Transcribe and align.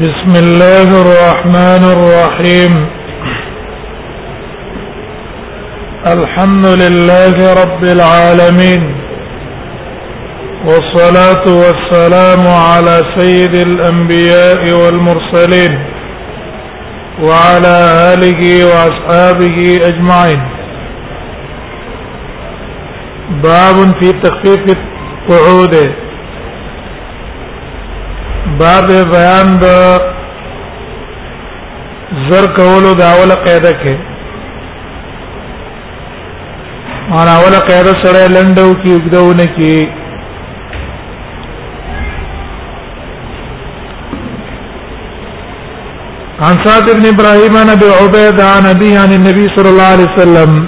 بسم 0.00 0.34
الله 0.38 0.88
الرحمن 1.04 1.82
الرحيم 1.92 2.74
الحمد 6.10 6.66
لله 6.82 7.54
رب 7.60 7.82
العالمين 7.96 8.82
والصلاة 10.68 11.44
والسلام 11.62 12.48
على 12.48 12.94
سيد 13.18 13.54
الأنبياء 13.68 14.62
والمرسلين 14.82 15.74
وعلى 17.22 17.76
آله 18.14 18.42
وأصحابه 18.70 19.58
أجمعين 19.90 20.42
باب 23.42 23.76
في 24.00 24.12
تخفيف 24.24 24.76
قعوده 25.30 25.90
باب 28.62 28.88
بیان 29.14 29.48
د 29.62 29.66
زر 32.28 32.44
کولو 32.56 32.92
دا 33.00 33.08
اوله 33.16 33.34
قاعده 33.44 33.70
کې 33.82 33.96
معنا 37.10 37.34
اوله 37.42 37.58
قاعده 37.68 37.92
سره 38.02 38.20
لندو 38.36 38.64
کې 38.82 38.92
وګدونه 38.94 39.44
کې 39.56 39.76
عن 46.46 46.56
سعد 46.64 46.86
بن 46.96 47.06
ابراهيم 47.14 47.56
عن 47.60 47.68
ابي 47.74 47.88
عبيد 48.02 48.40
عن 48.46 48.66
ابي 48.72 48.88
عن 49.02 49.12
النبي 49.18 49.44
صلى 49.56 49.68
الله 49.68 49.88
عليه 49.92 50.06
وسلم 50.14 50.58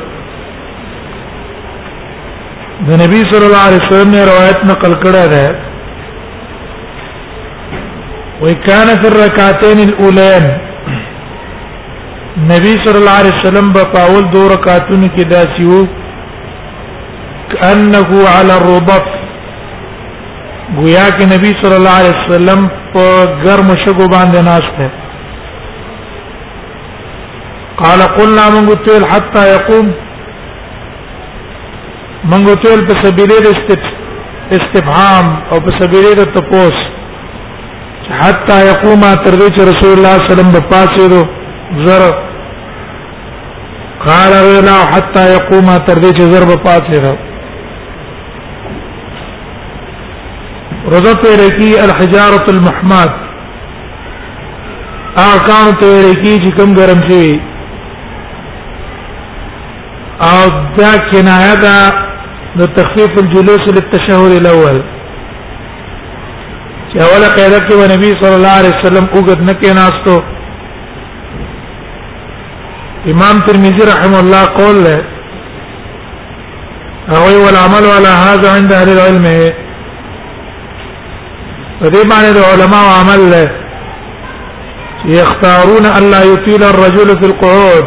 د 2.92 3.02
نبی 3.02 3.20
صلی 3.32 3.46
الله 3.50 3.66
علیه 3.72 3.84
وسلم 3.88 4.10
نے 4.18 4.22
روایت 4.30 4.64
نقل 4.70 4.92
کړه 5.06 5.26
ده 5.34 5.58
كان 8.48 8.86
في 9.02 9.08
الركعتين 9.08 9.80
الاولين 9.88 10.44
نبي 12.38 12.72
صلى 12.84 12.98
الله 12.98 13.10
عليه 13.20 13.30
وسلم 13.36 13.72
په 13.72 14.20
دو 14.32 14.48
رکعاتونو 14.48 15.06
کې 15.16 15.24
داسي 15.32 15.64
وو 15.72 15.86
انه 17.72 18.06
علی 18.38 18.52
الربط 18.58 19.06
گویا 20.78 21.08
کہ 21.18 21.24
نبی 21.32 21.50
صلی 21.62 21.74
اللہ 21.74 21.96
علیہ 22.00 22.16
وسلم 22.18 22.66
پر 22.92 23.34
گرم 23.44 23.72
شگو 23.84 24.06
باندھ 24.12 24.36
ناس 24.36 24.46
ناشته 24.48 24.88
قال 27.82 28.02
قلنا 28.16 28.48
من 28.56 28.68
قتل 28.72 29.04
حتى 29.10 29.46
يقوم 29.54 29.92
من 32.32 32.48
قتل 32.50 32.86
په 32.88 33.02
سبيله 33.02 33.52
استفهام 34.52 35.36
او 35.52 35.60
په 35.60 35.78
سبيله 35.80 36.24
تپوس 36.38 36.89
حتا 38.18 38.56
يقوم 38.70 39.00
تر 39.24 39.34
دې 39.40 39.48
چې 39.54 39.60
رسول 39.70 39.92
الله 39.96 40.14
صلی 40.18 40.20
الله 40.20 40.20
علیه 40.20 40.32
وسلم 40.32 40.52
په 40.52 40.60
پاسه 40.70 41.02
دو 41.12 41.20
زر 41.86 42.02
قال 44.06 44.32
رنا 44.54 44.76
حتا 44.94 45.24
يقوم 45.36 45.66
تر 45.90 45.96
دې 46.02 46.10
چې 46.16 46.22
زر 46.32 46.42
په 46.52 46.62
پاسه 46.66 47.02
دو 47.04 47.16
روزه 50.92 51.14
پر 51.22 51.46
کی 51.58 51.70
الحجاره 51.86 52.44
المحماد 52.56 53.10
اکان 55.24 55.74
ته 55.80 56.14
کی 56.22 56.38
چې 56.44 56.50
کوم 56.60 56.74
ګرم 56.80 57.08
شي 57.08 57.40
او 60.22 60.48
دا 60.78 60.90
کنایه 61.12 61.56
ده 61.56 61.92
د 62.60 62.72
تخفیف 62.78 63.18
الجلوس 63.20 63.62
للتشهر 63.74 64.30
الاول 64.40 64.80
چې 66.92 66.98
اوله 67.12 67.28
قاعده 67.36 67.58
کې 67.68 67.74
و 67.80 67.82
نبی 67.92 68.08
صلی 68.20 68.36
الله 68.38 68.54
علیه 68.60 68.74
وسلم 68.78 69.04
وګت 69.16 69.40
نه 69.48 69.52
کېناستو 69.64 70.14
امام 73.12 73.36
ترمذی 73.48 73.84
رحم 73.92 74.14
الله 74.22 74.44
قول 74.58 74.76
له 74.86 74.98
او 77.18 77.28
والعمل 77.44 77.84
على 77.96 78.12
هذا 78.24 78.48
عند 78.56 78.72
اهل 78.78 78.88
العلم 78.96 79.26
فدې 81.80 82.02
باندې 82.12 82.40
علماء 82.54 82.80
عمل 83.00 83.22
له 83.34 83.44
يختارون 85.18 85.84
الا 85.98 86.20
يطيل 86.32 86.62
الرجل 86.72 87.08
في 87.20 87.26
القعود 87.30 87.84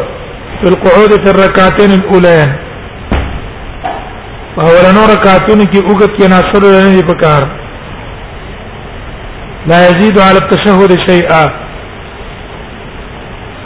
في 0.62 0.68
القعود 0.74 1.10
في 1.26 1.30
الركعتين 1.34 1.90
الاولين 2.00 2.50
فهو 4.56 4.72
لنور 4.86 5.06
ركعتين 5.16 5.60
کې 5.72 5.80
اوګت 5.88 6.10
کې 6.16 6.26
ناصر 6.34 6.62
نه 6.70 6.88
دي 6.96 7.02
پکار 7.12 7.46
لا 9.66 9.88
يزيد 9.88 10.18
على 10.18 10.38
التشهد 10.38 10.96
شيئا 11.10 11.44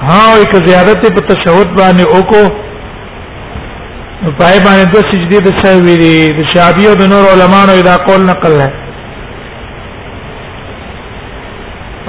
ها 0.00 0.36
او 0.38 0.44
که 0.44 0.58
زیادت 0.66 1.02
په 1.14 1.20
تشهد 1.28 1.66
باندې 1.78 2.02
وکړو 2.16 2.44
نو 4.22 4.28
پای 4.40 4.56
باندې 4.66 4.84
د 4.92 4.94
سجدي 5.08 5.38
د 5.46 5.48
سوي 5.64 5.96
دي 6.02 6.18
د 6.38 6.40
شعبي 6.54 6.84
او 6.88 6.94
د 7.00 7.02
نور 7.12 7.24
علماو 7.32 7.82
دا 7.90 7.94
قول 8.10 8.22
نقل 8.26 8.52
ہے 8.60 8.70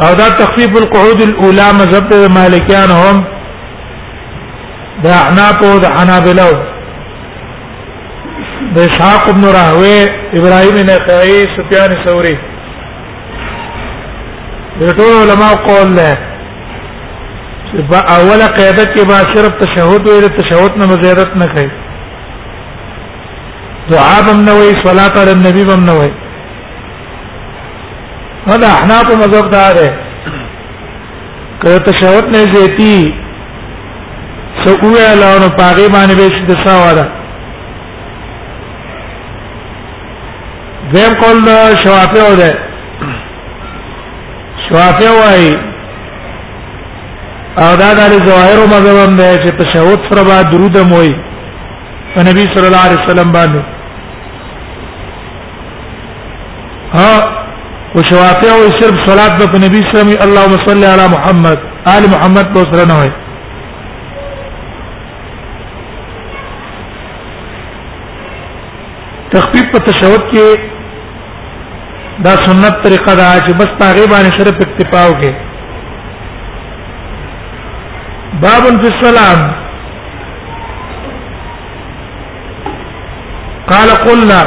او 0.08 0.12
دا 0.20 0.28
تخفيف 0.42 0.72
القعود 0.84 1.20
الاولى 1.22 1.68
مذهب 1.80 2.08
المالکیان 2.20 2.90
هم 2.98 3.18
دا 5.08 5.14
احناف 5.24 5.58
او 5.72 5.76
دا 5.86 5.90
حنابلہ 6.00 6.48
د 8.76 8.80
اسحاق 8.80 9.30
ابن 9.34 9.44
راهوی 9.60 10.00
ابراهيم 10.40 10.76
نخعي 10.92 11.38
سفيان 11.58 11.90
الثوري 12.00 12.36
ټول 14.88 15.12
علما 15.22 15.52
قول 15.68 15.96
له 15.96 16.14
چې 17.70 17.82
با 17.92 18.00
اوله 18.18 18.48
قاعده 18.58 18.84
کې 18.94 19.04
با 19.10 19.18
صرف 19.36 19.52
تشهود 19.64 20.08
ویل 20.08 20.28
تشهود 20.40 20.72
نه 20.78 20.86
مزیدت 20.92 21.38
نه 21.42 21.46
کوي 21.54 21.70
دعا 23.92 24.22
بم 24.28 24.46
نه 24.46 24.52
وي 24.60 24.72
صلاه 24.86 25.22
علی 25.22 25.32
النبی 25.32 25.64
بم 25.72 25.84
نه 25.86 25.94
وي 26.00 26.12
دا 28.62 28.68
احناف 28.68 29.06
مذهب 29.22 29.50
دار 29.54 29.76
ہے 29.84 29.90
کہ 31.62 31.78
تشہود 31.90 32.26
نه 32.36 32.42
زیتی 32.54 33.12
سو 34.64 34.72
ویلا 34.82 35.32
نو 35.42 35.48
پاغي 35.58 35.88
باندې 35.92 36.16
به 36.18 36.48
د 36.54 36.68
ساواده 36.68 37.06
دیم 40.96 41.14
کول 41.22 41.38
شوافه 41.84 42.24
و 42.32 42.36
ده 42.36 42.69
شوافی 44.70 45.08
وای 45.18 45.48
او 47.58 47.76
دا 47.82 47.90
د 48.00 48.02
ظاهر 48.30 48.58
مذهب 48.74 48.98
هم 49.10 49.16
دی 49.20 49.36
چې 49.44 49.58
تشهود 49.62 50.00
پر 50.10 50.22
بعد 50.28 50.50
درود 50.50 50.78
موي 50.92 51.16
په 52.16 52.24
نبی 52.28 52.44
صلی 52.56 52.66
الله 52.68 52.84
علیه 52.88 53.02
وسلم 53.06 53.32
باندې 53.32 53.62
ها 56.94 57.18
او 57.96 58.02
شوافی 58.10 58.48
او 58.56 58.64
صرف 58.80 58.96
صلات 59.10 59.44
په 59.54 59.58
نبی 59.66 59.80
صلی 59.90 60.02
الله 60.02 60.02
علیه 60.02 60.18
وسلم 60.20 60.24
اللهم 60.26 60.56
صل 60.66 60.84
علی 60.94 61.12
محمد 61.14 61.58
آل 61.96 62.04
محمد 62.16 62.46
په 62.54 62.72
سره 62.76 62.86
نه 62.94 62.98
وای 63.00 63.10
تخفیف 69.34 69.64
په 69.72 69.80
تشهود 69.92 70.22
کې 70.34 70.78
دا 72.24 72.32
سنت 72.46 72.74
طریقه 72.86 73.12
دا 73.16 73.40
چې 73.48 73.54
بس 73.60 73.70
پاغه 73.82 74.06
باندې 74.14 74.30
صرف 74.40 74.56
اکتفا 74.64 75.02
وکړي 75.10 75.32
باب 78.42 78.64
فی 78.82 78.88
السلام 78.94 79.40
قال 83.70 83.90
قلنا 84.04 84.42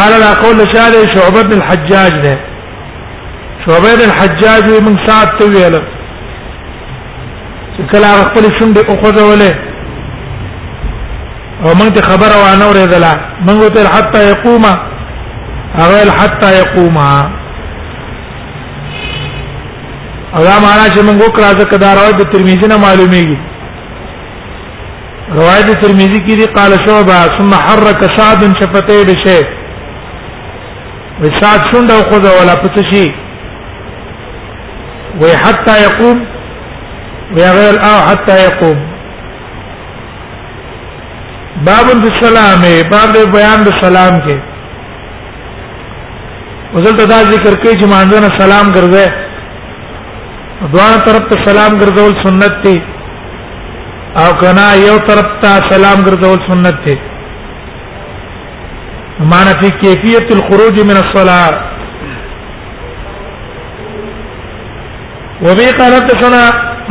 قال 0.00 0.12
لا 0.24 0.32
قول 0.42 0.56
شاده 0.74 1.02
شعبة 1.14 1.40
بن 1.42 1.52
الحجاج 1.62 2.12
ده 2.26 2.34
شعبة 3.66 3.90
بن 3.94 4.10
الحجاج 4.10 4.64
من 4.82 5.06
ساعة 5.06 5.30
طويلة 5.40 5.80
کله 7.92 8.24
خپل 8.24 8.58
شونډې 8.60 8.82
او 8.90 9.02
خوځولې 9.02 9.54
او 11.62 11.74
موږ 11.74 11.88
ته 11.94 12.02
خبره 12.02 12.36
وانه 12.38 12.66
ورېدله 12.70 13.14
موږ 13.46 13.68
ته 13.74 13.82
حتی 13.98 14.20
يقومه 14.30 14.74
اول 15.80 16.10
حتا 16.12 16.50
يقوما 16.52 17.12
او 20.36 20.42
دا 20.44 20.58
معنا 20.58 20.86
چې 20.94 21.00
موږ 21.00 21.16
وکړه 21.24 21.50
ځکه 21.60 21.76
دا 21.82 21.92
روایت 21.98 22.16
د 22.20 22.28
ترمذی 22.34 22.66
نه 22.72 22.76
معلومیږي 22.76 23.38
روایت 25.38 25.66
د 25.70 25.78
ترمذی 25.86 26.20
کې 26.26 26.36
دی 26.42 26.50
قال 26.58 26.72
شعبہ 26.86 27.16
ثم 27.38 27.54
حرك 27.64 28.12
سعد 28.18 28.42
شفتيه 28.60 29.00
بشيء 29.12 29.44
وسعد 31.20 31.60
څنډه 31.74 32.10
خو 32.10 32.18
دا 32.26 32.30
ولا 32.40 32.54
پڅ 32.66 32.86
شي 32.92 33.08
وي 35.20 35.34
حتى 35.36 35.80
يقوم 35.82 36.24
ويغير 37.36 37.74
او 37.90 37.96
حتى 38.10 38.40
يقوم 38.44 38.78
باب 41.66 41.90
السلام 41.98 42.72
باب 42.96 43.16
بیان 43.36 43.64
د 43.70 43.78
سلام 43.82 44.14
کې 44.28 44.51
وزلته 46.74 47.04
دا 47.12 47.16
ذکر 47.32 47.54
کوي 47.62 47.72
چې 47.80 47.86
مانځنه 47.94 48.28
سلام 48.40 48.66
ګرځي 48.76 49.06
دوه 50.72 50.96
طرف 51.08 51.24
ته 51.32 51.36
سلام 51.48 51.72
ګرځول 51.80 52.12
سنت 52.22 52.54
دی 52.66 52.76
او 54.22 54.28
کنا 54.42 54.64
یو 54.88 54.94
طرف 55.08 55.28
ته 55.42 55.52
سلام 55.72 55.98
ګرځول 56.06 56.38
سنت 56.48 56.78
دی 56.86 56.94
معنا 59.32 59.52
فی 59.64 59.68
کیفیت 59.82 60.28
الخروج 60.36 60.76
من 60.92 60.96
الصلاه 61.02 61.50
وبه 65.44 65.68
قال 65.80 65.92
حدثنا 65.98 66.40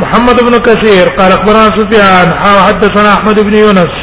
محمد 0.04 0.38
بن 0.50 0.58
كثير 0.70 1.06
قال 1.18 1.32
اخبرنا 1.40 1.66
سفيان 1.80 2.26
حدثنا 2.66 3.08
احمد 3.16 3.42
بن 3.50 3.54
يونس 3.64 3.94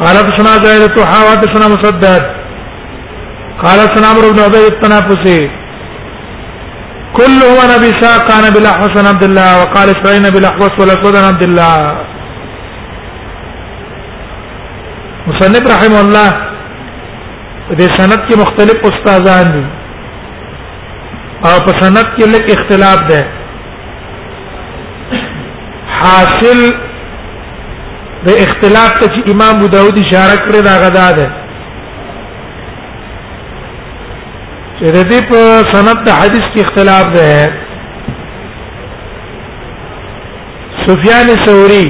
قال 0.00 0.14
حدثنا 0.22 0.52
زائدة 0.64 1.06
حدثنا 1.06 1.66
مسدد 1.76 2.34
قال 3.62 3.78
سنا 3.94 4.06
عمرو 4.08 4.30
بن 4.32 4.40
عبيد 4.40 4.66
التنافسي 4.72 5.38
كل 7.16 7.36
هو 7.50 7.58
نبي 7.76 7.90
ساق 8.02 8.30
عن 8.36 8.44
ابي 8.50 8.58
الاحوص 8.58 8.90
عن 8.98 9.06
عبد 9.06 9.24
الله 9.24 9.60
وقال 9.62 9.88
اسماعيل 9.96 10.26
ابي 10.26 10.38
الاحوص 10.38 10.70
والاسود 10.80 11.16
عن 11.16 11.24
عبد 11.24 11.42
الله 11.42 11.78
مصنف 15.26 15.62
رحمه 15.74 16.00
الله 16.00 16.28
دې 17.70 17.86
سند 17.96 18.18
کې 18.28 18.38
مختلف 18.42 18.76
استادان 18.90 19.44
دي 19.54 19.66
او 21.48 21.56
په 21.66 21.72
سند 21.80 21.98
کې 22.18 22.22
لږ 22.34 22.44
اختلاف 22.56 22.98
ده 23.10 23.20
حاصل 25.98 26.60
د 28.26 28.30
اختلاف 28.46 28.90
ته 29.00 29.06
چې 29.06 29.30
امام 29.32 29.56
ابو 29.56 29.66
داود 29.66 29.98
اشاره 29.98 30.36
کړې 30.46 30.60
دا 30.62 30.76
غدا 30.84 31.10
ده 31.12 31.47
چې 34.80 34.88
د 34.96 34.98
دې 35.10 35.18
په 35.30 35.38
سند 35.74 35.96
د 36.06 36.08
حدیث 36.20 36.44
کې 36.52 36.60
اختلاف 36.64 37.06
ده 37.14 37.30
سفیان 40.86 41.28
ثوری 41.46 41.86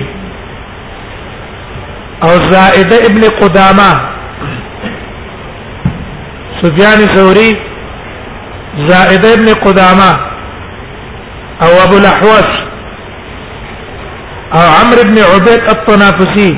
او 2.27 2.31
زائده 2.53 2.97
ابن 3.09 3.23
قدامه 3.41 3.91
سفیان 6.63 6.99
ثوری 7.17 7.51
زائده 8.91 9.29
ابن 9.39 9.49
قدامه 9.65 10.11
او 11.67 11.71
ابو 11.85 11.97
الاحوص 12.03 12.51
او 14.59 14.65
عمرو 14.79 15.03
بن 15.11 15.19
عبيد 15.33 15.69
الطنافسي 15.75 16.51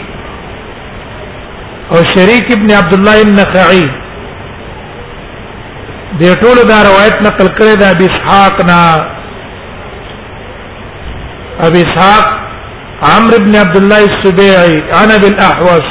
او 1.92 1.96
شريك 2.14 2.52
ابن 2.56 2.70
عبد 2.80 2.94
الله 2.94 3.22
النخعي 3.22 3.88
د 6.18 6.22
ټولو 6.42 6.62
دا 6.70 6.76
روایت 6.88 7.16
نقل 7.26 7.48
کړی 7.58 7.74
دا 7.80 7.88
ابي 7.94 8.06
اسحاق 8.12 8.54
نا 8.68 8.78
ابي 11.66 11.80
اسحاق 11.86 12.24
عمرو 13.12 13.38
بن 13.44 13.52
عبد 13.56 13.76
الله 13.82 14.00
السبيعي 14.12 14.76
انا 15.02 15.14
بالاحوص 15.24 15.88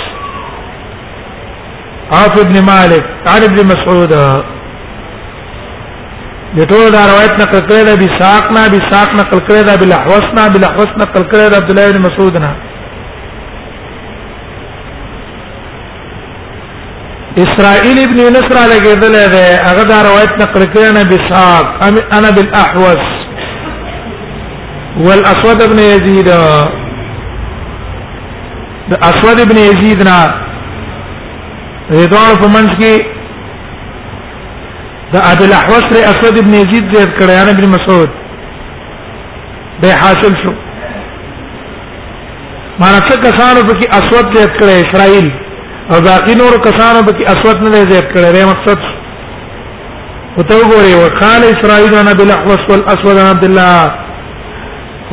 عاف 2.17 2.33
بن 2.47 2.55
مالك 2.71 3.05
عن 3.33 3.41
ابن 3.49 3.59
مسعود 3.71 4.11
د 4.11 4.11
ټولو 6.73 6.87
دا 6.97 7.01
روایت 7.11 7.33
نقل 7.43 7.59
کړی 7.69 7.83
دا 7.89 7.93
ابي 7.99 8.07
اسحاق 8.11 8.43
نا 8.57 8.61
ابي 8.71 8.79
اسحاق 8.83 9.09
نقل 9.21 9.39
کړی 9.47 9.61
دا 9.71 9.75
بالاحوص 9.83 10.25
نا 10.39 10.43
بالاحوص 10.57 10.91
نقل 11.03 11.21
کړی 11.31 11.49
دا 11.53 11.57
عبد 11.63 11.69
الله 11.71 11.87
بن 11.91 11.99
مسعود 12.07 12.35
نا 12.45 12.51
اسرائيل 17.43 17.97
ابن 18.09 18.17
نصر 18.37 18.55
علی 18.63 18.77
ګرځل 18.85 19.15
دی 19.33 19.43
هغه 19.67 19.83
دا 19.91 19.97
روایت 20.07 20.33
نقل 20.41 20.63
کړی 20.73 20.89
نه 20.97 21.03
بساق 21.11 21.65
انا 22.17 22.29
بالاحوس 22.37 23.03
والاسود 25.05 25.59
ابن 25.67 25.79
يزيد 25.91 26.29
د 28.91 28.93
اسود 29.11 29.37
ابن 29.45 29.57
يزيد 29.67 29.99
نه 30.09 30.19
رضوان 31.99 32.33
فمنس 32.43 32.71
کې 32.79 32.95
د 35.17 35.19
ابي 35.33 35.43
الاحوس 35.49 35.85
ر 35.97 35.99
اسود 36.13 36.35
ابن 36.45 36.53
يزيد 36.61 36.83
ذکر 36.95 37.13
کړی 37.19 37.33
انا 37.41 37.51
ابن 37.57 37.65
مسعود 37.75 38.09
به 39.81 39.89
حاصل 40.05 40.33
شو 40.45 40.53
معنی 42.79 42.99
څه 43.09 43.15
کسانو 43.27 43.59
په 43.69 43.79
کې 43.79 43.87
اسود 43.97 44.37
ذکر 44.39 44.55
کړی 44.61 44.85
اسرائيل 44.87 45.29
او 45.93 46.01
باقي 46.07 46.33
نور 46.41 46.53
کسانو 46.65 46.99
به 47.07 47.13
کې 47.17 47.23
اسود 47.33 47.57
نه 47.63 47.79
زیات 47.91 48.07
کړي 48.13 48.29
ری 48.35 48.43
مقصد 48.51 48.79
وته 50.37 50.55
وګوري 50.61 50.93
وقال 51.03 51.41
اسرائيل 51.53 51.95
انا 52.01 52.13
بالاحوص 52.19 52.61
والاسود 52.71 53.17
انا 53.17 53.29
عبد 53.29 53.45
الله 53.49 53.79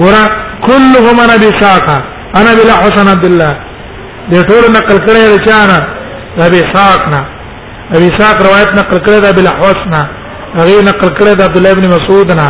ورا 0.04 0.24
كلهم 0.66 1.16
انا 1.24 1.36
بساقه 1.42 1.96
انا 2.40 2.50
بالاحوص 2.58 2.94
انا 3.02 3.10
عبد 3.10 3.24
الله 3.30 3.52
دې 4.32 4.40
ټول 4.50 4.64
نقل 4.76 4.96
کړي 5.06 5.20
رچانا 5.34 5.78
ابي 6.48 6.60
ساقنا 6.74 7.20
ابي 7.98 8.08
ساق 8.18 8.36
روایت 8.48 8.70
نقل 8.80 8.98
کړي 9.04 9.18
دا 9.26 9.30
بالاحوصنا 9.36 10.00
هغه 10.58 10.76
نقل 10.90 11.10
کړي 11.18 11.32
دا 11.40 11.44
عبد 11.44 11.56
الله 11.56 11.70
ابن 11.72 11.86
مسعودنا 11.96 12.46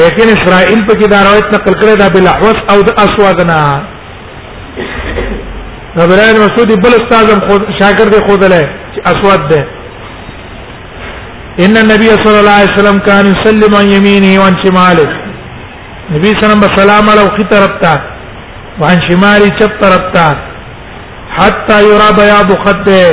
لیکن 0.00 0.26
اسرائیل 0.36 0.80
په 0.86 0.94
کې 0.98 1.06
دا 1.16 1.22
روایت 1.30 1.48
نقل 1.58 1.74
کړي 1.80 1.94
دا 2.02 2.08
بالاحوص 2.14 2.58
او 2.72 2.80
د 2.88 3.00
اسودنا 3.06 3.60
ابراهيم 6.06 6.36
مسعود 6.46 6.68
بل 6.84 6.92
استادم 7.00 7.40
خود 7.48 7.62
شاګرد 7.80 8.14
خود 8.30 8.44
له 8.52 8.62
اسود 9.12 9.48
ده 9.50 9.60
ان 11.64 11.76
النبي 11.84 12.10
صلى 12.24 12.40
الله 12.40 12.56
عليه 12.58 12.72
وسلم 12.74 12.98
كان 13.08 13.24
يسلم 13.34 13.72
عن 13.80 13.86
يمينه 13.96 14.40
وعن 14.40 14.54
شماله 14.64 15.08
نبی 16.14 16.28
سلام 16.42 16.60
سلام 16.80 17.10
علیه 17.12 17.28
خي 17.36 17.42
ترپتا 17.52 17.94
وعن 18.80 18.98
شماله 19.08 19.48
چپ 19.58 19.72
ترپتا 19.82 20.28
حتى 21.38 21.76
يرى 21.90 22.08
بياض 22.20 22.50
خده 22.64 23.04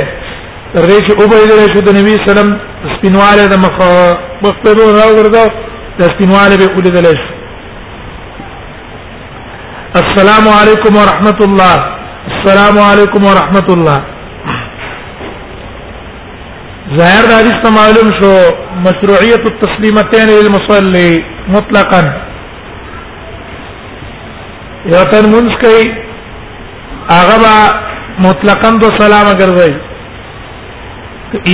ریش 0.88 1.06
او 1.18 1.24
به 1.32 1.40
دې 1.48 1.74
شو 1.74 1.80
د 1.86 1.88
نبی 1.98 2.12
سلام 2.28 2.48
سپینواله 2.94 3.46
د 3.52 3.58
مخ 3.64 3.76
مخبرو 4.46 4.86
راوړو 5.00 5.30
د 5.98 6.02
سپینواله 6.12 6.54
به 6.60 6.68
ولیدل 6.78 7.06
شي 7.20 7.34
السلام 10.02 10.44
علیکم 10.60 10.96
ورحمت 10.96 11.42
الله 11.48 11.76
السلام 12.26 12.76
علیکم 12.82 13.24
ورحمۃ 13.26 13.66
اللہ 13.72 14.06
ظاهر 17.00 17.28
دا 17.30 17.34
حدیث 17.40 17.66
معلوم 17.76 18.08
شو 18.20 18.30
مشروعیت 18.86 19.44
التسلیمتین 19.50 20.30
للمصلی 20.34 21.02
مطلقا 21.56 21.98
یو 24.94 25.04
تن 25.12 25.28
منځ 25.34 25.60
کوي 25.60 25.84
هغه 27.12 27.36
با 27.44 27.54
مطلقا 28.26 28.70
دو 28.82 28.88
سلام 28.98 29.30
ګرځي 29.42 29.72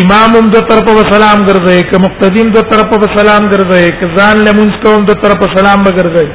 امام 0.01 0.31
هم 0.41 0.47
دو 0.57 0.65
طرف 0.73 0.89
په 0.91 1.05
سلام 1.13 1.45
ګرځي 1.51 1.79
ک 1.93 2.03
مقتدیم 2.07 2.49
دو 2.59 2.65
طرف 2.73 2.91
په 2.95 3.07
سلام 3.19 3.51
ګرځي 3.55 3.87
ک 4.01 4.03
ځان 4.19 4.37
له 4.49 4.57
منځ 4.63 4.75
کوم 4.87 5.05
دو 5.13 5.21
طرف 5.27 5.39
په 5.45 5.53
سلام 5.59 5.87
ګرځي 5.91 6.29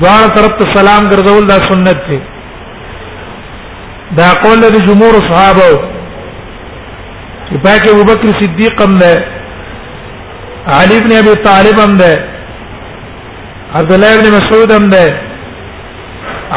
دوه 0.00 0.26
طرف 0.40 0.58
ته 0.64 0.74
سلام 0.80 1.10
ګرځول 1.14 1.46
دا 1.54 1.62
سنت 1.70 2.04
دی 2.10 2.18
دا 4.16 4.32
قول 4.42 4.60
د 4.60 4.76
جمهور 4.88 5.14
صحابه 5.30 5.68
چې 7.48 7.56
پاک 7.64 7.88
ابو 7.90 8.04
بکر 8.10 8.28
صدیق 8.40 8.82
هم 8.82 8.94
ده 8.98 9.14
علي 10.76 10.96
ابن 11.00 11.12
ابي 11.16 11.34
طالب 11.46 11.80
هم 11.80 11.96
ده 11.96 12.14
عبد 13.80 13.92
الله 13.96 14.14
ابن 14.18 14.26
مسعود 14.34 14.70
هم 14.72 14.86
ده 14.92 15.02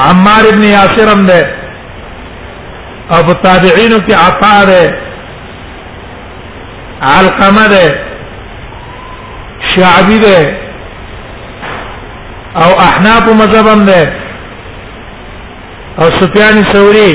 عمار 0.04 0.44
ابن 0.54 0.64
یاسر 0.68 1.12
هم 1.18 1.26
ده 1.26 1.62
او 3.18 3.34
تابعین 3.46 3.98
کی 4.08 4.14
عطا 4.20 4.54
ده 4.66 4.96
علقمه 7.16 7.68
ده 7.68 7.92
شعبی 9.74 10.18
ده 10.20 10.54
او 12.64 12.80
احناف 12.88 13.28
مذهب 13.42 13.68
هم 13.74 13.86
ده 13.92 14.02
او 16.00 16.06
سفیان 16.22 16.64
ثوری 16.74 17.12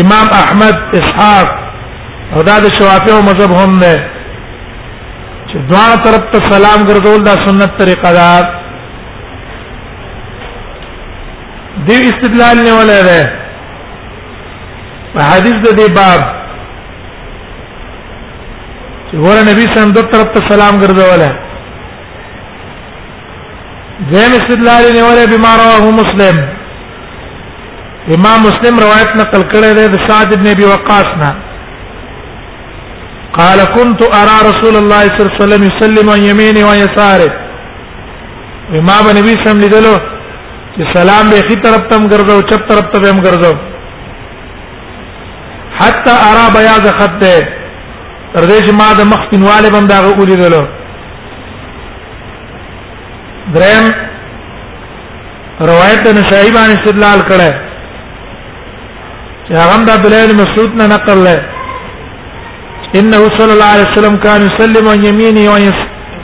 امام 0.00 0.26
احمد 0.34 0.76
اسحاق 0.98 1.46
او 2.34 2.40
دا 2.48 2.56
د 2.64 2.66
شوافی 2.78 3.10
او 3.14 3.22
مذهب 3.28 3.50
هم 3.56 3.70
نه 3.80 3.94
چې 5.46 5.56
دعا 5.72 5.90
طرف 6.04 6.22
ته 6.34 6.38
سلام 6.52 6.80
ګرځول 6.90 7.20
دا 7.26 7.34
سنت 7.46 7.70
طریقه 7.80 8.10
ده 8.18 8.28
دی 11.88 11.96
استدلال 12.12 12.56
نه 12.68 12.72
ولا 12.78 13.00
ده 13.08 13.20
په 15.14 15.20
حدیث 15.32 15.56
د 15.66 15.68
دې 15.80 15.90
باب 15.98 16.20
چې 19.08 19.16
ور 19.26 19.38
نبی 19.50 19.64
سم 19.74 19.88
د 19.98 20.00
طرف 20.14 20.26
ته 20.38 20.42
سلام 20.50 20.74
ګرځول 20.86 21.20
ده 21.26 21.30
زم 24.14 24.32
استدلال 24.40 24.82
نه 24.98 25.02
ولا 25.10 25.24
بما 25.36 25.52
رواه 25.64 25.84
مسلم 26.00 26.36
امام 28.18 28.40
مسلم 28.42 28.74
روایت 28.80 29.08
نقل 29.16 29.42
کړی 29.50 29.68
دی 29.74 29.82
د 29.90 29.96
سعد 30.08 30.32
ابن 30.36 30.46
ابي 30.52 30.64
وقاص 30.70 31.08
نه 31.18 31.30
قال 33.36 33.62
كنت 33.66 34.02
ارى 34.04 34.38
رسول 34.50 34.76
الله 34.78 35.02
صلى 35.02 35.28
الله 35.28 35.34
عليه 35.34 35.42
وسلم 35.46 35.62
يسلم 35.68 36.10
عن 36.14 36.22
يمينه 36.24 36.64
ويساره 36.68 37.30
امام 38.80 39.04
نبی 39.18 39.34
سم 39.44 39.58
لیدلو 39.66 39.94
چې 40.08 40.92
سلام 40.98 41.30
به 41.36 41.48
خي 41.52 41.60
طرف 41.68 41.86
تم 41.94 42.08
ګرځاو 42.08 42.50
چپ 42.50 42.66
طرف 42.74 42.90
ته 42.92 43.10
هم 43.14 43.22
ګرځاو 43.22 43.56
حتى 45.80 46.14
ارى 46.30 46.44
بياض 46.58 46.86
خطه 47.00 47.34
تر 48.36 48.42
دې 48.48 48.64
چې 48.64 48.72
ما 48.84 48.92
د 48.98 49.12
مخ 49.16 49.26
پنواله 49.32 49.70
بم 49.80 49.86
دا 49.96 50.00
ولیدلو 50.22 50.64
درم 53.56 53.86
روایت 55.60 56.04
نسائی 56.18 56.50
باندې 56.50 56.78
استدلال 56.82 57.20
کړه 57.34 57.70
يا 59.50 59.62
د 59.86 59.90
عبد 59.90 60.06
الله 60.06 60.26
بن 60.26 60.34
مسعود 60.36 60.70
نه 60.78 60.86
نقل 60.86 61.18
لري 61.24 61.44
انه 62.98 63.22
صلى 63.38 63.52
الله 63.52 63.64
عليه 63.74 63.88
وسلم 63.90 64.16
كان 64.16 64.42
يسلم 64.42 64.88
عن 64.88 65.04
يمينه 65.04 65.50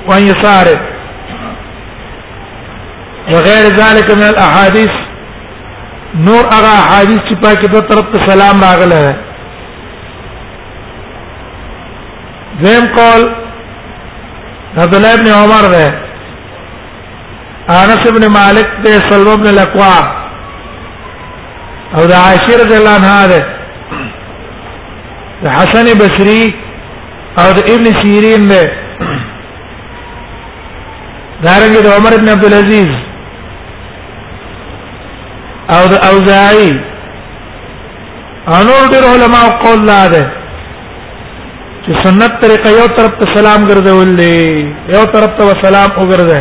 وعن 0.08 0.22
يساره 0.22 0.76
وغير 3.32 3.64
ذلك 3.82 4.10
من 4.10 4.22
الاحاديث 4.28 4.90
نور 6.14 6.44
اغا 6.58 6.72
احاديث 6.84 7.18
چې 7.18 7.34
پاکه 7.42 7.68
په 7.72 7.80
طرف 7.80 8.06
ته 8.12 8.26
سلام 8.32 8.60
راغله 8.64 9.08
زم 12.60 12.86
قول 12.98 13.28
عبد 14.78 14.94
الله 14.94 15.16
بن 15.16 15.28
عمر 15.32 15.64
ده 15.76 15.86
انس 17.82 18.10
بن 18.16 18.30
مالك 18.32 18.66
ده 18.84 19.02
سلم 19.10 19.36
بن 19.42 19.50
الاقوا 19.50 20.17
او 21.96 22.02
د 22.08 22.12
عاشر 22.24 22.58
رضی 22.64 22.74
الله 22.80 22.94
عنها 22.96 23.22
ده 23.32 23.40
د 25.42 25.52
حسن 25.56 25.86
بصري 26.00 26.42
او 27.42 27.48
د 27.58 27.70
ابن 27.74 27.86
سیرین 28.00 28.44
ده 28.52 28.62
دارنګه 31.44 31.80
د 31.86 31.88
عمر 31.96 32.12
ابن 32.18 32.28
عبد 32.34 32.44
العزيز 32.50 32.90
او 35.76 35.82
د 35.92 36.04
اوزاعي 36.10 36.68
انور 38.58 38.82
ډېر 38.92 39.04
علما 39.12 39.40
قول 39.64 39.80
لا 39.90 40.02
ده 40.14 40.22
چې 41.84 41.92
سنت 42.04 42.32
طریقه 42.44 42.68
یو 42.78 42.86
طرف 43.00 43.12
ته 43.20 43.24
سلام 43.36 43.60
ګرځولې 43.70 44.34
یو 44.96 45.04
طرف 45.16 45.30
ته 45.40 45.44
سلام 45.64 45.90
وګرځي 46.00 46.40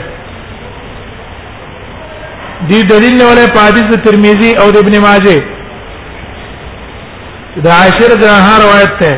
دی 2.70 2.80
دلیل 2.90 3.16
نه 3.18 3.24
ولې 3.24 3.54
په 3.56 3.60
حدیث 3.68 3.88
ترمذی 4.06 4.52
او 4.62 4.68
د 4.76 4.78
ابن 4.86 4.96
ماجه 5.02 5.36
دا 7.66 7.72
عاشر 7.82 8.14
دا 8.22 8.30
روایت 8.64 8.94
ده 9.02 9.12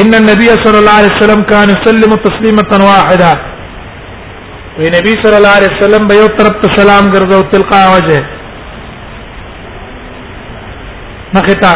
ان 0.00 0.10
النبي 0.18 0.48
صلى 0.64 0.78
الله 0.80 0.96
عليه 1.00 1.12
وسلم 1.16 1.40
كان 1.52 1.68
يسلم 1.74 2.10
تسليمه 2.26 2.72
واحده 2.90 3.32
وی 4.78 4.86
نبی 4.96 5.12
صلی 5.22 5.36
الله 5.36 5.54
علیه 5.60 5.72
وسلم 5.76 6.02
به 6.10 6.14
یو 6.16 6.26
طرف 6.40 6.54
ته 6.62 6.66
سلام 6.76 7.04
ګرځاو 7.14 7.42
تلقا 7.54 7.82
وجه 7.94 8.18
مختا 11.34 11.72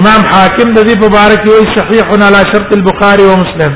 امام 0.00 0.20
حاکم 0.32 0.66
د 0.74 0.78
دې 0.88 0.96
مبارک 1.04 1.40
وی 1.48 1.64
صحیح 1.78 2.02
علی 2.26 2.42
شرط 2.52 2.70
البخاری 2.78 3.24
ومسلم 3.28 3.72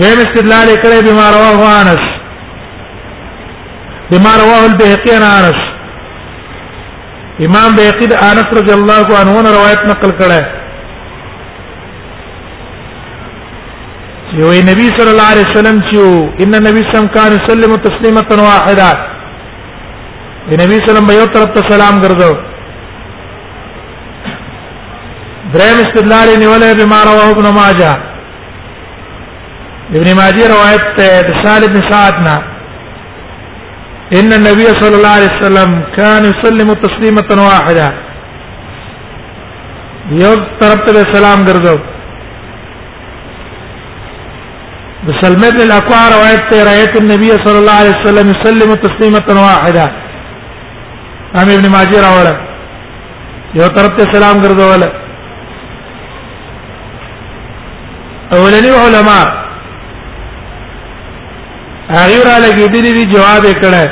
دیم 0.00 0.18
استدلال 0.24 0.68
کړی 0.82 0.98
بما 1.08 1.24
رواه 1.32 1.58
انس 1.80 2.02
بما 4.10 4.32
رواه 4.42 4.62
البهقي 4.70 5.10
عن 5.14 5.22
انس 5.30 5.58
امام 7.46 7.70
بهقي 7.78 8.06
د 8.12 8.14
انس 8.30 8.46
رضی 8.58 8.72
الله 8.78 9.04
عنه 9.20 9.32
نه 9.46 9.50
روایت 9.58 9.82
نقل 9.90 10.10
کړه 10.20 10.40
یو 14.40 14.48
نبی 14.70 14.86
صلی 14.98 15.10
الله 15.14 15.28
علیه 15.32 15.46
وسلم 15.50 15.78
چې 15.90 15.98
ان 16.44 16.50
نبی 16.68 16.82
سم 16.92 17.04
کان 17.16 17.32
سلم 17.48 17.72
تسلیمه 17.88 18.30
واحده 18.30 18.90
نبی 20.62 20.74
سلام 20.86 21.04
به 21.10 21.14
یو 21.18 21.26
طرف 21.34 21.48
ته 21.58 21.68
سلام 21.74 22.00
ګرځاو 22.02 22.36
دریم 25.58 25.78
استدلال 25.84 26.28
نیولې 26.44 26.70
بما 26.84 27.00
رواه 27.10 27.28
ابن 27.34 27.46
ماجه 27.60 27.92
ابن 29.98 30.08
ماجه 30.20 30.44
روایت 30.54 30.98
د 31.28 31.34
سال 31.44 31.62
بن 31.72 31.80
سعد 31.90 32.16
نا 32.26 32.34
ان 34.20 34.32
النبي 34.38 34.68
صلى 34.80 34.96
الله 34.98 35.14
عليه 35.18 35.32
وسلم 35.36 35.68
كان 35.98 36.22
يسلم 36.30 36.68
تسليمه 36.84 37.30
واحده 37.50 37.86
یو 40.20 40.30
طرف 40.60 40.80
ته 40.86 41.02
سلام 41.14 41.38
ګرځو 41.48 41.76
د 45.08 45.20
سلمہ 45.20 45.48
بن 45.56 45.60
الاقوع 45.68 46.00
روایت 46.14 46.42
ته 46.54 46.62
روایت 46.70 46.94
النبي 47.02 47.30
صلى 47.44 47.58
الله 47.60 47.76
عليه 47.82 47.94
وسلم 47.98 48.26
يسلم 48.34 48.70
تسليمه 48.86 49.28
واحده 49.46 49.84
ام 51.42 51.48
ابن 51.58 51.66
ماجه 51.76 51.98
راول 52.06 52.28
یو 53.60 53.66
طرف 53.76 53.92
ته 54.00 54.04
سلام 54.16 54.36
ګرځول 54.44 54.82
اولنی 58.38 58.72
علماء 58.84 59.41
هغه 61.90 62.22
را 62.28 62.36
لګیدلی 62.46 62.90
دی 62.96 63.04
جواب 63.12 63.44
کړه 63.62 63.84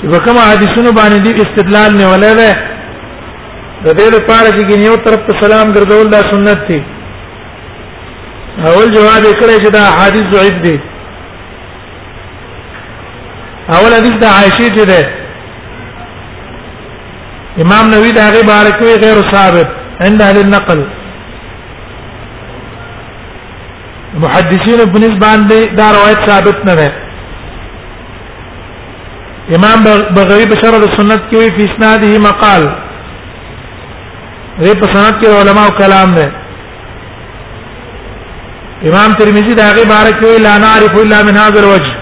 چې 0.00 0.06
کوم 0.26 0.36
حدیثونو 0.50 0.90
باندې 0.98 1.18
دی 1.26 1.32
استدلال 1.44 1.90
نه 2.00 2.06
ولې 2.12 2.32
ده 2.38 2.50
د 3.84 3.86
دې 3.98 4.06
لپاره 4.16 4.48
چې 4.56 4.62
یو 4.88 4.94
طرف 5.04 5.20
ته 5.28 5.32
سلام 5.40 5.66
ګرځول 5.76 6.06
دا 6.10 6.20
سنت 6.30 6.58
دی 6.68 6.80
اول 8.68 8.88
جواب 8.96 9.24
کړه 9.40 9.54
چې 9.64 9.70
دا 9.76 9.84
حدیث 9.98 10.24
ضعیف 10.36 10.56
دی 10.64 10.76
اول 13.76 13.90
حدیث 13.98 14.14
د 14.24 14.26
عائشې 14.34 14.68
چې 14.76 14.84
ده 14.90 15.00
امام 17.64 17.84
نووي 17.94 18.12
دا 18.12 18.26
غي 18.34 18.42
بارکوي 18.52 18.94
غیر 19.04 19.18
ثابت 19.32 19.68
عند 20.06 20.18
اهل 20.22 20.38
النقل 20.40 20.80
محدثین 24.20 24.80
په 24.94 24.98
نسبت 25.02 25.18
باندې 25.24 25.76
دا 25.76 25.86
روایت 25.96 26.26
ثابت 26.30 26.64
نه 26.68 26.74
ده 26.80 26.88
امام 29.56 29.84
بغوی 30.16 30.46
په 30.50 30.54
شرح 30.62 30.84
السنت 30.88 31.22
کې 31.30 31.50
په 31.56 31.72
اسناده 31.72 32.18
مقال 32.28 32.62
دې 34.58 34.78
په 34.82 34.92
سند 34.94 35.18
کې 35.22 35.28
علما 35.40 35.64
او 35.68 35.74
کلام 35.80 36.12
ده 36.18 36.28
امام 38.90 39.12
ترمذی 39.20 39.54
دا 39.64 39.72
غي 39.74 39.84
بارک 39.94 40.22
وی 40.22 40.36
لا 40.46 40.54
نعرف 40.64 40.92
الا 41.04 41.18
من 41.28 41.36
هذا 41.44 41.58
الوجه 41.60 41.92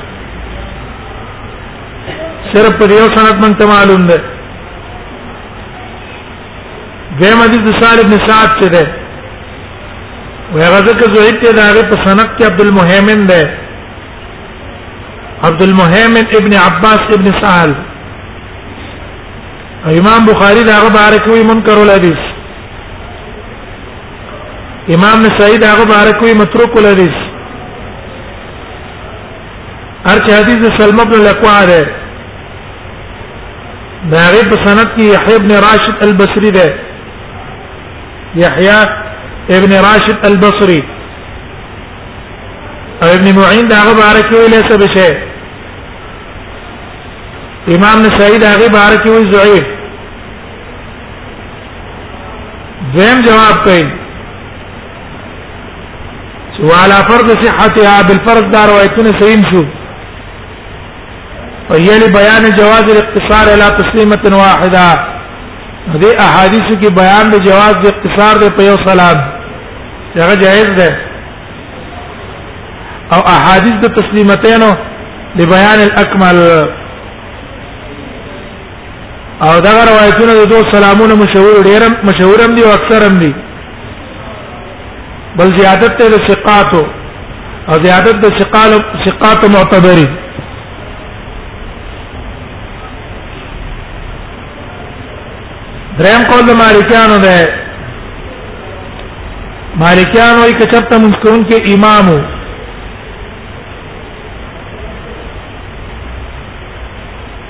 صرف 2.54 2.74
په 2.78 2.84
یو 2.98 3.06
سند 3.18 3.44
مونږ 3.44 3.66
معلوم 3.74 4.06
ده 4.06 4.18
دیم 7.20 7.38
حدیث 7.44 7.60
د 7.72 7.84
صالح 7.84 8.02
بن 8.10 8.20
سعد 8.28 8.48
څخه 8.48 8.68
ده 8.74 8.82
وغزک 10.54 11.00
زهید 11.14 11.36
ته 11.42 11.52
داغه 11.62 11.82
په 11.90 11.96
سند 12.06 12.22
کې 12.36 12.42
عبد 12.50 12.60
المهیمن 12.64 13.26
ده 13.26 13.42
عبد 15.48 15.62
المهیمن 15.62 16.24
ابن 16.38 16.54
عباس 16.62 17.02
ابن 17.18 17.26
سهل 17.42 17.74
امام 19.98 20.26
بخاری 20.30 20.64
داغه 20.72 20.88
بارکوي 20.98 21.42
منکر 21.50 21.78
الحدیث 21.86 22.22
امام 24.94 25.18
نسائی 25.26 25.58
داغه 25.58 25.84
بارکوي 25.94 26.34
متروک 26.42 26.76
الحدیث 26.82 27.16
هر 30.06 30.18
حدیث 30.24 30.58
سلمہ 30.80 31.04
بن 31.10 31.14
الاقوع 31.14 31.60
ده 31.70 31.86
داغه 34.16 34.42
په 34.50 34.64
سند 34.64 34.90
کې 34.96 35.02
یحیی 35.12 35.38
بن 35.46 35.50
راشد 35.66 35.94
البصری 36.08 36.50
ده 36.50 36.74
یحیی 38.44 38.80
ابن 39.58 39.72
راشد 39.84 40.26
البصري 40.26 40.78
او 43.02 43.08
ابن 43.18 43.32
معين 43.38 43.68
دا 43.68 43.76
هغه 43.82 43.94
بارک 44.02 44.32
وی 44.32 44.48
له 44.50 44.60
څه 44.68 44.76
بشه 44.78 45.08
امام 47.76 47.98
نسائی 48.06 48.38
دا 48.38 48.48
هغه 48.54 48.68
بارک 48.74 49.06
وی 49.06 49.32
ضعیف 49.32 49.64
دویم 52.94 53.22
جواب 53.26 53.56
کوي 53.64 53.90
وعلى 56.68 56.94
فرض 57.08 57.30
صحتها 57.46 58.02
بالفرض 58.02 58.50
دا 58.50 58.64
روایتونه 58.66 59.20
صحیح 59.20 59.42
شو 59.52 59.62
ویلی 61.70 62.08
بیان 62.18 62.44
جواز 62.60 62.84
الاقتصار 62.92 63.46
الى 63.54 63.68
تسلیمه 63.78 64.36
واحده 64.36 64.86
دې 64.94 66.22
احادیث 66.28 66.64
کې 66.82 66.94
بیان 67.02 67.30
د 67.30 67.44
جواز 67.50 67.74
د 67.82 67.86
اقتصار 67.92 68.34
د 68.44 68.56
په 68.56 68.62
یو 68.62 68.76
سلام 68.86 69.38
هغه 70.18 70.34
جائز 70.34 70.70
ده 70.78 70.88
او 73.12 73.20
احادیث 73.36 73.74
د 73.82 73.86
تسلیمتین 73.96 74.62
لبيان 75.38 75.78
الاكمل 75.86 76.38
او 79.48 79.58
دا 79.66 79.74
روایتونه 79.90 80.32
د 80.40 80.42
دوه 80.50 80.64
سلامونه 80.72 81.14
مشهور 81.24 81.54
ډیر 81.68 81.82
مشهورم 82.08 82.50
دي 82.56 82.62
او 82.64 82.72
اکثرم 82.78 83.14
دي 83.22 83.32
بل 85.36 85.48
زیادت 85.58 85.92
ته 85.98 86.08
د 86.16 86.26
ثقاتو 86.28 86.82
او 87.68 87.74
زیادت 87.84 88.16
د 88.26 88.36
ثقالو 88.40 88.78
ثقاتو 89.06 89.48
معتبري 89.48 90.08
دریم 95.98 96.22
قول 96.30 96.44
د 96.46 96.50
مالکیانو 96.62 97.16
ده 97.24 97.59
مالکیان 99.84 100.34
وایي 100.40 100.54
که 100.60 100.66
چرته 100.72 100.94
مونږ 101.02 101.14
کوم 101.24 101.40
کې 101.48 101.56
امام 101.76 102.06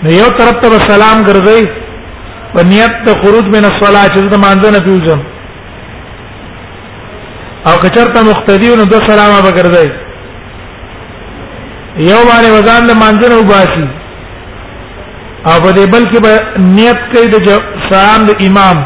نو 0.04 0.10
یو 0.20 0.28
طرف 0.40 0.56
ته 0.64 0.76
سلام 0.90 1.18
ګرځي 1.28 1.62
په 2.52 2.60
نیت 2.68 2.92
ته 3.06 3.12
خروج 3.22 3.44
من 3.54 3.64
الصلاه 3.70 4.06
چې 4.14 4.18
د 4.34 4.36
مانځه 4.44 4.68
نه 4.76 4.80
پیوځم 4.86 5.20
او 7.70 7.76
که 7.86 7.90
چرته 7.98 8.18
مختدی 8.30 8.68
نو 8.82 8.86
د 8.94 8.96
سلامه 9.08 9.38
به 9.48 9.52
ګرځي 9.58 9.88
یو 12.12 12.20
باندې 12.30 12.48
وزن 12.56 12.86
د 12.92 12.94
مانځه 13.02 13.26
نه 13.34 13.38
وباسي 13.42 13.84
او 15.48 15.54
په 15.64 15.70
دې 15.76 15.84
بل 15.96 16.02
کې 16.14 16.20
نیت 16.78 17.00
کوي 17.12 17.28
د 17.36 17.38
سلام 17.90 18.20
د 18.28 18.30
امام 18.48 18.78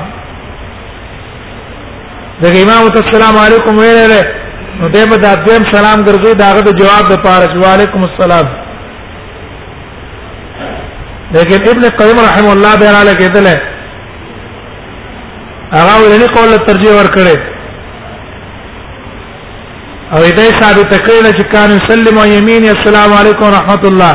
دغه 2.43 2.59
امام 2.64 2.85
ته 2.95 3.00
السلام 3.07 3.37
علیکم 3.38 3.76
ویل 3.79 4.12
نو 4.12 4.88
دې 4.95 5.09
په 5.11 5.17
داتیم 5.25 5.64
سلام 5.73 6.00
ګرځي 6.07 6.31
داغه 6.38 6.61
د 6.69 6.73
جواب 6.79 7.11
د 7.12 7.17
پاره 7.25 7.47
چې 7.50 7.59
وعلیکم 7.67 8.03
السلام 8.11 8.47
لیکن 11.37 11.59
ابن 11.73 11.85
قیم 12.00 12.19
رحم 12.29 12.47
الله 12.53 12.73
به 12.81 12.87
علی 13.00 13.12
کېدل 13.21 13.47
هغه 15.79 15.95
ولني 16.05 16.26
قول 16.37 16.50
ترجیح 16.69 16.93
ورکړي 16.93 17.37
او 20.12 20.19
دې 20.38 20.49
ثابت 20.61 20.95
کړل 21.07 21.26
چې 21.37 21.45
کان 21.53 21.71
سلم 21.91 22.17
او 22.23 22.26
یمین 22.38 22.64
السلام 22.76 23.12
علیکم 23.21 23.45
ورحمت 23.49 23.83
الله 23.93 24.12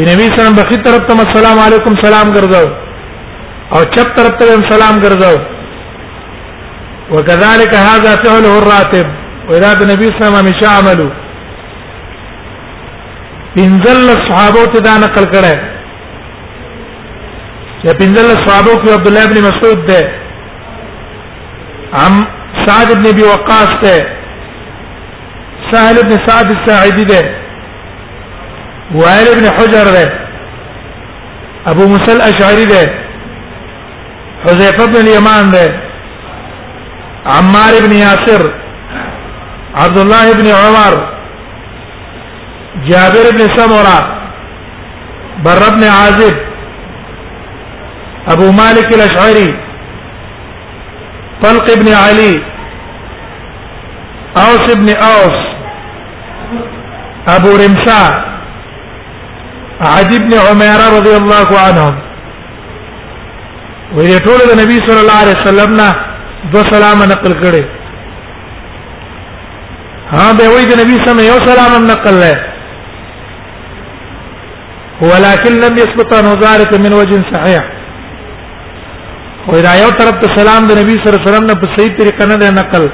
وی 0.00 0.06
نبی 0.10 0.24
سلام 0.38 0.54
بخی 0.58 0.76
طرف 0.88 1.00
ته 1.12 1.22
السلام 1.26 1.58
علیکم 1.66 1.92
سلام 2.04 2.26
ګرځاو 2.38 2.66
او 3.74 3.80
چپ 3.98 4.08
طرف 4.18 4.32
ته 4.42 4.48
سلام 4.72 4.96
ګرځاو 5.06 5.38
وكذلك 7.16 7.74
هذا 7.74 8.22
فعله 8.24 8.58
الراتب 8.58 9.06
واذا 9.48 9.72
النبي 9.72 10.04
صلى 10.04 10.28
الله 10.28 10.38
عليه 10.38 10.48
وسلم 10.56 10.88
عمله 10.88 11.12
پنځل 13.54 14.08
الصحابة 14.10 14.64
ته 14.72 14.80
دا 14.80 14.94
نقل 14.98 15.24
کړه 15.34 15.54
چې 17.82 17.94
پنځل 17.98 18.24
صحابه 18.48 18.92
عبد 18.94 19.06
الله 19.06 19.26
بن 19.26 19.34
مسعود 19.48 19.86
ده 19.86 20.00
عم 21.92 22.12
سعد 22.66 22.92
بن 22.98 23.06
ابي 23.06 23.22
وقاص 23.22 23.72
ده 23.82 24.06
سهل 25.72 26.02
بن 26.02 26.16
سعد 26.26 26.50
الساعدي 26.50 27.04
ده 27.04 27.22
وائل 28.94 29.26
بن 29.40 29.46
حجر 29.56 29.84
ده 29.96 30.06
ابو 31.66 31.88
موسى 31.88 32.12
الاشعري 32.12 32.64
ده 32.64 32.94
حذيفه 34.44 34.86
بن 34.86 34.96
اليمان 34.96 35.50
ده 35.50 35.87
عمار 37.28 37.72
بن 37.86 37.92
ياسر 37.92 38.42
عبد 39.74 39.98
الله 39.98 40.32
بن 40.32 40.46
عمر 40.46 40.92
جابر 42.90 43.26
بن 43.30 43.48
سمرة 43.56 43.98
بر 45.44 45.62
بن 45.76 45.84
عازب 45.84 46.34
أبو 48.28 48.50
مالك 48.50 48.92
الأشعري 48.94 49.48
طلق 51.42 51.74
بن 51.74 51.88
علي 51.88 52.34
أوس 54.36 54.70
بن 54.76 54.88
أوس 54.96 55.38
أبو 57.28 57.48
رمسا 57.50 58.24
عدي 59.80 60.18
بن 60.18 60.34
عميرة 60.34 60.88
رضي 60.98 61.16
الله 61.16 61.58
عنهم 61.60 61.98
ويقول 63.94 64.38
النبي 64.52 64.78
صلى 64.86 65.00
الله 65.00 65.14
عليه 65.22 65.34
وسلم 65.38 66.06
دو 66.52 66.60
سلام 66.72 66.98
نقل 67.12 67.32
کړي 67.42 67.62
ها 70.16 70.26
به 70.40 70.46
وای 70.52 70.64
د 70.70 70.76
نبی 70.80 70.96
سم 71.06 71.18
یو 71.22 71.38
سلام 71.48 71.74
نقل 71.90 72.14
لای 72.24 72.36
ولكن 75.00 75.52
لم 75.64 75.74
يثبت 75.82 76.12
انه 76.18 76.32
ذلك 76.46 76.70
من 76.84 76.92
وجه 77.00 77.18
صحيح 77.32 77.64
و 79.48 79.60
دا 79.66 79.74
یو 79.82 79.90
طرف 79.98 80.14
ته 80.22 80.34
سلام 80.38 80.66
د 80.70 80.80
نبی 80.80 80.96
سره 81.08 81.18
سلام 81.26 81.44
نه 81.50 81.54
په 81.64 81.72
صحیح 81.76 81.92
طریقه 82.00 82.24
نه 82.30 82.50
نقل 82.60 82.84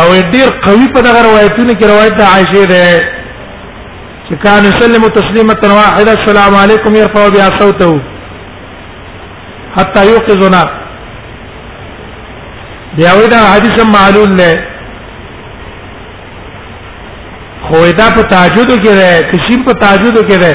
او 0.00 0.04
ډیر 0.32 0.48
قوي 0.66 0.86
په 0.94 1.00
دغه 1.08 1.22
روایتونو 1.28 1.72
کې 1.72 1.86
روایت 1.94 2.14
د 2.20 2.28
عائشه 2.32 2.64
ده 2.74 2.92
چې 4.28 4.34
کان 4.44 4.64
يسلم 4.72 5.02
تسلیمه 5.22 5.60
واحده 5.78 6.12
السلام 6.18 6.54
علیکم 6.66 6.94
يرفع 7.02 7.24
بها 7.38 7.50
صوته 7.58 8.00
حتى 9.80 10.02
يوقظنا 10.12 10.68
بیا 12.96 13.12
وې 13.16 13.28
دا 13.32 13.38
حدیث 13.52 13.82
معلول 13.92 14.32
نه 14.40 14.50
خو 17.68 17.78
دا 18.00 18.08
په 18.16 18.22
تاجود 18.34 18.70
کې 18.72 18.98
ده 18.98 19.22
کشیم 19.32 19.62
په 19.68 19.72
تاجود 19.84 20.16
کې 20.28 20.38
ده 20.44 20.52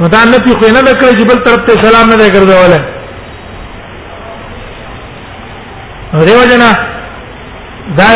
نو 0.00 0.06
دا 0.16 0.20
نه 0.32 0.38
پی 0.48 0.52
خو 0.60 0.66
نه 0.76 0.80
کړی 1.00 1.14
چې 1.18 1.24
بل 1.30 1.38
طرف 1.46 1.60
ته 1.68 1.72
سلام 1.86 2.06
نه 2.10 2.16
دی 2.22 2.28
ګرځوله 2.36 2.78
دیو 6.26 6.40
جنا 6.50 6.70
دا 7.98 8.08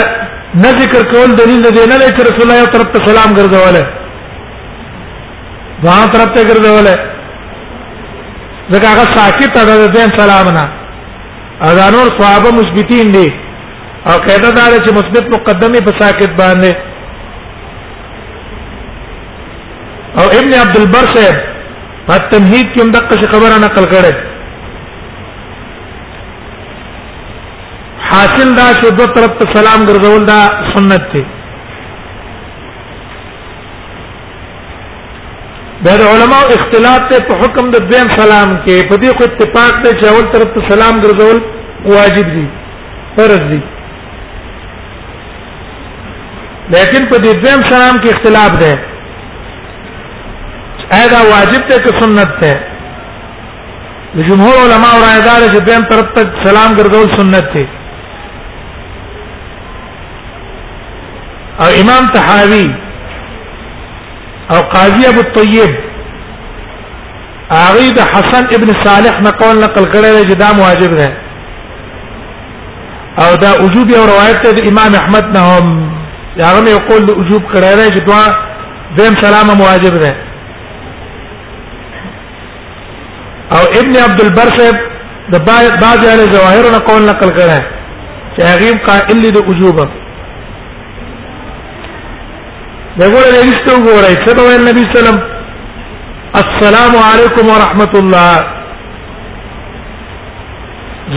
نه 0.63 0.71
ذکر 0.83 1.03
کول 1.15 1.31
دلیل 1.41 1.61
دی 1.79 1.85
نه 1.95 1.99
لکه 2.05 2.21
رسول 2.31 2.47
الله 2.51 2.67
طرف 2.77 2.89
ته 2.99 3.05
سلام 3.09 3.31
ګرځوله 3.41 3.83
واه 5.89 6.07
طرف 6.19 6.29
ته 6.37 6.43
ګرځوله 6.53 6.95
ځکه 8.73 8.89
هغه 8.91 9.05
ساکت 9.17 9.51
ده 9.73 9.87
د 9.99 10.01
سلام 10.21 10.47
نه 10.61 10.67
اذانور 11.71 12.09
صحابه 12.21 12.49
مثبتین 12.61 13.07
دي 13.17 13.27
او 14.09 14.15
قاعده 14.27 14.51
دا 14.59 14.65
چې 14.71 14.91
مثبت 14.99 15.25
مقدمه 15.35 15.81
په 15.89 15.93
ساکت 15.99 16.33
باندې 16.41 16.73
او 20.23 20.27
ابن 20.41 20.53
عبد 20.63 20.77
البر 20.81 21.07
صاحب 21.17 21.37
په 22.09 22.15
تمهید 22.33 22.67
کې 22.73 22.81
دغه 22.97 23.25
خبره 23.35 23.57
نقل 23.67 23.85
کړه 23.93 24.13
حاصل 28.11 28.49
دا 28.59 28.67
چې 28.81 28.87
دوه 28.99 29.09
طرف 29.19 29.33
ته 29.43 29.47
سلام 29.55 29.81
ګرځول 29.91 30.23
دا 30.33 30.41
سنت 30.75 31.05
دی 31.15 31.25
دا 35.85 35.95
د 36.01 36.03
علماء 36.13 36.45
اختلاف 36.57 37.03
ته 37.11 37.17
په 37.29 37.35
حکم 37.43 37.71
د 37.75 37.81
دویم 37.87 38.09
سلام 38.21 38.51
کې 38.65 38.77
په 38.89 38.97
دې 39.03 39.11
خو 39.19 39.23
اتفاق 39.29 39.73
دی 39.85 39.91
چې 40.01 40.07
اول 40.13 40.27
طرف 40.35 40.51
ته 40.57 40.61
سلام 40.73 40.95
ګرځول 41.05 41.37
واجب 41.95 42.29
دي 42.35 42.45
فرض 43.17 43.43
دي 43.53 43.59
لیکن 46.75 47.09
په 47.15 47.23
دې 47.25 47.33
دویم 47.45 47.63
سلام 47.73 47.95
کې 48.05 48.09
اختلاف 48.15 48.53
دی 48.63 48.71
اېدا 51.01 51.21
واجب 51.35 51.67
ته 51.73 51.79
که 51.89 51.97
سنت 52.01 52.31
ته 52.45 54.23
جمهور 54.31 54.57
علماء 54.69 54.93
رائے 55.07 55.21
دار 55.29 55.41
چې 55.53 55.61
دویم 55.71 55.83
طرف 55.91 56.15
ته 56.21 56.45
سلام 56.45 56.71
ګرځول 56.79 57.09
سنت 57.19 57.53
دی 57.59 57.67
او 61.63 61.69
امام 61.83 62.07
تحاوی 62.15 62.65
او 64.51 64.59
قاضي 64.75 65.09
ابو 65.09 65.21
الطيب 65.21 65.71
اغيد 67.71 68.01
حسن 68.01 68.47
ابن 68.55 68.73
صالح 68.85 69.21
نقول 69.29 69.57
نقل 69.65 69.85
کړی 69.93 70.25
دی 70.31 70.35
دا 70.43 70.49
واجب 70.63 70.93
ده 71.01 71.09
او 73.25 73.31
دا 73.45 73.51
وجوب 73.65 73.89
یو 73.95 74.05
روایت 74.13 74.39
ته 74.47 74.63
امام 74.71 74.93
احمد 75.01 75.27
نه 75.39 75.43
هم 75.53 75.67
هغه 76.49 76.71
یو 76.75 76.79
قول 76.89 77.03
وجوب 77.21 77.43
کړی 77.53 77.75
دی 77.79 77.89
چې 77.95 78.01
دوا 78.09 78.25
دیم 78.99 79.15
سلام 79.25 79.49
واجب 79.61 79.95
ده 80.03 80.13
او 83.57 83.63
ابن 83.81 83.95
عبد 84.05 84.21
البر 84.25 84.49
صاحب 84.57 84.77
د 85.33 85.37
بعض 85.83 86.01
اهل 86.09 86.21
ظواهر 86.37 86.65
نقول 86.77 87.03
نقل 87.09 87.31
کړی 87.39 87.61
چې 88.37 88.43
هغه 88.43 88.73
قائل 88.87 89.21
دی 89.23 89.43
وجوبه 89.51 90.02
دغه 93.01 93.21
له 93.35 93.43
لیستو 93.49 93.75
ګورای 93.87 94.17
څه 94.25 94.31
به 94.37 94.55
نبی 94.69 94.83
سلام 94.95 95.19
السلام 96.43 96.93
علیکم 97.13 97.47
ورحمت 97.55 97.95
الله 98.03 98.33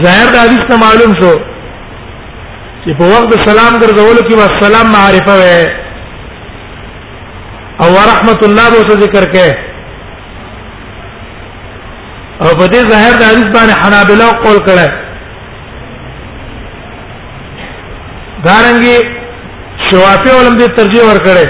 ظاهر 0.04 0.26
د 0.34 0.36
حدیث 0.38 0.62
ته 0.70 0.76
معلوم 0.82 1.12
شو 1.20 1.32
چې 2.84 2.90
په 3.00 3.04
وخت 3.14 3.30
سلام 3.48 3.72
ګرځول 3.82 4.16
کې 4.28 4.34
وا 4.38 4.46
سلام 4.62 4.86
معرفه 4.94 5.32
و 5.42 5.44
او 7.84 7.88
ورحمت 7.96 8.40
الله 8.48 8.64
به 8.76 8.82
ذکر 9.04 9.24
کې 9.36 9.50
او 12.40 12.48
په 12.62 12.66
دې 12.66 12.90
ظاهر 12.94 13.12
د 13.20 13.22
حدیث 13.32 13.48
باندې 13.58 13.78
حنابلہ 13.86 14.28
قول 14.46 14.58
کړه 14.70 14.88
دارنګي 18.46 18.98
شوافی 19.90 20.30
علماء 20.30 20.58
دې 20.58 20.76
ترجیح 20.82 21.04
ورکړي 21.10 21.46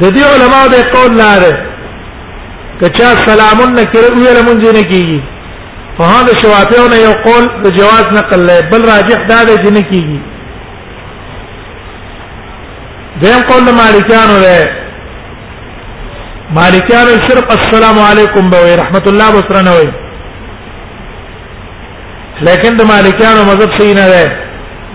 د 0.00 0.02
دې 0.14 0.22
علما 0.34 0.62
به 0.72 0.80
قول 0.94 1.10
لاره 1.22 1.52
کچا 2.80 3.10
سلام 3.28 3.58
نکره 3.78 4.08
ویل 4.18 4.40
مونږ 4.46 4.60
نه 4.76 4.82
کیږي 4.92 5.20
فهذا 5.98 6.32
شوافیونه 6.42 6.96
یو 7.06 7.14
قول 7.26 7.44
د 7.64 7.66
جواز 7.78 8.04
نقل 8.18 8.40
لای 8.50 8.60
بل 8.72 8.80
راجح 8.92 9.18
دا 9.30 9.38
دی 9.48 9.56
چې 9.62 9.70
نه 9.76 9.82
کیږي 9.90 10.18
دیم 13.22 13.40
قول 13.50 13.62
د 13.68 13.70
مالکیانو 13.82 14.36
ده 14.44 14.56
مالکیانو 16.60 17.12
صرف 17.28 17.44
السلام 17.58 17.96
علیکم 18.10 18.44
به 18.54 18.60
رحمت 18.82 19.04
الله 19.14 19.28
وبرکاته 19.36 19.72
وي 19.80 19.88
لیکن 22.48 22.72
د 22.80 22.82
مالکیانو 22.94 23.40
مذهب 23.52 23.70
صحیح 23.78 23.94
نه 24.02 24.06
ده 24.14 24.24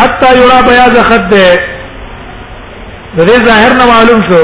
حتا 0.00 0.28
یرا 0.40 0.58
بیاض 0.68 0.94
خط 1.08 1.24
ده 1.32 1.48
د 3.16 3.20
دې 3.28 3.36
ظاهر 3.48 3.70
نه 3.80 3.84
معلوم 3.92 4.20
شو 4.28 4.40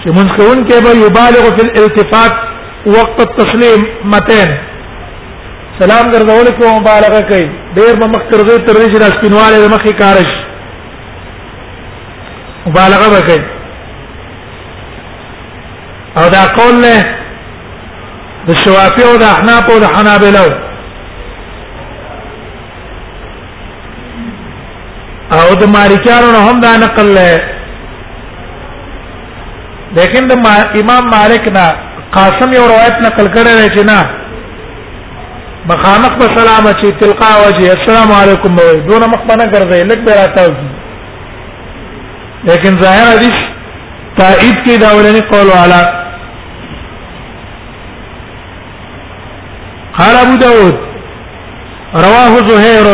چې 0.00 0.06
منسکون 0.18 0.58
کې 0.68 0.76
به 0.84 0.92
یبالغ 1.06 1.44
فی 1.56 1.62
الالتفات 1.68 2.34
وقت 2.96 3.16
التسلیم 3.26 3.80
متین 4.14 4.50
سلام 5.80 6.04
ګرځول 6.14 6.46
کې 6.56 6.66
مبالغه 6.80 7.20
کوي 7.30 7.46
ډیر 7.78 7.94
به 8.00 8.06
مخ 8.14 8.22
ترځي 8.30 8.56
تر 8.66 8.74
دې 8.78 8.86
چې 8.92 8.98
راسکینواله 9.04 9.58
د 9.64 9.66
مخې 9.74 9.92
کارش 10.02 10.30
مبالغه 12.66 13.06
وکړي 13.14 13.42
او 16.18 16.24
دا 16.36 16.44
قول 16.60 16.74
له 16.86 16.98
د 18.48 18.62
شوافی 18.64 19.02
او 19.08 19.14
د 19.22 19.28
احناف 19.34 19.64
او 19.72 19.78
د 19.84 19.92
حنابلو 19.94 20.48
او 25.42 25.50
د 25.60 25.62
مالکیانو 25.76 26.28
نه 26.36 26.40
هم 26.50 26.56
دا 26.64 26.72
نقل 26.84 27.06
لے 27.18 27.32
لیکن 29.96 30.22
د 30.32 30.34
ما 30.44 30.54
امام 30.82 31.04
مالک 31.14 31.44
نه 31.56 31.66
قاسم 32.18 32.48
یو 32.58 32.64
روایت 32.72 32.96
نقل 33.06 33.26
کړی 33.38 33.54
دی 33.60 33.68
چې 33.78 33.82
نه 33.90 33.98
مخامخ 35.72 36.12
په 36.22 36.26
سلام 36.38 36.64
چې 36.78 36.86
تلقا 37.02 37.30
وجه 37.44 37.64
السلام 37.78 38.10
علیکم 38.22 38.52
وای 38.62 38.76
دون 38.88 39.02
مخ 39.16 39.22
باندې 39.28 39.46
ګرځي 39.54 39.82
لک 39.90 40.00
به 40.08 40.12
راته 40.22 40.44
لیکن 42.48 42.72
ظاهر 42.82 43.06
حدیث 43.12 43.38
تایید 44.18 44.56
کې 44.64 44.74
دا 44.86 44.90
ولني 44.96 45.20
قول 45.34 45.48
والا 45.58 45.82
قال 49.98 50.14
ابو 50.24 50.34
داود 50.42 50.76
رواه 52.06 52.32
زهير 52.50 52.84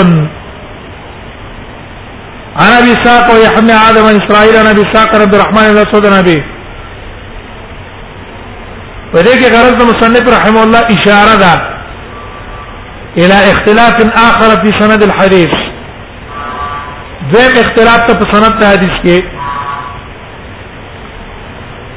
انا 2.64 2.78
ابي 2.78 2.94
ساق 3.04 3.30
ويحمي 3.34 3.72
عالم 3.72 4.04
اسرائيل 4.20 4.54
انا 4.56 4.70
ابي 4.70 4.82
ساق 4.94 5.08
عبد 5.20 5.34
الرحمن 5.34 5.70
الاسود 5.70 6.06
نبي 6.06 6.38
ولكن 9.14 9.50
غرض 9.56 9.82
المصنف 9.82 10.28
رحمه 10.38 10.62
الله 10.64 10.78
اشاره 10.80 11.34
ده 11.44 11.54
الى 13.18 13.52
اختلاف 13.52 13.94
اخر 14.14 14.50
في 14.64 14.80
سند 14.80 15.02
الحديث 15.02 15.54
ذم 17.32 17.60
اختلاف 17.64 17.98
ته 18.08 18.32
سند 18.32 18.64
حدیث 18.64 18.94
کې 19.04 19.18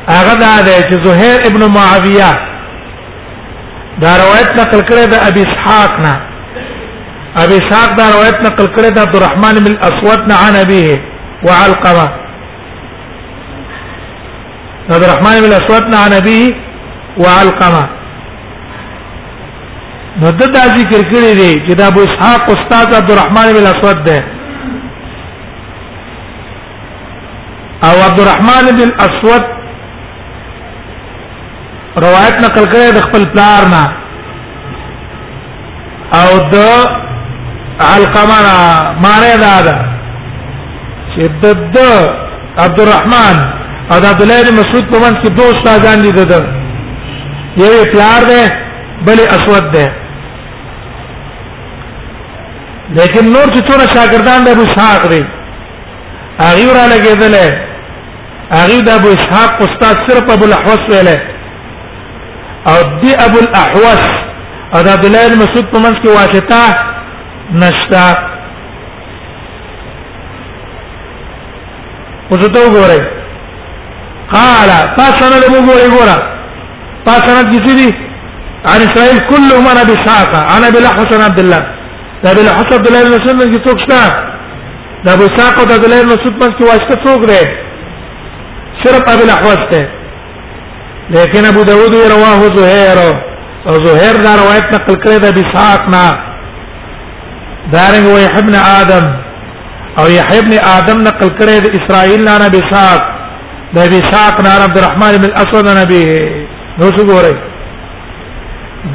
هغه 0.10 0.34
ده 0.34 0.82
چې 0.89 1.06
زهير 1.06 1.39
ابن 1.47 1.71
معاويه 1.73 2.32
دا 4.02 4.12
روایت 4.23 4.49
نقل 4.60 4.82
کړی 4.82 5.10
ده 5.12 5.17
ابي 5.28 5.41
اسحاق 5.49 5.99
نه 6.06 6.19
ابي 7.41 7.55
ساق 7.69 7.89
دا 7.97 8.05
روایت 8.15 8.37
نقل 8.47 8.67
کړی 8.75 8.89
د 8.95 8.99
عبد 9.05 9.15
الرحمن 9.19 9.55
بن 9.65 9.73
اسود 9.85 10.19
نه 10.31 10.35
عن 10.47 10.55
ابيه 10.55 10.95
وعلقمه 11.47 12.05
عبد 14.89 15.03
الرحمن 15.03 15.39
بن 15.45 15.51
اسود 15.59 15.87
نه 15.93 15.97
عن 16.03 16.13
ابيه 16.13 16.53
وعلقمه 17.23 17.81
نو 20.23 20.29
د 20.41 20.53
دا 20.55 20.63
ذکر 20.77 21.01
کړی 21.11 21.33
دی 21.39 21.49
چې 21.67 21.75
دا 21.81 21.87
ابو 21.93 21.99
اسحاق 22.07 22.49
استاد 22.55 22.93
عبد 23.01 23.11
الرحمن 23.13 23.47
بن 23.55 23.67
اسود 23.73 24.03
ده 24.03 24.19
او 27.87 27.95
عبد 28.07 28.19
الرحمن 28.23 28.65
بن 28.81 28.91
اسود 29.07 29.43
روایت 32.05 32.37
نقل 32.45 32.65
کړی 32.71 32.93
د 32.95 33.01
خپل 33.07 33.25
پلار 33.33 33.65
نه 33.65 33.85
او 36.19 36.29
د 36.53 37.01
علقمنا 37.79 38.81
معنی 39.03 39.38
دا 39.38 39.62
ده 39.62 39.73
چې 41.15 41.53
د 41.73 41.77
عبد 42.57 42.79
الرحمن 42.81 43.38
او 43.91 43.99
د 43.99 44.05
عبد 44.05 44.21
الله 44.21 44.41
بن 44.43 44.53
مسعود 44.55 44.86
په 44.91 44.99
منځ 44.99 45.15
کې 45.23 45.27
دوه 45.27 45.49
استادان 45.55 46.01
دي 46.01 46.12
ده 46.12 46.41
یو 47.57 47.86
پلار 47.93 48.23
ده 48.23 48.43
بل 49.05 49.19
اسود 49.19 49.71
ده 49.71 49.91
لیکن 52.89 53.25
نور 53.33 53.45
چې 53.53 53.59
څونه 53.67 53.86
شاګردان 53.95 54.43
د 54.45 54.49
ابو 54.49 54.62
اسحاق 54.63 55.07
دي 55.09 55.23
هغه 56.39 56.73
را 56.77 56.86
لګیدل 56.95 57.36
هغه 58.51 58.79
د 58.88 58.89
ابو 58.89 59.07
اسحاق 59.07 59.51
استاد 59.67 59.95
صرف 60.07 60.31
ابو 60.33 60.45
الاحوص 60.45 60.79
ویل 60.89 61.07
او 62.69 62.77
دی 63.03 63.13
ابو 63.25 63.38
الاحوص 63.39 64.03
او 64.75 64.81
د 64.83 64.88
عبد 64.95 65.05
الله 65.05 65.27
بن 65.27 65.36
مسعود 65.43 65.65
په 65.73 65.79
منځ 65.79 65.95
کې 66.03 66.07
واسطه 66.07 66.92
نشتا 67.51 68.10
اوس 72.32 72.45
ته 72.47 72.65
وګورئ 72.65 73.01
قال 74.34 74.69
فاسنه 74.97 75.39
له 75.39 75.47
وګورئ 75.56 75.89
ګورا 75.95 76.17
فاسنه 77.06 77.41
د 77.41 77.65
سيدي 77.67 77.89
عن 78.65 78.82
اسرائيل 78.88 79.19
كلهم 79.32 79.67
انا 79.67 79.84
ساقه 80.08 80.58
انا 80.58 80.69
بلا 80.75 80.89
حسن 80.97 81.21
عبد 81.21 81.39
الله 81.39 81.62
دا 82.23 82.34
بلا 82.34 82.51
حسن 82.60 82.73
عبد 82.77 82.88
الله 82.88 83.03
رسول 83.17 83.29
الله 83.29 83.47
کی 83.51 83.69
څوک 83.69 83.79
شته 83.84 84.03
دا 85.06 85.13
ابو 85.13 85.27
ساقه 85.38 85.63
د 85.65 85.71
عبد 85.71 85.86
الله 85.86 86.03
بن 86.03 86.39
پس 86.39 86.58
کی 86.58 86.71
څوک 87.06 87.21
دی 87.29 87.43
صرف 88.84 89.10
ابو 89.13 89.23
الاحوص 89.23 89.62
ته 89.71 89.88
لیکن 91.15 91.45
ابو 91.45 91.63
داود 91.63 91.95
رواه 92.15 92.39
زهير 92.60 92.97
او 93.69 93.73
زهير 93.88 94.15
دا 94.27 94.32
روایت 94.43 94.63
نقل 94.75 94.95
کړی 95.03 95.19
دا 95.25 95.29
بساقنا 95.38 96.06
دارنګ 97.71 98.08
وې 98.08 98.26
ابن 98.41 98.56
ادم 98.80 99.06
او 99.99 100.06
یې 100.15 100.21
ابن 100.39 100.54
ادم 100.78 100.97
نقل 101.08 101.30
کړی 101.39 101.56
د 101.62 101.67
اسرائيل 101.78 102.21
نه 102.28 102.36
نبی 102.45 102.62
ساق 102.71 103.02
د 103.76 103.80
نبی 103.86 103.99
ساق 104.12 104.36
نه 104.45 104.49
عبد 104.67 104.78
الرحمن 104.78 105.17
بن 105.23 105.32
اسود 105.43 105.67
نبی 105.82 106.04
نو 106.80 106.89
څه 106.97 107.04
ګورې 107.10 107.36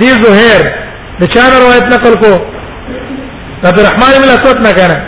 دې 0.01 0.11
زهير 0.23 0.63
د 1.21 1.25
چا 1.35 1.43
روایت 1.59 1.85
نقل 1.95 2.15
کو 2.23 2.33
د 3.63 3.67
عبد 3.71 3.79
الرحمن 3.79 4.13
بن 4.23 4.31
اسود 4.39 4.61
نه 4.67 4.73
کړه 4.81 4.99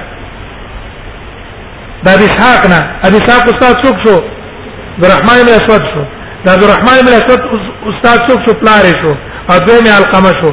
د 2.04 2.08
نبی 2.14 2.28
ساق 2.38 2.66
نه 2.72 2.78
ابي 3.08 3.20
ساق 3.26 3.42
استاد 3.52 3.76
څوک 3.84 3.96
شو 4.06 4.18
د 5.02 5.04
رحمان 5.12 5.38
بن 5.46 5.52
اسود 5.58 5.82
شو 5.92 6.02
د 6.44 6.46
عبد 6.54 6.64
الرحمن 6.64 6.98
بن 7.06 7.14
اسود 7.20 7.40
استاد 7.90 8.18
څوک 8.30 8.40
شو 8.46 8.54
پلار 8.62 8.84
شو 9.02 9.12
او 9.50 9.58
دوی 9.66 9.80
مې 9.84 9.90
القمه 10.02 10.32
شو 10.40 10.50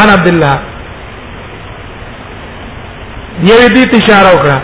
عن 0.00 0.08
عبد 0.18 0.28
الله 0.28 0.56
یوه 3.48 3.66
دې 3.74 3.84
اشاره 3.98 4.30
وکړه 4.34 4.56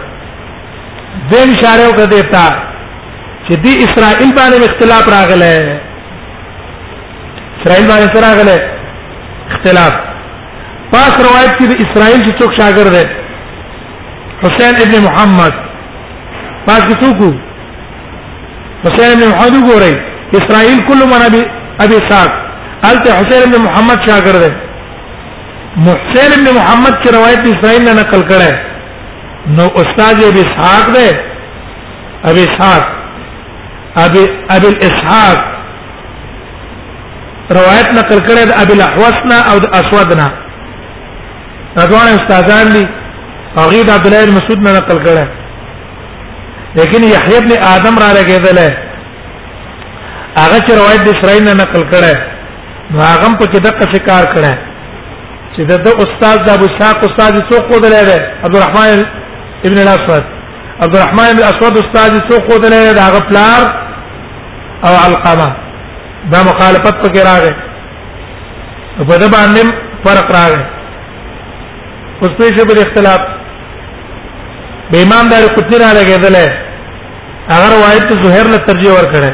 دې 1.30 1.38
اشاره 1.54 1.84
وکړه 1.88 2.06
دیتا 2.14 2.42
چې 3.46 3.54
دې 3.64 3.72
اسرائیل 3.86 4.30
باندې 4.38 4.68
اختلاف 4.70 5.04
راغله 5.14 5.54
اسرائیل 7.58 7.86
باندې 7.90 8.18
راغله 8.26 8.56
اختلاف 9.52 9.92
پاس 10.92 11.12
روایت 11.28 11.52
کې 11.58 11.66
د 11.68 11.74
اسرائیل 11.84 12.20
چې 12.26 12.32
څوک 12.40 12.50
شاګرد 12.58 12.94
دی 12.96 13.04
حسین 14.42 14.74
ابن 14.84 14.98
محمد 15.08 15.54
پاس 16.66 16.82
کې 16.86 16.96
څوک 17.02 17.34
حسین 18.86 19.08
ابن 19.16 19.26
محمد 19.32 19.58
ګوري 19.70 19.92
اسرائیل 20.40 20.78
کله 20.88 21.04
من 21.14 21.22
ابي 21.28 21.42
ابي 21.86 21.98
ساق 22.08 22.30
الته 22.90 23.12
حسین 23.20 23.42
ابن 23.50 23.60
محمد 23.66 23.98
شاګرد 24.08 24.48
دی 24.48 24.54
محسن 25.76 26.32
ابن 26.38 26.50
محمد 26.54 26.96
کی 27.02 27.10
روایت 27.14 27.46
اسرائیل 27.48 27.82
نے 27.84 27.92
نقل 28.00 28.22
کرے 28.28 28.48
نو 29.56 29.64
استاد 29.80 30.20
ابی 30.26 30.40
اسحاق 30.40 30.84
دے 30.94 31.06
ابی 32.30 32.42
اسحاق 32.42 32.84
ابی 34.04 34.22
ابی 34.54 34.68
اسحاق 34.86 37.50
روایت 37.58 37.88
نقل 37.98 38.18
کرے 38.28 38.42
د 38.44 38.52
ابی 38.60 38.72
الاحوسنا 38.80 39.38
او 39.50 39.56
د 39.58 39.66
اسودنا 39.80 40.26
راغونه 41.78 42.12
استادان 42.18 42.66
دي 42.74 42.82
هغه 43.58 43.80
د 43.86 43.90
عبد 43.96 44.06
الله 44.06 44.20
بن 44.26 44.32
مسعود 44.38 44.58
نه 44.68 44.72
نقل 44.78 44.98
کړه 45.06 45.24
لیکن 46.78 47.00
یحیی 47.04 47.36
ابن 47.42 47.52
آدم 47.74 47.94
را 48.04 48.10
لګیدل 48.18 48.58
هغه 50.42 50.58
چې 50.66 50.72
روایت 50.80 51.00
د 51.04 51.08
اسرائیل 51.16 51.42
نه 51.44 51.54
نقل 51.60 51.82
کړه 51.94 52.14
نو 52.90 52.98
هغه 53.00 53.36
په 53.38 53.46
کې 53.52 53.58
دغه 53.68 53.84
شکار 53.94 54.24
کړه 54.34 54.52
چې 55.58 55.62
د 55.70 55.88
استاد 56.02 56.36
د 56.46 56.48
ابو 56.56 56.66
اسحاق 56.70 56.98
استاد 57.08 57.34
څو 57.50 57.56
خو 57.68 57.74
دلې 57.84 58.16
عبدالرحمن 58.46 58.98
ابن 59.68 59.78
الاسود 59.86 60.24
عبدالرحمن 60.84 61.26
ابن 61.32 61.40
الاسود 61.44 61.74
استاد 61.84 62.12
څو 62.28 62.34
خو 62.46 62.54
دلې 62.64 62.84
دا 63.00 63.06
غفلار 63.16 63.62
او 64.88 64.92
علقمه 65.06 65.48
دا 66.34 66.40
مخالفت 66.50 66.94
پکې 67.02 67.20
راغې 67.30 67.52
په 69.10 69.16
دې 69.20 69.28
باندې 69.36 69.64
فرق 70.06 70.28
راغې 70.38 70.62
اوس 72.22 72.32
په 72.38 72.44
شی 72.56 72.62
په 72.70 72.78
اختلاف 72.86 73.20
به 74.90 74.98
امام 75.06 75.24
دار 75.34 75.42
قطنی 75.58 75.78
را 75.84 75.90
لګېدل 75.98 76.36
هغه 77.54 77.66
روایت 77.76 78.08
زهیر 78.24 78.46
له 78.56 78.64
ترجیح 78.70 78.92
ورکړه 78.96 79.32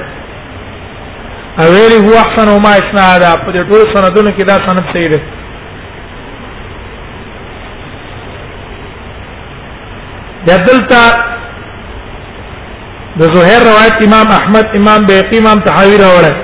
او 1.60 1.66
ویلی 1.78 1.98
هو 2.06 2.12
احسن 2.24 2.48
ما 2.66 2.72
اسناد 2.82 3.22
په 3.46 3.48
دې 3.54 3.62
ټول 3.70 3.82
سندونو 3.94 4.30
کې 4.37 4.44
دا 4.52 4.56
سند 4.66 4.82
صحیح 4.92 5.10
دی 5.12 5.20
دلتا 10.48 11.02
د 13.18 13.22
زهير 13.35 13.61
روایت 13.70 13.94
امام 14.07 14.28
احمد 14.38 14.66
امام 14.78 15.00
بیقی 15.11 15.37
امام 15.42 15.59
تحاوی 15.66 15.96
راوړل 16.04 16.35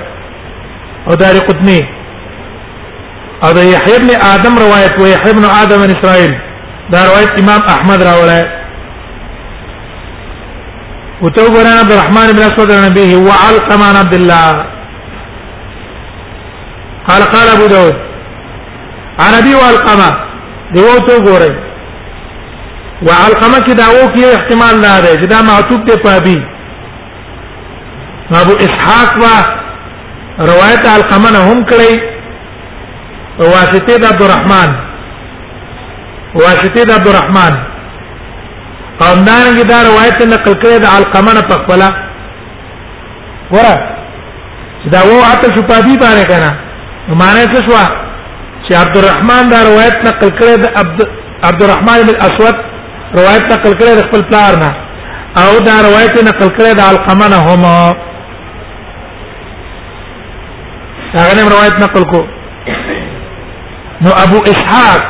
او 1.07 1.13
دار 1.21 1.35
قطنی 1.47 1.81
او 3.43 3.49
د 3.57 3.67
یحیی 3.73 3.95
ابن 4.01 4.11
آدم 4.33 4.55
روایت 4.63 4.95
و 5.01 5.07
یحیی 5.13 5.31
ابن 5.35 5.45
آدم 5.61 5.77
بن 5.83 5.91
اسرائیل 5.95 6.33
دا 6.91 6.99
روایت 7.07 7.31
امام 7.43 7.61
احمد 7.75 8.01
راوړل 8.07 8.47
وتو 11.23 11.43
ګران 11.55 11.77
عبد 11.81 11.91
الرحمن 11.91 12.27
بن 12.35 12.41
اسود 12.49 12.71
نبی 12.71 13.15
هو 13.15 13.31
علقم 13.47 13.81
عن 13.89 13.95
عبد 14.05 14.13
الله 14.13 14.51
قال 17.09 17.23
قال 17.33 17.47
ابو 17.55 17.67
داود 17.75 17.95
عن 19.25 19.33
ابي 19.41 19.53
والقمه 19.55 20.09
دیوته 20.77 21.17
ګورئ 21.27 21.51
وعلقمه 23.07 23.59
کې 23.65 23.73
دا 23.81 23.85
وو 23.95 24.05
کې 24.15 24.23
احتمال 24.37 24.75
نه 24.85 24.99
ده 25.05 25.11
چې 25.21 25.25
دا 25.33 25.41
معتوب 25.49 25.87
ته 25.87 25.95
پابي 26.05 26.37
ابو 28.39 28.53
اسحاق 28.65 29.11
وا 29.23 29.37
روایت 30.51 30.85
علقمه 30.95 31.31
نه 31.37 31.41
هم 31.51 31.63
کړی 31.71 31.93
واسطه 33.53 33.97
د 34.05 34.05
عبدالرحمن 34.11 34.69
واسطه 36.35 36.83
د 36.91 36.91
عبدالرحمن 36.99 37.55
قومدان 38.99 39.45
کې 39.55 39.63
دا 39.73 39.77
روایت 39.89 40.21
نقل 40.33 40.53
کړی 40.61 40.77
د 40.79 40.85
علقمه 40.97 41.33
نه 41.33 41.41
پخپله 41.51 41.89
ورا 43.55 43.75
چې 44.83 44.89
دا 44.95 44.99
وو 45.09 45.19
اته 45.31 45.47
شو 45.55 45.61
پابي 45.73 45.95
باندې 46.01 46.27
کنه 46.33 46.49
معنی 47.23 47.45
څه 47.53 47.67
شو 47.67 47.77
چې 48.67 48.75
عبدالرحمن 48.85 49.47
دا 49.55 49.63
روایت 49.69 49.95
نقل 50.09 50.29
کړی 50.39 50.57
د 50.63 50.67
عبد 50.83 51.07
عبدالرحمن 51.49 52.07
بن 52.09 52.15
اسود 52.27 52.69
روایت 53.15 53.43
نقل 53.53 53.73
کړی 53.79 53.93
د 53.95 54.01
خپل 54.07 54.21
پلار 54.29 54.53
نه 54.63 54.69
او 55.43 55.59
دا 55.67 55.75
روایت 55.87 56.15
نقل 56.29 56.49
کړی 56.57 56.73
د 56.79 56.81
علقمه 56.89 57.27
نه 57.33 57.39
هم 57.47 57.63
هغه 61.15 61.33
نه 61.39 61.43
روایت 61.53 61.75
نقل 61.85 62.03
کو 62.13 62.21
نو 64.05 64.09
ابو 64.23 64.37
اسحاق 64.53 65.01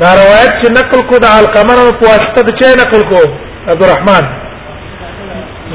دا 0.00 0.10
روایت 0.20 0.52
چې 0.62 0.68
نقل 0.78 1.00
کو 1.12 1.18
د 1.24 1.36
علقمه 1.40 1.74
نه 1.80 1.92
په 2.02 2.06
واسطه 2.12 2.40
د 2.50 2.58
چا 2.62 2.68
نقل 2.82 3.02
کو 3.14 3.20
عبد 3.70 3.82
الرحمن 3.88 4.24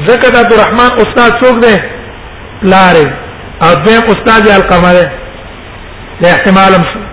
زکه 0.06 0.28
د 0.32 0.36
عبد 0.44 0.52
الرحمن 0.58 0.90
استاد 1.06 1.32
څوک 1.42 1.56
دی 1.66 1.74
لارې 2.72 3.06
او 3.62 3.70
دیم 3.86 4.02
استاد 4.14 4.42
یې 4.46 4.52
علقمه 4.58 4.92
دی 5.00 5.06
له 6.24 6.28
احتمالم 6.36 6.82
شو 6.92 7.05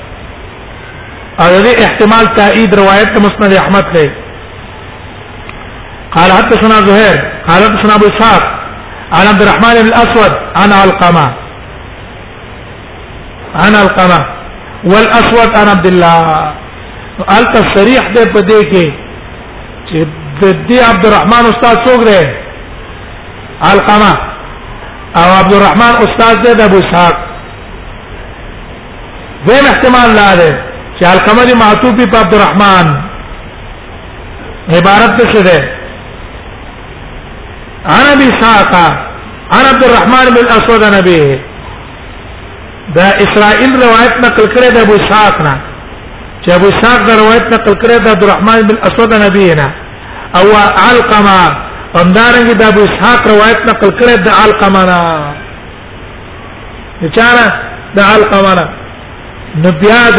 او 1.39 1.53
احتمال 1.81 2.25
تایید 2.35 2.71
روایت 2.79 3.09
مسند 3.21 3.53
احمد 3.57 3.85
ہے 3.97 4.05
قال 6.15 6.29
سنا 6.31 6.79
زهير 6.87 7.15
قال 7.47 7.63
سنا 7.83 7.93
ابو 7.95 8.05
اسحاق 8.07 8.43
عن 9.19 9.27
عبد 9.27 9.41
الرحمن 9.41 9.73
بن 9.81 9.87
الاسود 9.87 10.31
عن 10.55 10.69
علقمه 10.73 11.27
عن 13.63 13.75
علقمه 13.75 14.19
والاسود 14.83 15.55
عن 15.57 15.67
عبد 15.67 15.85
الله 15.87 16.23
قال 17.29 17.43
تصريح 17.53 18.03
ده 18.15 18.23
په 18.33 18.41
دې 18.49 18.61
کې 18.73 18.85
عبد 20.89 21.05
الرحمن 21.05 21.43
استاد 21.53 21.75
څوک 21.87 22.01
دی 22.09 22.21
علقمه 23.61 24.11
او 25.15 25.27
عبد 25.39 25.53
الرحمن 25.53 25.93
استاد 26.09 26.35
دی 26.43 26.49
ابو 26.63 26.77
اسحاق 26.77 27.13
دیم 29.47 29.65
احتمال 29.71 30.09
لا 30.15 30.35
ده 30.35 30.51
چې 30.99 31.03
القمر 31.15 31.47
معطوف 31.63 31.95
په 32.11 32.17
عبد 32.19 32.33
الرحمن 32.35 32.87
عبارت 34.77 35.11
څه 35.31 35.39
ده 35.47 35.59
انا 37.95 38.11
بساقا 38.19 38.87
انا 39.57 39.67
عبد 39.69 39.83
الرحمن 39.83 40.25
بن 40.35 40.45
اسود 40.57 40.83
نبي 40.97 41.23
دا 42.95 43.05
اسرائیل 43.25 43.71
روایت 43.85 44.13
نقل 44.25 44.45
کړی 44.53 44.69
د 44.73 44.77
ابو 44.85 44.93
اسحاق 45.01 45.35
نه 45.47 45.53
چې 46.45 46.51
ابو 46.57 46.67
اسحاق 46.67 46.99
دا 47.07 47.13
روایت 47.23 47.45
نقل 47.53 47.73
کړی 47.81 47.97
د 48.03 48.07
عبد 48.15 48.23
الرحمن 48.23 48.59
بن 48.69 48.77
اسود 48.91 49.11
نبی 49.25 49.45
نه 49.61 49.67
او 50.39 50.45
علقما 50.87 51.39
همدارنګ 51.95 52.51
د 52.61 52.63
ابو 52.71 52.81
اسحاق 52.87 53.19
روایت 53.33 53.59
نقل 53.69 53.89
کړی 53.99 54.15
د 54.29 54.31
علقما 54.45 54.83
نه 54.91 54.99
چاره 57.19 57.45
د 57.95 57.97
علقما 58.09 58.53
نه 58.59 58.63
نبياد 59.67 60.17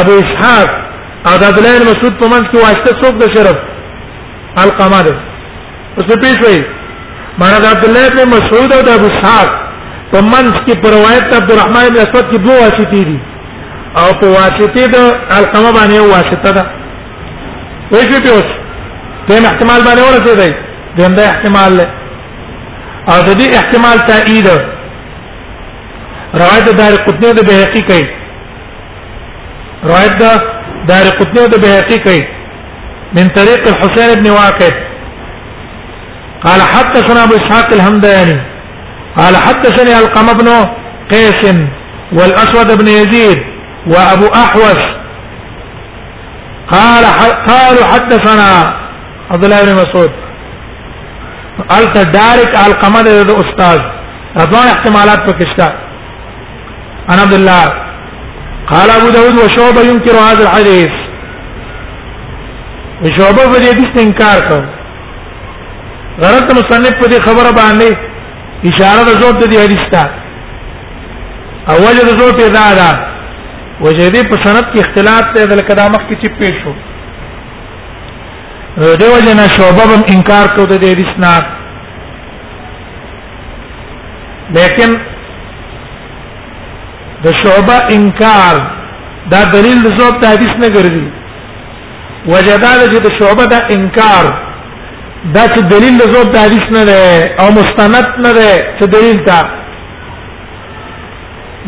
ابو 0.00 0.12
اسحاق 0.18 0.68
او 1.28 1.36
د 1.40 1.44
عبدالله 1.44 1.78
مسعود 1.90 2.14
په 2.20 2.26
منځ 2.32 2.44
کې 2.50 2.56
واسطه 2.58 2.92
څوک 3.02 3.14
د 3.22 3.34
شرف 3.34 3.56
القمه 4.64 5.00
ده 5.06 5.12
اوس 5.96 6.06
په 6.06 6.16
پیښوي 6.22 6.60
معنی 7.38 7.58
د 7.60 7.66
عبدالله 7.74 8.08
بن 8.10 8.28
مسعود 8.36 8.72
او 8.72 8.82
د 8.82 8.88
ابو 8.98 9.06
اسحاق 9.12 9.48
په 10.12 10.18
منځ 10.20 10.52
کې 10.66 10.74
پر 10.82 10.90
روایت 10.98 11.34
عبدالرحمن 11.34 11.88
بن 11.90 11.96
اسود 12.00 12.24
کې 12.32 12.38
دوه 12.44 12.56
واسطې 12.58 13.04
دي 13.08 13.18
او 14.00 14.08
په 14.20 14.26
واسطې 14.26 14.86
د 14.94 14.96
القمه 15.38 15.70
باندې 15.72 15.98
واسطه 16.12 16.50
ده 16.56 16.64
وایي 17.92 18.08
په 18.22 18.30
اوس 18.34 18.48
دیم 19.28 19.44
احتمال 19.46 19.80
باندې 19.86 20.00
ورته 20.10 20.34
دی 20.46 20.52
دیم 20.96 21.14
دا 21.14 21.22
احتمال 21.28 21.72
له 21.78 21.86
او 23.12 23.18
د 23.26 23.30
دې 23.40 23.46
احتمال 23.58 23.98
تایید 24.08 24.48
روایت 26.40 26.64
دار 26.78 26.92
قطنی 27.06 27.32
د 27.34 27.40
بهقی 27.50 27.82
کوي 27.90 28.06
روایت 29.86 30.18
دا 30.20 30.30
دار 30.88 31.06
قطنی 31.18 31.46
د 31.54 31.62
بهقي 31.62 31.98
کوي 32.04 32.20
من 33.16 33.28
طریق 33.36 33.60
الحسین 33.72 34.14
بن 34.22 34.30
واقد 34.30 34.74
قال 36.46 36.60
حدثنا 36.74 37.22
ابو 37.26 37.34
اسحاق 37.36 37.72
الهمداني 37.76 38.36
قال 39.18 39.36
حدثني 39.46 39.92
القم 40.02 40.28
ابن 40.34 40.48
قيس 41.10 41.42
والاسود 42.20 42.72
بن 42.80 42.88
يزيد 42.94 43.38
وابو 43.94 44.26
احوس 44.44 44.82
قال 46.74 47.04
حتى 47.18 47.90
حدثنا 47.94 48.48
عبد 49.30 49.44
الله 49.44 49.60
بن 49.66 49.74
مسعود 49.82 50.10
قال 51.72 51.84
تدارك 51.92 52.54
القمد 52.68 53.06
الاستاذ 53.06 53.48
استاذ 53.48 54.44
رضوان 54.44 54.66
احتمالات 54.76 55.20
بكشتا 55.30 55.68
انا 57.12 57.22
عبد 57.22 57.32
الله 57.32 57.66
قال 58.70 58.90
ابو 58.90 59.08
داود 59.10 59.34
وشعبه 59.44 59.80
ينكر 59.80 60.12
هذا 60.16 60.42
الحديث 60.42 60.90
وشعبه 63.02 63.44
په 63.52 63.58
دې 63.62 63.68
حدیث 63.72 63.90
انکار 64.06 64.38
کو 64.48 64.58
غلط 66.22 66.46
مصنف 66.58 66.94
په 67.00 67.06
دې 67.12 67.20
خبره 67.28 67.50
باندې 67.60 67.90
اشاره 68.70 69.02
د 69.08 69.10
زوب 69.22 69.34
دې 69.38 69.56
حدیث 69.64 69.84
ته 69.94 70.04
اول 71.74 71.96
د 72.10 72.12
زوب 72.20 72.32
پیدا 72.42 72.66
ده 72.78 72.88
وجدي 73.80 74.22
په 74.28 74.44
سند 74.44 74.64
کې 74.72 74.80
اختلاف 74.82 75.24
ته 75.34 75.40
د 75.52 75.54
کلامک 75.72 76.00
کې 76.08 76.14
چې 76.20 76.28
پیښ 76.40 76.52
شو 76.62 76.74
نو 78.78 78.86
دیو 79.02 79.16
جنا 79.26 79.46
شعبه 79.56 79.84
هم 79.94 80.02
انکار 80.16 80.46
کو 80.56 80.62
د 80.70 80.72
دې 80.82 80.86
حدیث 80.94 81.12
نه 81.24 81.32
لیکن 84.58 84.90
د 87.24 87.32
شوبه 87.42 87.76
انکار 87.96 88.56
دا 89.32 89.38
دلیل 89.54 89.78
د 89.86 89.94
زوب 90.00 90.16
حدیث 90.30 90.52
نه 90.62 90.68
ګرځي 90.76 91.06
وجدال 92.32 92.80
چې 92.92 92.98
د 93.06 93.16
شوبه 93.18 93.44
دا 93.52 93.58
انکار 93.76 94.24
دا 95.34 95.44
چې 95.54 95.60
دلیل 95.72 95.94
د 96.02 96.10
زوب 96.16 96.30
حدیث 96.44 96.66
نه 96.76 96.82
ده 96.90 97.00
او 97.42 97.46
مستند 97.58 98.06
نه 98.24 98.32
ده 98.38 98.48
چې 98.78 98.84
دلیل 98.96 99.18
تا 99.30 99.38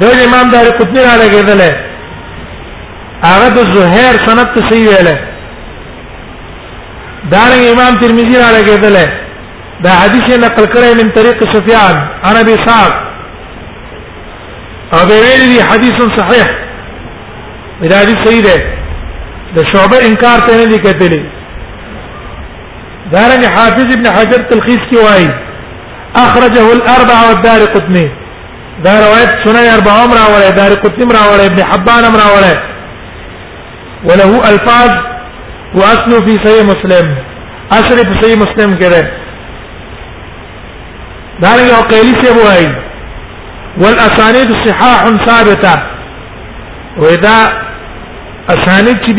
د 0.01 0.05
امام 0.27 0.47
دار 0.55 0.67
قطنی 0.81 1.03
را 1.09 1.15
لګیدل 1.23 1.61
هغه 3.29 3.49
د 3.57 3.75
زهیر 3.77 4.15
سند 4.29 4.47
ته 4.55 4.61
صحیح 4.71 4.87
ویل 4.91 5.09
دا 7.33 7.43
امام 7.73 7.95
ترمذی 8.03 8.37
را 8.45 8.51
لګیدل 8.59 8.97
دا 9.85 9.91
حدیث 10.03 10.25
نقل 10.47 10.65
کړی 10.65 10.91
من 11.05 11.11
طریق 11.19 11.39
سفیان 11.57 11.97
عربی 12.31 12.55
صاحب 12.69 13.08
او 14.93 15.01
به 15.09 15.15
ویل 15.21 15.53
دي 15.53 15.61
حدیث 15.61 15.95
صحیح 16.19 16.45
دا 17.91 17.99
حدیث 17.99 18.17
صحیح 18.25 18.43
ده 18.43 18.57
د 19.57 19.67
شعبه 19.73 19.97
انکار 20.09 20.39
ته 20.47 20.57
نه 20.57 20.67
دي 20.67 20.79
کتلې 20.79 21.21
دارنګ 23.15 23.45
حافظ 23.57 23.89
ابن 23.97 24.07
حجر 24.17 24.41
تلخیص 24.51 24.83
کی 24.91 24.97
وایي 25.07 25.29
اخرجه 26.17 26.63
الاربعه 26.73 27.21
والدار 27.29 27.61
قطني 27.75 28.07
دا 28.85 28.93
روایت 29.07 29.31
سنن 29.45 29.67
اربعه 29.77 29.99
عمره 30.05 30.25
ولا 30.35 30.51
دار 30.51 30.71
قطني 30.85 31.05
عمره 31.05 31.23
ولا 31.33 31.45
ابن 31.47 31.63
حبان 31.71 32.05
عمره 32.11 32.27
ولا 32.35 32.53
وله 34.09 34.33
الفاظ 34.51 34.91
واصل 35.75 36.11
في 36.27 36.35
صحيح 36.45 36.65
مسلم 36.75 37.07
اصل 37.73 37.97
في 38.07 38.15
صحيح 38.23 38.37
مسلم 38.37 38.73
کې 38.79 38.89
ده 38.95 39.01
دارنګ 41.43 41.71
او 41.77 41.81
قیلی 41.91 42.13
سے 42.25 42.31
وایي 42.45 42.88
والاسانيد 43.83 44.49
صحاح 44.67 45.01
ثابته 45.27 45.75
واذا 47.03 47.37
اسانيد 48.55 48.97
چې 49.07 49.13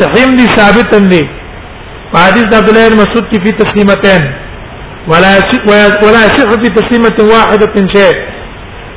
صحيح 0.00 0.28
دي 0.40 0.46
ثابت 0.56 0.94
دي 1.12 1.22
حدیث 2.24 2.48
عبد 2.58 2.68
الله 2.68 2.88
بن 2.88 2.96
مسعود 3.02 3.24
کې 3.32 3.38
په 3.44 3.50
تسلیمتين 3.60 4.22
ولا 5.08 5.32
ولا 6.04 6.22
صح 6.36 6.50
في 6.64 6.68
تسليمه 6.78 7.18
واحده 7.32 7.66
شيء 7.96 8.14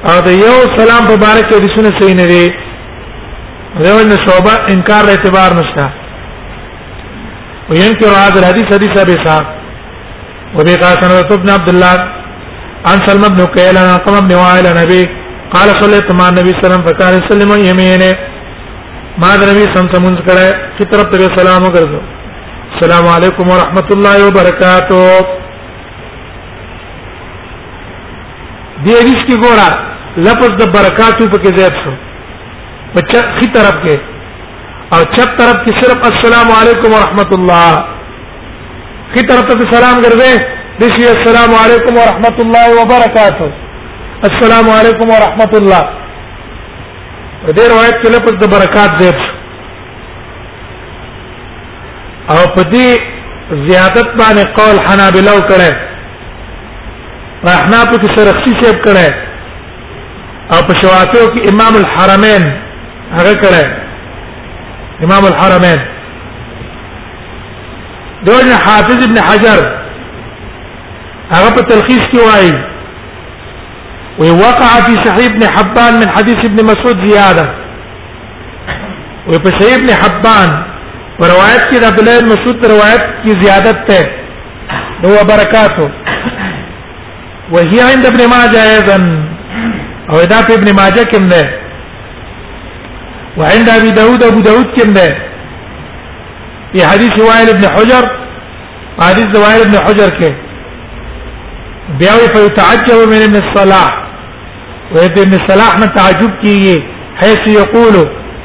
هذا 0.07 0.19
د 0.25 0.59
سلام 0.79 1.03
مبارك 1.13 1.45
باره 1.53 1.53
سنة 1.53 1.67
رسونه 1.67 1.99
صحیح 2.01 2.15
نه 2.19 2.27
دي 2.33 2.45
دیو 3.85 3.97
نه 4.11 4.17
صوبه 4.27 4.53
انکار 4.73 5.05
اعتبار 5.13 5.49
نشته 5.59 5.85
وينكر 7.69 8.09
هذا 8.25 8.39
الحديث 8.41 8.65
حديث 8.73 8.93
ابي 9.03 9.13
اسحاق 9.13 9.47
وبقى 10.57 10.89
سنه 11.01 11.35
ابن 11.39 11.49
عبد 11.49 11.69
الله 11.69 12.16
عن 12.87 12.97
سلم 13.07 13.23
بن 13.35 13.45
قيل 13.55 13.77
عن 13.77 13.95
قم 14.05 14.17
بن 14.27 14.35
وائل 14.35 14.67
نبي 14.81 15.03
قال 15.55 15.69
صليت 15.81 16.09
مع 16.19 16.29
النبي 16.29 16.51
صلى 16.51 16.59
الله 16.59 16.67
عليه 16.67 16.83
وسلم 16.83 16.83
فقال 16.87 17.13
سلم 17.31 17.49
يمينه 17.69 18.11
ما 19.21 19.29
النبي 19.35 19.63
صلى 19.65 19.79
الله 19.79 19.87
عليه 19.87 19.97
وسلم 19.97 20.19
کړه 20.27 20.49
چې 20.77 20.83
طرف 20.91 21.07
ته 21.11 21.19
سلام 21.41 21.61
وکړو 21.67 22.01
السلام 22.73 23.05
علیکم 23.15 23.45
ورحمۃ 23.53 23.89
اللہ 23.95 24.15
وبرکاتہ 24.27 25.01
دې 28.87 28.97
حدیث 29.01 29.21
کې 29.27 29.35
ګورا 29.45 29.69
لفظ 30.27 30.49
د 30.61 30.75
برکاتو 30.75 31.29
په 31.33 31.37
کې 31.43 31.57
زیات 31.57 31.75
شو 31.83 31.95
په 32.93 33.01
چپ 33.13 33.55
طرف 33.55 33.77
کې 33.85 34.93
او 34.93 34.99
چپ 35.15 35.37
طرف 35.39 35.57
کې 35.63 35.71
صرف 35.83 36.09
السلام 36.11 36.51
علیکم 36.59 36.93
ورحمۃ 36.97 37.31
اللہ 37.39 37.71
خې 37.95 39.31
طرف 39.31 39.51
ته 39.53 39.75
سلام 39.75 40.01
ګرځې 40.05 40.53
بشي 40.81 41.05
السلام 41.11 41.51
عليكم 41.63 41.93
ورحمة 41.97 42.37
الله 42.45 42.81
وبركاته 42.81 43.51
السلام 44.31 44.69
عليكم 44.71 45.07
ورحمة 45.13 45.51
الله 45.61 45.83
دې 47.57 47.63
روایت 47.73 47.95
کې 48.01 48.09
لفظ 48.09 48.33
د 48.41 48.51
برکات 48.51 48.91
دی 48.99 49.09
او 52.33 52.37
په 52.57 52.61
دې 52.71 52.87
زیادت 53.69 54.07
باندې 54.21 54.45
قول 54.59 54.75
حنابلہ 54.89 55.31
وکړي 55.37 55.71
رحنا 57.49 57.79
په 57.91 57.97
کې 57.97 58.07
شرخصي 58.17 58.51
شیب 58.63 58.81
کړي 58.85 59.09
او 60.53 60.59
په 60.69 60.73
شوافیو 60.83 61.27
کې 61.33 61.41
امام 61.53 61.75
الحرمین 61.81 62.43
هغه 63.17 63.33
کړي 63.33 63.63
امام 65.09 65.25
الحرمین 65.33 65.79
دون 68.29 68.45
حافظ 68.67 68.97
ابن 69.09 69.17
حجر 69.29 69.67
هغه 71.35 71.49
په 71.55 71.61
تلخیص 71.69 72.03
کې 72.11 72.19
وایي 72.29 72.53
ووقع 74.21 74.71
في 74.87 74.93
صحيح 75.05 75.25
ابن 75.31 75.43
حبان 75.55 75.93
من 76.01 76.09
حديث 76.15 76.37
ابن 76.49 76.59
مسعود 76.69 76.97
زياده 77.07 77.45
وفي 79.27 79.49
صحيح 79.59 79.75
ابن 79.77 79.89
حبان 80.01 80.49
روایت 81.33 81.63
کې 81.71 81.77
د 81.79 81.83
عبد 81.89 81.99
الله 81.99 82.13
مسعود 82.33 82.57
روایت 82.73 83.03
کې 83.25 83.31
زیادت 83.43 83.77
ده 83.91 84.01
نو 85.03 85.09
برکاتو 85.31 85.87
وهي 87.51 87.79
عند 87.81 88.05
ابن 88.11 88.21
ماجه 88.35 88.61
ايضا 88.73 88.97
او 90.09 90.15
دا 90.33 90.39
په 90.47 90.53
ابن 90.53 90.67
ماجه 90.81 91.03
کې 91.11 91.19
ده 91.35 91.43
وعند 93.37 93.67
ابي 93.69 93.91
داود 94.01 94.19
ابو 94.23 94.39
داود 94.49 94.67
کې 94.77 94.83
ده 94.99 95.07
في 96.71 96.79
حديث 96.91 97.15
وائل 97.27 97.47
ابن 97.49 97.65
حجر 97.75 98.03
حديث 99.07 99.29
وائل 99.43 99.61
ابن 99.61 99.75
حجر 99.87 100.09
کې 100.19 100.46
بیا 101.99 102.13
وی 102.19 102.27
په 102.33 102.47
تعجب 102.55 103.07
من 103.09 103.35
الصلاه 103.39 104.93
وی 104.93 105.07
په 105.17 105.21
من 105.25 105.33
الصلاه 105.39 105.73
نه 105.81 105.87
تعجب 105.97 106.31
کیږي 106.43 106.75
حيث 107.21 107.41
یقول 107.59 107.95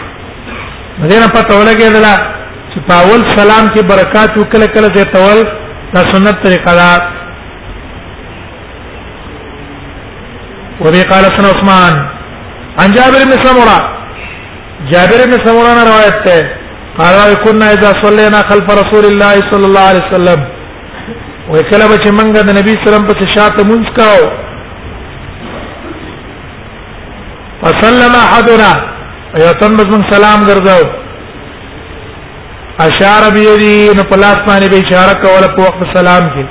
مدینه 1.03 1.27
په 1.35 1.41
توله 1.51 1.73
کې 1.79 1.87
دلا 1.97 2.15
چې 2.73 2.79
پاول 2.89 3.21
سلام 3.37 3.65
کې 3.73 3.81
برکات 3.93 4.35
وکړه 4.39 4.73
کله 4.73 4.87
دې 4.97 5.13
تول 5.15 5.45
دا 5.93 6.01
سنت 6.13 6.43
طریقه 6.47 6.73
ده 6.81 6.89
وبه 10.83 11.01
قال 11.11 11.23
سن 11.35 11.45
عثمان 11.53 11.93
عن 12.79 12.89
جابر 12.97 13.21
بن 13.29 13.35
سمره 13.45 13.77
جابر 14.91 15.19
بن 15.29 15.35
سمره 15.45 15.71
نے 15.77 15.83
روایت 15.91 16.17
ہے 16.31 16.39
قال 16.97 17.31
كنا 17.45 17.67
اذا 17.77 17.91
صلينا 18.03 18.39
خلف 18.49 18.67
رسول 18.81 19.05
الله 19.11 19.35
صلى 19.53 19.65
الله 19.69 19.85
عليه 19.91 20.03
وسلم 20.07 20.39
وکله 21.53 21.85
بچ 21.93 22.05
منګه 22.19 22.41
د 22.49 22.51
نبی 22.59 22.71
سلام 22.85 23.03
په 23.07 23.25
شاته 23.35 23.61
مونږ 23.71 23.83
کاو 23.97 24.19
فسلم 27.63 28.13
احدنا 28.25 28.71
ايو 29.37 29.51
تم 29.63 29.71
من 29.79 30.01
سلام 30.13 30.39
ګرځاو 30.51 30.83
اشار 32.87 33.23
بيدي 33.39 33.75
نو 34.01 34.07
پلاس 34.13 34.39
باندې 34.47 34.67
به 34.71 34.79
اشاره 34.87 35.13
کوله 35.25 35.47
په 35.57 35.61
وخت 35.67 35.79
سلام 35.97 36.23
کې 36.37 36.45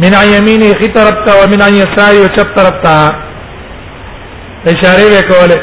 من 0.00 0.14
يمينه 0.36 0.70
خي 0.80 0.88
طرف 0.96 1.16
ته 1.26 1.32
او 1.36 1.46
من 1.52 1.74
يساري 1.76 2.18
او 2.22 2.28
چپ 2.36 2.48
طرف 2.56 2.76
ته 2.84 2.98
اشاره 4.72 5.06
وکوله 5.18 5.58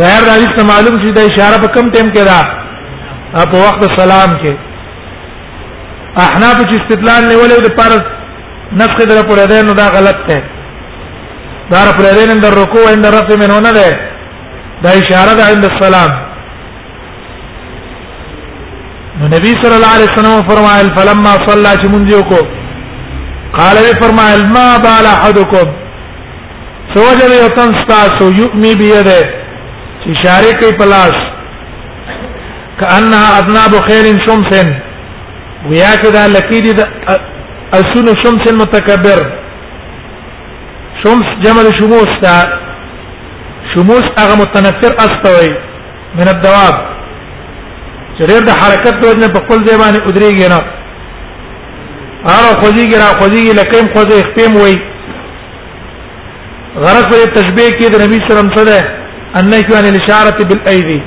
ظاهر 0.00 0.22
راځي 0.30 0.46
ته 0.56 0.62
معلوم 0.72 0.96
شي 1.02 1.10
دا 1.12 1.22
اشاره 1.26 1.58
په 1.64 1.68
کم 1.74 1.86
ټیم 1.94 2.08
کې 2.14 2.22
دا 2.30 2.38
په 3.52 3.56
وخت 3.66 3.82
سلام 4.00 4.30
کې 4.44 4.52
احناف 6.26 6.56
چې 6.68 6.74
استدلال 6.80 7.24
نیولې 7.30 7.58
د 7.66 7.68
فرض 7.80 8.02
نسخ 8.80 8.96
در 9.10 9.20
پر 9.28 9.38
دې 9.50 9.60
نو 9.68 9.72
دا 9.82 9.86
غلط 9.98 10.20
ده 10.28 10.38
دا 11.72 11.84
پر 11.98 12.04
دې 12.16 12.24
نن 12.30 12.40
در 12.44 12.54
رکوع 12.62 12.88
اند 12.92 13.06
رفع 13.16 13.34
منونه 13.44 13.72
ده 13.72 13.88
دا 14.84 14.90
اشاره 15.02 15.34
ده 15.34 15.44
عند 15.52 15.64
السلام 15.72 16.20
نو 19.20 19.26
نبی 19.28 19.48
صلی 19.62 19.74
الله 19.76 19.94
علیه 19.94 20.08
وسلم 20.10 20.46
فرمایل 20.48 20.86
فلما 20.98 21.32
صلى 21.48 21.72
چمنجو 21.88 22.20
کو 22.28 22.40
قال 23.56 23.76
وی 23.78 23.92
فرمایل 24.02 24.42
ما 24.52 24.64
بال 24.84 25.06
احدکم 25.06 25.72
سوجل 26.94 27.32
یو 27.40 27.48
تن 27.56 27.70
ستاسو 27.82 28.28
یؤمی 28.36 28.72
بیده 28.80 29.16
چې 30.04 30.26
شارې 30.26 30.58
کوي 30.60 30.72
پلاس 30.78 31.14
کانها 32.80 33.36
اذناب 33.40 33.76
خیر 33.88 34.04
شمس 34.26 34.54
ویا 35.68 35.94
کدا 36.04 36.26
لکیدی 36.36 36.72
اسن 37.72 38.06
شمس 38.22 38.48
متکبر 38.64 39.22
شمس 41.02 41.36
جمل 41.44 41.68
شموس 41.80 42.08
تا 42.22 42.32
شموس 43.74 44.02
هغه 44.20 44.34
متنفر 44.42 44.94
استوي 45.06 45.52
من 46.14 46.28
الدواب 46.34 46.91
چرېر 48.18 48.42
د 48.46 48.50
حرکت 48.60 48.94
په 49.02 49.06
وجه 49.10 49.26
په 49.34 49.38
خپل 49.44 49.58
ځای 49.66 49.76
باندې 49.82 49.98
ودرېږي 50.08 50.48
نه 50.52 50.60
هغه 52.32 52.50
خوځيږي 52.60 52.96
را 53.02 53.08
خوځيږي 53.20 53.52
لکه 53.60 53.78
خوځي 53.94 54.18
خپم 54.28 54.52
وي 54.62 54.74
غرض 56.84 57.06
په 57.12 57.16
تشبيه 57.38 57.70
کې 57.78 57.86
د 57.92 57.96
نبی 58.04 58.18
سره 58.28 58.40
مصده 58.48 58.78
انه 59.38 59.58
کې 59.66 59.72
ان 59.78 59.86
الاشاره 59.92 60.32
بالايدي 60.48 61.00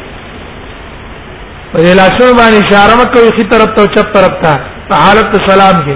په 1.71 1.77
دې 1.85 1.93
لاسونو 2.01 2.31
باندې 2.41 2.57
اشاره 2.65 2.93
مکوي 3.01 3.29
خې 3.35 3.43
طرف 3.53 3.69
ته 3.75 3.83
چپ 3.95 4.07
طرف 4.17 4.33
ته 4.43 4.51
په 4.89 4.93
حالت 5.03 5.31
سلام 5.51 5.75
کې 5.85 5.95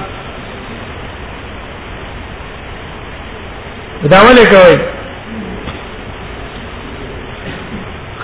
دا 4.14 4.18
ولې 4.26 4.46
کوي 4.54 4.78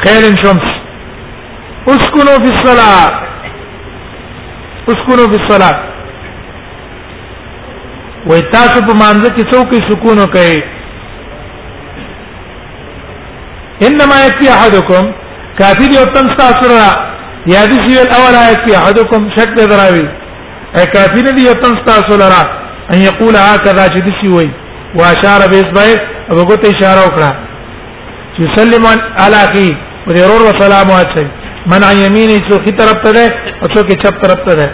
خير 0.03 0.21
شمس 0.43 0.65
اسكنوا 1.88 2.45
في 2.45 2.51
الصلاه 2.51 3.07
اسكنوا 4.89 5.27
في 5.33 5.43
الصلاه 5.43 5.79
وای 8.29 8.41
تاسو 8.41 8.79
په 8.88 8.93
مانزه 9.01 9.29
کې 9.36 9.43
څوک 9.51 9.71
سکون 9.91 10.17
وکړي 10.19 10.59
انما 13.89 14.15
يكفي 14.25 14.49
احدكم 14.55 15.03
کافی 15.61 15.88
دی 15.93 15.97
او 15.99 16.05
تم 16.17 16.25
تاسو 16.41 16.67
را 16.73 16.81
یا 17.53 17.61
دې 17.65 17.79
شی 17.88 17.95
الاول 18.05 18.36
آیت 18.47 18.59
کې 18.67 18.73
احدکم 18.83 19.29
شک 19.38 19.49
دراوي 19.69 20.03
اي 20.77 20.86
کافی 20.97 21.21
نه 21.29 21.38
دی 21.38 21.47
او 21.51 21.55
تم 21.65 21.75
تاسو 21.91 22.13
لرا 22.25 22.43
ان 22.93 22.99
يقول 23.09 23.36
هكذا 23.36 23.86
چې 23.93 23.99
دې 24.05 24.13
شی 24.21 24.27
وای 24.36 24.49
واشار 24.99 25.39
به 25.51 25.57
اسبای 25.63 25.91
او 26.31 26.36
ګوت 26.49 26.63
اشاره 26.69 27.01
وکړه 27.05 27.31
چې 28.36 28.43
سلمان 28.61 28.97
علی 29.25 29.43
کی 29.55 29.77
ورور 30.07 30.41
و 30.51 30.59
سلام 30.63 30.89
واچي 30.97 31.29
منع 31.72 31.89
یمینی 32.05 32.38
څوکي 32.47 32.72
طرف 32.80 32.97
ته 33.03 33.11
ده 33.18 33.26
او 33.61 33.68
څوکي 33.76 33.95
چپ 34.03 34.16
طرف 34.24 34.39
ته 34.49 34.53
ده 34.59 34.68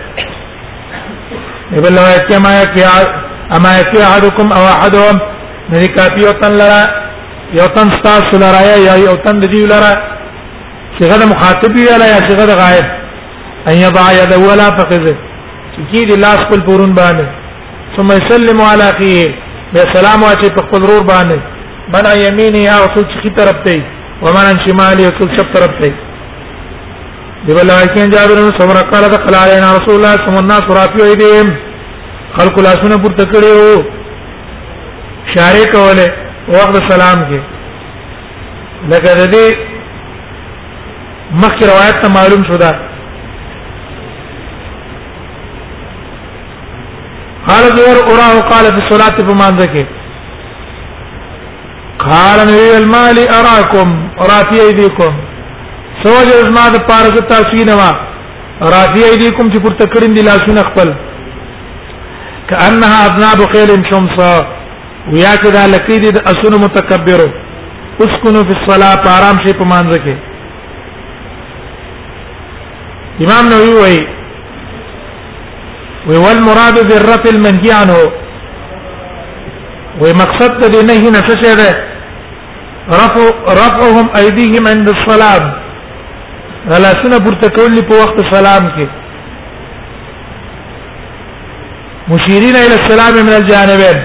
ایبل 1.75 1.93
لو 1.97 2.05
یکما 2.17 2.51
یکیا 2.61 2.89
اما 3.57 3.69
یکی 3.79 3.99
احدکم 4.09 4.47
او 4.57 4.63
احدهم 4.75 5.17
ندی 5.73 5.87
کافی 5.99 6.21
وطن 6.29 6.53
لرا 6.63 6.81
یو 7.59 7.67
تن 7.75 7.87
ستاسو 7.97 8.33
لرا 8.43 8.61
یا 8.87 8.95
یو 9.07 9.15
تن 9.25 9.35
د 9.43 9.51
دې 9.53 9.63
لرا 9.73 9.93
چې 10.95 11.01
غدا 11.11 11.25
مخاطب 11.33 11.71
وی 11.75 11.83
یا 12.15 12.19
چې 12.27 12.31
غدا 12.41 12.55
غائب 12.61 12.85
ان 13.71 13.75
یضع 13.85 14.05
یده 14.21 14.37
ولا 14.49 14.67
فقذ 14.81 15.05
چې 15.73 15.81
کی 15.91 16.01
دی 16.11 16.15
لاس 16.25 16.39
خپل 16.45 16.61
پورون 16.69 16.93
باندې 16.95 17.25
ثم 17.97 18.07
يسلم 18.19 18.61
على 18.61 18.83
اخيه 18.93 19.25
بیا 19.73 19.85
سلام 19.95 20.23
واچي 20.23 20.47
په 20.59 20.67
خپل 20.69 20.81
رور 20.93 21.03
باندې 21.13 21.37
منع 21.97 22.13
یمینی 22.27 22.67
او 22.69 22.83
څوک 22.95 23.07
چې 23.23 23.29
طرف 23.39 23.57
ته 23.65 23.83
ومن 24.21 24.53
شمالي 24.65 25.05
او 25.05 25.11
څوک 25.19 25.29
چپ 25.37 25.53
طرف 25.59 25.73
ته 25.83 25.93
دی 27.45 27.53
بل 27.55 27.69
واکین 27.69 28.09
جابر 28.09 28.35
بن 28.41 28.49
سمرا 28.59 28.81
قال 28.91 29.03
دخل 29.11 29.35
علينا 29.35 29.67
رسول 29.77 29.95
الله 29.95 30.13
صلى 30.15 30.25
الله 30.25 30.35
عليه 30.35 30.35
وسلم 30.35 30.43
الناس 30.43 30.63
رافعوا 30.77 31.09
ايديهم 31.09 31.47
خلق 32.37 32.55
لاسونه 32.59 32.97
پورته 33.03 33.25
کړي 33.31 33.51
وو 33.61 33.83
اشاره 35.29 35.65
کوله 35.75 36.07
وقت 36.57 36.75
سلام 36.91 37.19
کې 37.29 37.39
لکه 38.91 39.11
د 39.13 39.33
دې 39.33 39.55
مخکې 41.41 41.63
روایت 41.71 41.97
ته 42.03 42.09
معلوم 42.17 42.43
شو 42.51 42.57
دا 42.63 42.69
قال 47.49 47.63
زور 47.79 47.97
اورا 48.07 48.29
قال 48.53 48.65
في 48.77 48.83
الصلاه 48.85 49.17
فمان 49.31 49.59
ذكي 49.63 49.85
قال 52.07 52.37
نبي 52.45 52.71
المال 52.77 53.15
اراكم 53.29 53.99
رافي 54.31 54.61
ايديكم 54.67 55.21
سوج 56.03 56.29
زما 56.47 56.65
د 56.75 56.81
پاره 56.89 57.09
ز 57.15 57.19
تاسو 57.31 57.61
نه 57.69 57.75
ما 57.81 57.89
رافی 58.75 59.03
ایدیکم 59.11 59.51
چې 59.53 59.59
پورته 59.65 59.85
کړین 59.95 60.13
دي 60.17 60.21
لاسونه 60.27 60.61
خپل 60.69 60.93
کانها 62.51 62.97
اذناب 63.09 63.39
خیل 63.53 63.69
شمسا 63.89 64.31
ویا 65.11 65.33
چې 65.41 65.49
دا 65.57 65.63
لکې 65.73 65.95
دي 66.05 66.11
د 66.11 66.19
اسونو 66.31 66.57
متکبرو 66.65 67.27
اسكنوا 68.05 68.43
في 68.49 68.53
الصلاه 68.59 69.03
آرام 69.17 69.37
شي 69.45 69.53
په 69.61 69.71
مانځ 69.73 70.01
کې 70.03 70.15
امام 73.27 73.49
نووي 73.53 73.71
وایي 73.81 74.03
وی 76.09 76.17
والمراد 76.25 76.75
بالرفع 76.91 77.29
المنهي 77.35 77.71
عنه 77.71 77.97
وی 80.03 80.13
مقصد 80.25 80.59
د 80.67 80.75
نهي 80.91 81.09
نه 81.15 81.21
څه 81.29 81.57
ده 81.57 81.69
رفع 83.01 83.21
رفعهم 83.63 84.09
ايديهم 84.19 84.67
عند 84.73 84.89
الصلاه 84.99 85.41
غلاسونه 86.69 87.19
پورته 87.25 87.47
کول 87.55 87.81
په 87.89 87.95
وخت 88.01 88.21
سلام 88.33 88.63
کې 88.75 88.87
مشیرین 92.11 92.55
الى 92.59 92.75
السلام 92.81 93.25
من 93.25 93.33
الجانبين 93.39 93.99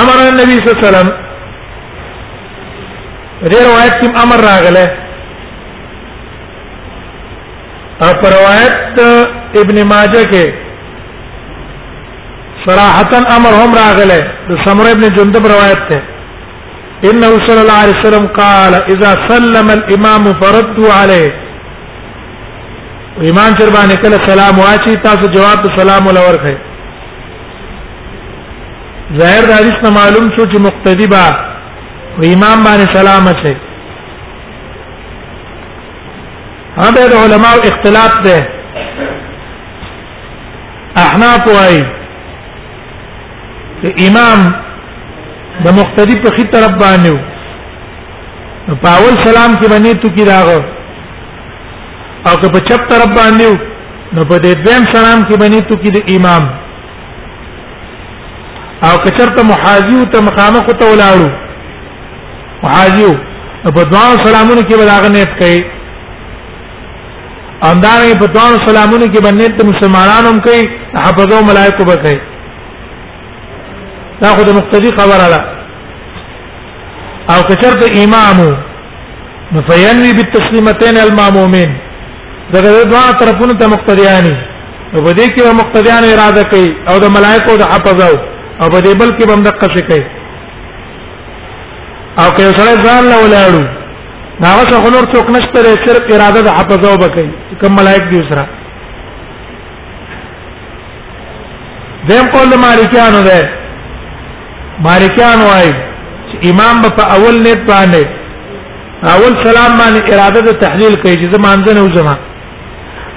امر 0.00 0.16
النبي 0.22 0.56
صلى 0.56 0.70
الله 0.70 0.80
عليه 0.80 0.88
وسلم 0.88 1.12
دې 3.52 3.58
روایت 3.68 3.94
کې 4.02 4.22
امر 4.26 4.36
راغله 4.36 4.86
او 8.02 8.12
روایت 8.24 9.56
ابن 9.62 9.82
ماجه 9.88 10.22
کې 10.32 10.69
صراحتا 12.68 13.18
امر 13.36 13.52
هم 13.60 13.72
راغله 13.80 14.16
د 14.48 14.64
سمر 14.64 14.86
ابن 14.94 15.04
جندب 15.18 15.44
روایت 15.52 15.82
ته 15.90 15.98
انه 17.08 17.30
صلى 17.46 17.60
الله 17.64 17.78
عليه 17.84 17.96
وسلم 18.00 18.26
قال 18.40 18.72
اذا 18.94 19.12
سلم 19.30 19.66
الامام 19.78 20.24
فردوا 20.40 20.90
عليه 21.00 21.30
ایمان 23.28 23.54
تر 23.60 23.68
باندې 23.76 23.96
کله 24.02 24.16
سلام 24.30 24.58
واچي 24.62 24.94
تاسو 25.06 25.30
جواب 25.36 25.64
سلام 25.78 26.06
ولور 26.10 26.36
کوي 26.42 26.56
ظاهر 29.20 29.44
د 29.50 29.58
حدیث 29.60 29.78
نه 29.84 29.90
معلوم 29.96 30.28
شو 30.36 30.44
چې 30.52 30.58
مقتدی 30.66 31.06
با 31.14 31.22
و 32.18 32.22
امام 32.34 32.58
باندې 32.64 32.96
سلام 32.98 33.28
اچي 33.32 33.54
هغه 36.82 37.08
د 37.12 37.16
علماو 37.24 37.58
اختلاف 37.70 38.14
ده 38.26 38.38
احناف 41.04 41.48
وايي 41.56 41.82
امام 43.88 44.40
د 45.64 45.74
مقتدی 45.78 46.14
په 46.22 46.30
خي 46.36 46.44
طرف 46.52 46.72
باندې 46.82 48.78
په 48.82 48.88
اول 48.98 49.14
سلام 49.26 49.56
کې 49.56 49.68
باندې 49.72 50.02
تو 50.02 50.12
کی 50.16 50.24
راغ 50.30 50.48
او 52.30 52.34
که 52.42 52.48
په 52.54 52.58
چپ 52.68 52.88
طرف 52.92 53.12
باندې 53.18 53.58
نو 54.18 54.24
په 54.30 54.38
دې 54.38 54.54
دیم 54.54 54.94
سلام 54.94 55.22
کې 55.28 55.38
باندې 55.40 55.68
تو 55.68 55.76
کی 55.84 55.90
د 55.96 56.14
امام 56.16 56.42
او 58.88 58.94
که 59.04 59.10
چرته 59.18 59.42
محاذیو 59.52 60.04
ته 60.14 60.18
مخامخ 60.28 60.66
ته 60.80 60.86
ولاړو 60.92 61.30
محاذیو 62.62 63.12
په 63.76 63.82
دعا 63.92 64.08
سلامونه 64.24 64.60
کې 64.60 64.76
بلاغ 64.82 65.04
نه 65.14 65.24
کوي 65.42 65.60
اندار 67.72 68.00
په 68.24 68.32
دعا 68.34 68.50
سلامونه 68.66 69.06
کې 69.12 69.20
باندې 69.26 69.46
ته 69.60 69.70
مسلمانانو 69.72 70.40
کوي 70.48 70.62
حفظو 71.06 71.40
ملائکه 71.48 71.84
به 71.88 71.96
کوي 72.04 72.20
دا 74.22 74.28
خو 74.36 74.42
د 74.48 74.56
مقتدی 74.58 74.90
خبره 74.98 75.26
ده 75.32 75.40
او 77.32 77.38
کچرته 77.50 77.86
امام 78.04 78.38
نو 79.52 79.58
فینوی 79.68 80.12
بالتسلیمتین 80.18 80.96
المامومین 81.06 81.70
دغه 82.54 82.84
دوه 82.92 83.08
طرفونو 83.20 83.54
ته 83.60 83.66
مقتدیانی 83.74 84.36
نو 84.92 85.02
بده 85.06 85.26
کې 85.26 85.42
مقتدیان 85.60 86.02
اراده 86.12 86.42
کوي 86.52 86.68
او 86.88 86.96
د 87.04 87.12
ملائکه 87.16 87.56
د 87.60 87.64
حفظ 87.72 88.00
او 88.62 88.68
بده 88.68 88.94
بل 89.02 89.10
کې 89.18 89.26
بم 89.30 89.42
دقه 89.48 89.68
شي 89.74 89.82
کوي 89.90 90.04
او 92.20 92.30
که 92.38 92.42
سره 92.58 92.74
ځان 92.82 93.02
له 93.12 93.18
ولاړو 93.24 93.64
دا 94.42 94.50
وسه 94.58 94.82
خنور 94.84 95.04
څوک 95.14 95.26
نشته 95.36 95.58
لري 95.68 95.76
صرف 95.86 96.10
اراده 96.14 96.42
د 96.48 96.58
حفظ 96.58 96.84
او 96.90 96.96
بکې 97.04 97.26
کوم 97.62 97.76
ملائک 97.82 98.04
دی 98.12 98.20
سره 98.32 98.44
دیم 102.08 102.28
قول 102.34 102.54
مالکیانو 102.66 103.22
ده 103.28 103.40
مالکیان 104.86 105.40
وای 105.48 105.68
امام 106.50 106.76
په 106.96 107.02
اول 107.14 107.36
نه 107.46 107.54
باندې 107.54 108.02
اول 109.14 109.32
سلام 109.46 109.72
باندې 109.80 110.14
اراده 110.14 110.40
د 110.48 110.58
تحلیل 110.64 110.94
کوي 111.02 111.16
چې 111.20 111.34
زمانځ 111.34 111.62
نه 111.76 111.82
وځما 111.86 112.14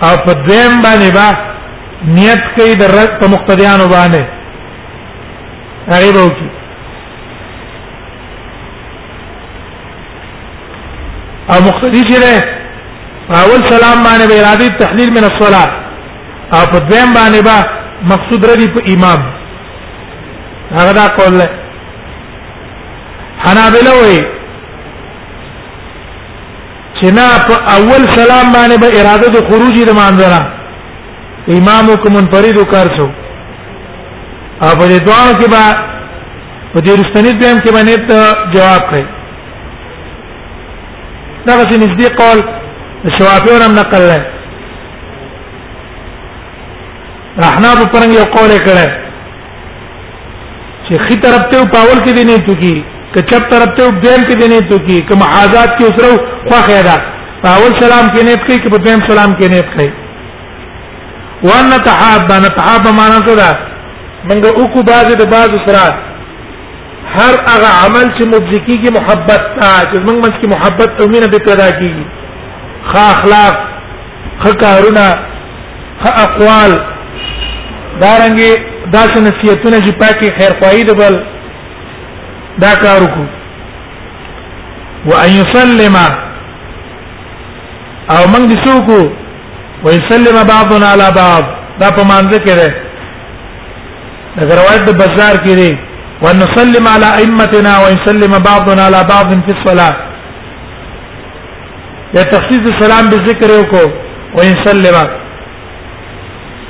او 0.07 0.13
په 0.25 0.31
دیم 0.47 0.73
باندې 0.85 1.09
با 1.17 1.27
نیت 2.15 2.41
کوي 2.57 2.73
د 2.81 2.91
رد 2.95 3.11
په 3.21 3.27
مقتدیانو 3.33 3.85
باندې 3.95 4.21
هغه 5.91 6.23
وکی 6.25 6.47
او 11.53 11.57
مقتدی 11.69 12.01
چې 12.09 12.17
نه 12.23 12.33
اول 13.43 13.61
سلام 13.73 13.97
باندې 14.07 14.25
به 14.31 14.35
اراده 14.41 14.67
تحلیل 14.83 15.09
من 15.19 15.23
الصلاه 15.31 15.67
او 16.59 16.65
په 16.75 16.79
دیم 16.91 17.13
باندې 17.13 17.43
با 17.47 17.57
مقصود 18.13 18.45
ردی 18.51 18.67
په 18.75 18.81
امام 18.95 19.23
هغه 20.77 20.91
دا 20.99 21.05
قول 21.17 21.33
له 21.39 21.47
حنابلہ 23.45 23.93
وی 24.03 24.19
چې 26.97 27.07
نه 27.17 27.25
په 27.47 27.55
اول 27.75 28.01
سلام 28.17 28.47
باندې 28.53 28.79
به 28.83 28.89
اراده 28.99 29.27
د 29.35 29.37
خروج 29.49 29.75
د 29.89 29.91
مانځره 29.99 30.41
امامکم 31.57 32.09
منفرد 32.17 32.55
وکړ 32.59 32.85
شو 32.97 33.05
او 34.63 34.69
په 34.79 34.87
دې 34.89 34.99
دوه 35.07 35.31
کې 35.41 35.47
به 35.53 35.63
په 36.73 36.79
دې 36.79 36.91
رستنی 36.99 37.33
دیم 37.39 37.57
کې 37.63 37.69
باندې 37.75 37.95
ته 38.09 38.19
جواب 38.57 38.81
کړی 38.91 39.05
دا 41.45 41.53
چې 41.69 41.75
نږدې 41.85 42.07
قول 42.21 42.39
شوافیو 43.19 43.59
نم 43.63 43.73
نقل 43.79 44.03
له 44.09 44.17
احناب 47.47 47.77
پرنګ 47.93 48.13
یو 48.17 48.23
قول 48.35 48.51
کړه 48.67 48.87
چې 50.87 50.97
خې 51.07 51.15
طرف 51.23 51.43
ته 51.51 51.61
پاول 51.73 51.99
کې 52.05 52.15
دی 52.19 52.23
نه 52.29 52.37
تو 52.47 52.55
کی 52.61 52.73
ک 53.15 53.23
چپ 53.31 53.43
طرف 53.51 53.75
ته 53.79 53.89
دیم 54.05 54.23
کې 54.29 54.35
دی 54.41 54.47
نه 54.53 54.59
تو 54.69 54.79
کی 54.87 55.01
ک 55.09 55.17
محاذات 55.23 55.75
کې 55.75 55.83
اوسرو 55.87 56.47
خو 56.47 56.61
خیرا 56.69 56.95
پاول 57.43 57.77
سلام 57.83 58.09
کې 58.15 58.23
نه 58.29 58.35
کوي 58.47 58.57
ک 58.65 58.73
په 58.75 58.83
دیم 58.87 59.05
سلام 59.09 59.35
کې 59.41 59.53
نه 59.53 59.61
کوي 59.73 59.89
وان 61.51 61.77
تعاب 61.89 62.31
نتعاب 62.47 62.87
معنا 62.99 63.19
څه 63.27 63.35
ده 63.41 63.51
منګه 64.29 64.51
او 64.59 64.63
کو 64.73 64.83
باز 64.89 65.15
د 65.21 65.29
باز 65.35 65.55
سره 65.67 65.83
هر 67.15 67.33
هغه 67.51 67.69
عمل 67.85 68.05
چې 68.17 68.25
مبذکی 68.35 68.77
کی 68.83 68.93
محبت 68.97 69.41
تا 69.59 69.71
چې 69.87 70.05
موږ 70.05 70.17
منځ 70.23 70.35
کې 70.39 70.47
محبت 70.55 71.01
او 71.01 71.07
مینه 71.07 71.27
به 71.31 71.39
پیدا 71.47 71.67
کیږي 71.79 72.05
خا 72.91 73.03
اخلاق 73.15 74.45
خ 74.45 74.55
کارونه 74.63 75.07
خ 76.05 76.13
اقوال 76.27 76.71
دارنګي 78.01 78.72
دا 78.91 79.01
څه 79.13 79.19
نصیحتونه 79.25 79.75
چې 79.81 79.91
پاکي 79.99 80.29
خیر 80.39 80.51
خوای 80.61 80.79
دی 80.87 80.93
بل 81.01 81.13
دا 82.63 82.71
کار 82.83 82.99
وکړو 83.05 83.27
وان 85.11 85.29
يسلم 85.35 85.95
او 88.09 88.23
موږ 88.31 88.43
دې 88.51 88.65
سوکو 88.65 89.01
ويسلم 89.87 90.37
بعضنا 90.51 90.87
على 90.87 91.11
بعض 91.19 91.43
دا 91.83 91.89
په 91.99 92.03
مانځ 92.03 92.39
کې 92.39 92.53
ده 92.59 92.67
دا 94.51 94.55
روایت 94.61 94.83
د 94.91 94.93
بازار 95.01 95.35
کې 95.47 95.53
ده 95.61 95.71
وان 96.27 96.35
نسلم 96.43 96.85
على 96.95 97.05
ائمتنا 97.23 97.73
ويسلم 97.85 98.33
بعضنا 98.51 98.83
على 98.91 99.01
بعض 99.15 99.29
في 99.47 99.51
الصلاه 99.57 99.93
یا 102.15 102.23
تخصیص 102.37 102.63
السلام 102.73 103.05
بالذکر 103.13 103.49
وکړو 103.59 103.89
ويسلم 104.37 104.95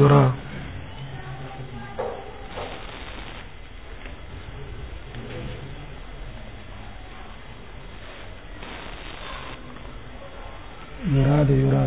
يرى 0.00 0.30
یرا 11.16 11.42
دی 11.48 11.54
یرا 11.66 11.82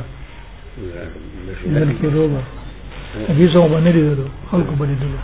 دل 1.75 1.89
کې 1.99 2.07
روبه 2.15 2.41
دې 3.37 3.45
څو 3.53 3.59
باندې 3.73 3.89
لیدلو 3.95 4.25
خلکو 4.51 4.73
باندې 4.79 4.93
لیدلو 5.01 5.19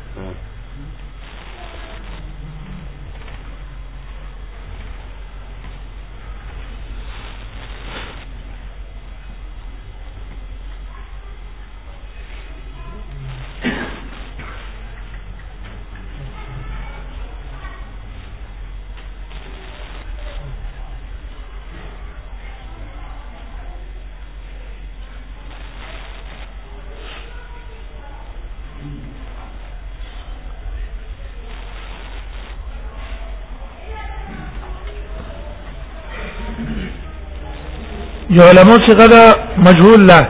يعلمو 38.38 38.74
څنګه 38.86 39.08
دا 39.14 39.24
مجهول 39.68 40.02
لا 40.10 40.22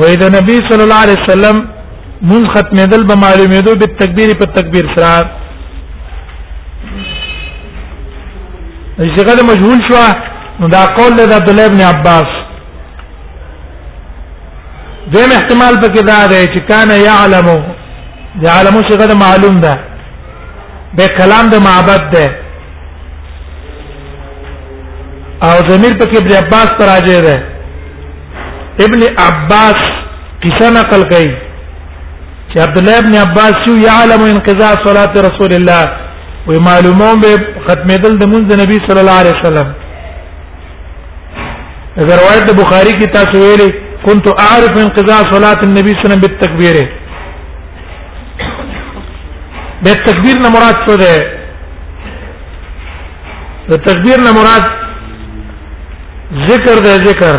واذا 0.00 0.28
نبي 0.38 0.56
صلى 0.68 0.82
الله 0.84 1.00
عليه 1.04 1.18
وسلم 1.22 1.56
من 2.32 2.42
ختم 2.54 2.78
دل 2.92 3.02
بمعلومه 3.10 3.58
دو 3.66 3.72
بالتكبير 3.80 4.28
بالتكبير 4.40 4.84
سرا 4.94 5.14
اشتغال 9.06 9.38
مجهول 9.52 9.78
شو 9.88 10.02
نو 10.60 10.66
دا 10.74 10.82
قول 10.98 11.12
له 11.16 11.34
عبد 11.38 11.48
الله 11.52 11.66
ابن 11.70 11.80
عباس 11.92 12.30
دیم 15.14 15.30
احتمال 15.38 15.74
پکې 15.84 16.02
دا 16.10 16.18
دی 16.32 16.40
چې 16.54 16.60
کان 16.70 16.90
يعلم 17.08 17.48
يعلم 18.46 18.76
څنګه 18.90 19.20
معلوم 19.24 19.60
ده 19.66 19.74
به 20.96 21.06
کلام 21.18 21.50
د 21.54 21.62
معبد 21.68 22.02
ده 22.14 22.41
او 25.46 25.54
ضمیر 25.68 25.94
پکې 26.00 26.16
ابن 26.20 26.32
عباس 26.40 26.70
پر 26.78 26.86
راځي 26.90 27.20
ده 27.26 27.36
ابن 28.86 29.00
عباس 29.26 29.86
کیسه 30.42 30.70
نقل 30.76 31.02
کوي 31.12 31.30
چې 32.52 32.58
عبد 32.66 32.76
الله 32.80 32.98
ابن 33.04 33.14
عباس 33.24 33.52
شو 33.66 33.74
يعلم 33.88 34.22
انقضاء 34.34 34.72
صلاه 34.84 35.12
رسول 35.28 35.52
الله 35.58 35.82
و 36.50 36.60
معلومون 36.68 37.20
به 37.24 37.32
ختمېدل 37.64 38.14
د 38.22 38.24
منځ 38.34 38.46
نبی 38.62 38.78
صلی 38.88 39.00
الله 39.00 39.18
علیه 39.22 39.34
وسلم 39.40 39.68
اگر 42.02 42.16
روایت 42.24 42.46
بخاری 42.60 42.92
کی 43.00 43.06
تاسو 43.16 43.38
ویلي 43.46 43.68
كنت 44.06 44.26
اعرف 44.34 44.78
انقضاء 44.84 45.20
صلاه 45.32 45.58
النبي 45.66 45.92
صلى 45.96 45.96
الله 45.96 46.04
عليه 46.04 46.18
وسلم 46.18 46.22
بالتكبير 46.26 46.78
بالتكبير 49.84 50.36
نه 50.46 50.54
مراد 50.58 50.76
څه 50.86 50.96
ده 51.04 51.40
د 53.70 53.76
تکبیر 53.86 54.18
نه 54.26 54.32
مراد 54.36 54.64
ذکر 56.40 56.76
د 56.84 56.90
ذکر 57.08 57.36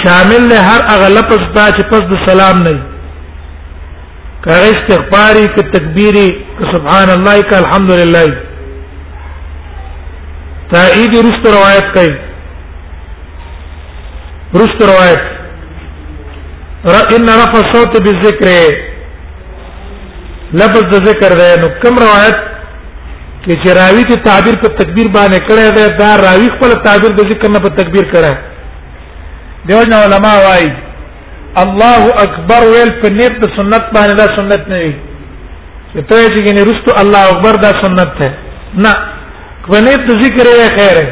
شامل 0.00 0.42
له 0.50 0.58
هر 0.70 0.80
هغه 0.92 1.06
لفظ 1.12 1.42
دا 1.56 1.64
چې 1.76 1.84
پس 1.92 2.02
د 2.10 2.18
سلام 2.26 2.58
نه 2.62 2.72
که 4.44 4.50
استغفاری 4.72 5.44
که 5.56 5.62
تکبیری 5.76 6.26
که 6.58 6.64
سبحان 6.74 7.10
الله 7.14 7.40
که 7.52 7.56
الحمدلله 7.60 8.26
تایید 10.74 11.14
رست 11.28 11.44
روایت 11.56 11.90
کوي 11.96 12.14
رست 14.62 14.86
روایت 14.88 15.22
ان 17.16 17.28
رفع 17.42 17.66
صوت 17.72 18.00
بالذکر 18.06 18.54
لفظ 20.62 20.82
د 20.96 21.04
ذکر 21.10 21.30
ده 21.42 21.52
نو 21.64 21.68
کوم 21.82 21.94
روایت 22.08 22.48
چې 23.46 23.72
راوی 23.78 24.04
ته 24.10 24.16
تعبیر 24.24 24.56
په 24.62 24.68
تکبیر 24.80 25.08
باندې 25.14 25.38
کړی 25.46 25.66
دی 25.76 25.86
دا 26.00 26.10
راوی 26.22 26.48
خپل 26.56 26.72
تعبیر 26.86 27.12
د 27.18 27.22
ذکر 27.30 27.48
نه 27.54 27.60
په 27.64 27.68
تکبیر 27.78 28.04
کړی 28.12 28.34
دیو 29.70 29.80
نه 29.90 29.96
علما 30.06 30.34
وايي 30.46 30.70
الله 31.62 32.02
اکبر 32.24 32.62
ویل 32.72 32.90
په 33.00 33.08
نیت 33.18 33.34
د 33.42 33.50
سنت 33.56 33.84
باندې 33.94 34.14
دا 34.20 34.26
سنت 34.36 34.62
نه 34.74 34.78
وي 34.84 34.92
ته 34.94 36.30
چې 36.34 36.40
ګنې 36.46 36.62
رستو 36.70 36.90
الله 37.02 37.22
اکبر 37.32 37.54
دا 37.66 37.70
سنت 37.82 38.12
ده 38.22 38.30
نه 38.84 38.92
په 39.68 39.78
نیت 39.88 40.02
د 40.08 40.12
ذکر 40.24 40.46
یې 40.60 40.68
خیر 40.78 40.96
ده 41.00 41.04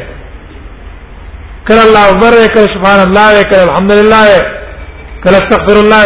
کله 1.67 1.81
الله 1.87 2.03
اکبر 2.11 2.33
کله 2.57 2.69
سبحان 2.75 2.99
الله 3.07 3.31
کله 3.53 3.63
الحمدلله 3.69 4.25
کله 5.23 5.37
استغفر 5.41 5.77
الله 5.83 6.05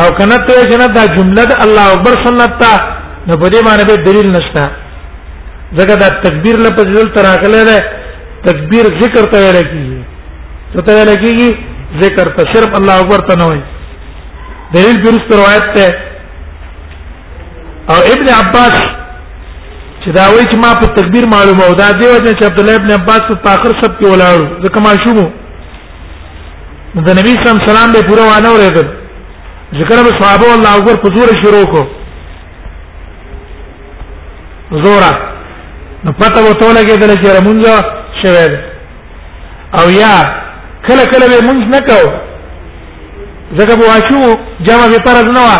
او 0.00 0.06
کنه 0.18 0.36
ته 0.46 0.54
چې 0.68 0.76
نه 0.82 0.86
دا 0.98 1.02
جمله 1.16 1.44
د 1.52 1.64
الله 1.64 1.86
اکبر 1.94 2.14
سنت 2.24 2.54
ده 2.66 2.74
نو 3.26 3.32
په 3.40 3.46
دې 3.52 3.60
باندې 3.66 3.84
به 3.90 3.94
دلیل 4.06 4.26
نشته 4.36 4.62
ځکه 5.78 5.94
دا 6.02 6.08
تکبیر 6.24 6.56
له 6.64 6.70
پدیدل 6.78 7.08
تر 7.18 7.24
اخله 7.36 7.62
ده 7.70 7.78
تکبیر 8.48 8.84
ذکر 9.02 9.24
ته 9.34 9.38
ویل 9.44 9.58
کیږي 9.62 10.00
ته 10.72 10.78
ته 10.88 10.92
ویل 10.96 11.10
کیږي 11.24 11.50
ذکر 12.02 12.26
ته 12.38 12.42
صرف 12.54 12.70
الله 12.80 12.94
اکبر 13.04 13.20
ته 13.30 13.34
نه 13.42 13.46
وایي 13.52 13.62
دلیل 14.74 14.96
درست 15.06 15.28
روایت 15.40 15.66
ته 15.78 15.86
او 17.94 17.98
ابن 18.14 18.26
عباس 18.40 18.76
چې 20.02 20.08
دا 20.18 20.24
وایي 20.34 20.46
چې 20.50 20.58
ما 20.66 20.72
په 20.82 20.86
تکبیر 21.00 21.24
معلومه 21.34 21.62
او 21.68 21.72
دا 21.80 21.88
دی 22.00 22.06
وجه 22.14 22.32
چې 22.38 22.44
عبد 22.50 22.58
الله 22.60 22.76
ابن 22.80 22.90
عباس 23.00 23.22
په 23.32 23.36
تاخر 23.48 23.70
سب 23.82 23.92
کې 24.00 24.06
ولاړو 24.12 24.46
ځکه 24.64 24.78
ما 24.86 24.92
شومو 25.06 25.26
د 27.08 27.10
نبی 27.18 27.32
صلی 27.34 27.44
الله 27.50 27.60
علیه 27.60 27.70
وسلم 27.70 27.90
به 27.94 28.00
پوره 28.08 28.24
وانه 28.30 28.50
ورته 28.54 28.82
ذکر 29.80 29.96
به 30.06 30.12
صحابه 30.22 30.48
الله 30.56 30.70
اکبر 30.78 30.94
په 31.04 31.08
زور 31.16 31.28
شروع 31.44 31.66
کو 31.74 31.82
زورا 34.82 35.12
نو 36.04 36.12
پته 36.20 36.40
وته 36.48 36.68
لګیدل 36.78 37.12
چې 37.16 37.28
رمونځه 37.38 37.74
شوه 38.22 38.46
او 39.80 39.86
یا 40.00 40.14
کله 40.86 41.04
کله 41.12 41.26
به 41.32 41.38
مونږ 41.48 41.60
نه 41.74 41.80
کو 41.88 42.00
زګه 43.58 43.74
بو 43.78 43.84
اچو 43.96 44.22
جمع 44.66 44.86
به 44.92 44.98
فرض 45.06 45.28
نه 45.36 45.40
وا 45.46 45.56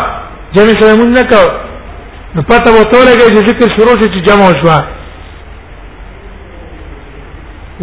جمع 0.56 0.74
سره 0.80 0.96
مونږ 1.02 1.10
نه 1.18 1.22
کو 1.30 1.42
نو 2.34 2.42
پته 2.50 2.70
وته 2.78 2.98
لګیدل 3.08 3.44
چې 3.44 3.48
ذکر 3.50 3.68
شروع 3.76 3.96
شي 4.02 4.08
چې 4.12 4.28
جمع 4.28 4.50
شوا 4.62 4.78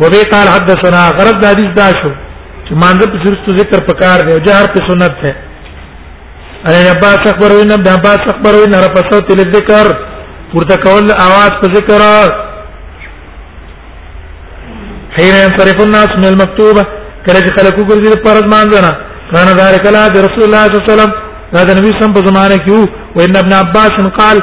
وبه 0.01 0.23
قال 0.33 0.47
حدثنا 0.55 1.07
غرض 1.17 1.37
د 1.41 1.45
حدیث 1.51 1.71
دا 1.79 1.87
شو 2.01 2.11
چې 2.65 2.71
مانزه 2.83 3.11
په 3.15 3.23
صرف 3.25 3.49
ذکر 3.61 3.85
پکار 3.89 4.19
دی 4.27 4.33
او 4.33 4.39
جهر 4.45 4.65
په 4.75 4.87
سنت 4.89 5.15
ده 5.23 5.35
ان 6.69 6.85
عباس 6.95 7.17
اخبر 7.29 7.51
ابن 7.51 7.89
عباس 7.97 8.19
اخبر 8.31 8.53
ان 8.63 8.73
رفعت 8.83 9.31
الذکر 9.35 9.87
ورته 10.55 10.75
کول 10.83 11.11
اواز 11.27 11.51
په 11.61 11.67
ذکر 11.75 12.01
حين 15.17 15.35
ينصرف 15.43 15.81
الناس 15.83 16.07
من 16.17 16.25
المكتوبه 16.29 16.83
کله 17.27 17.39
چې 17.39 17.51
خلکو 17.57 17.83
ګرځي 17.89 18.11
په 18.23 18.29
فرض 18.29 18.45
مانځنه 18.53 18.91
کان 19.31 19.47
ذلك 19.61 19.85
لا 19.95 20.03
رسول 20.07 20.43
الله 20.47 20.63
صلى 20.65 20.81
الله 20.81 20.83
عليه 20.87 20.93
وسلم 20.93 21.11
دا 21.53 21.63
د 21.69 21.77
نبی 21.77 21.91
سم 21.99 22.13
په 22.17 22.25
زمانه 22.29 22.57
کې 22.57 22.71
وو 22.71 22.85
وان 23.21 23.35
ابن 23.43 23.53
عباس 23.59 23.91
قال 24.19 24.37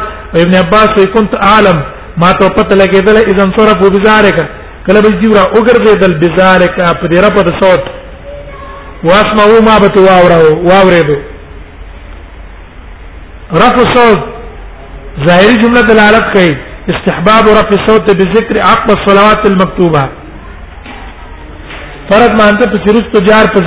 ابن 0.44 0.54
عباس 0.62 0.90
كنت 1.14 1.34
اعلم 1.52 1.82
ما 2.22 2.32
ته 2.40 2.48
پته 2.48 2.76
لګېدل 2.76 3.16
اذا 3.30 3.42
انصرفوا 3.48 3.90
بذلك 3.94 4.36
کله 4.88 5.00
به 5.04 5.20
جورا 5.20 5.44
وګرځېدل 5.54 6.14
بذلك 6.22 6.80
په 7.00 7.08
دې 7.08 7.18
رب 7.26 7.34
د 7.48 7.52
صوت 7.60 7.82
واسمعوا 9.04 9.60
ما 9.68 9.76
بتواورو 9.78 10.68
واورېدو 10.68 11.18
رفع 13.62 13.88
صوت 13.96 14.37
ظاهری 15.26 15.54
جمله 15.62 15.82
دلالت 15.82 16.24
کوي 16.32 16.56
استحباب 16.92 17.44
رفع 17.58 17.74
الصوت 17.82 18.02
بذكر 18.16 18.54
عقب 18.66 18.88
الصلوات 18.90 19.40
المكتوبه 19.48 20.02
فرض 22.10 22.30
مانته 22.40 22.64
په 22.72 22.78
سروس 22.86 23.06
تو 23.14 23.18
جار 23.30 23.46
په 23.54 23.60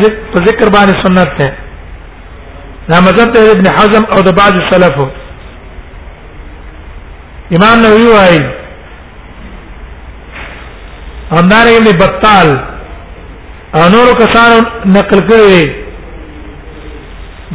ذکر 0.48 0.68
باندې 0.76 0.94
سنت 1.06 1.30
ده 1.42 1.50
دا 2.90 2.98
مذهب 3.08 3.30
ته 3.34 3.40
ابن 3.52 3.68
حزم 3.80 4.04
او 4.14 4.20
د 4.30 4.32
بعض 4.40 4.54
سلفو 4.72 5.08
امام 7.60 7.76
نووي 7.86 8.08
وايي 8.16 8.42
همدار 11.32 11.66
ابن 11.78 11.90
بطال 12.04 12.50
انور 13.86 14.06
کسانو 14.26 14.60
نقل 15.00 15.20
کړی 15.32 15.56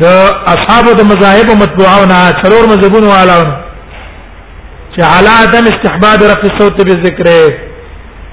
د 0.00 0.02
اصحابو 0.56 0.90
د 1.02 1.04
مذاهب 1.12 1.48
مطبوعونه 1.64 2.16
څلور 2.42 2.62
مذهبونو 2.70 3.08
علاوه 3.20 3.50
چې 4.96 5.02
علا 5.16 5.32
عدم 5.42 5.64
استحباب 5.72 6.18
رفع 6.32 6.46
الصوت 6.52 6.76
بالذکر 6.88 7.28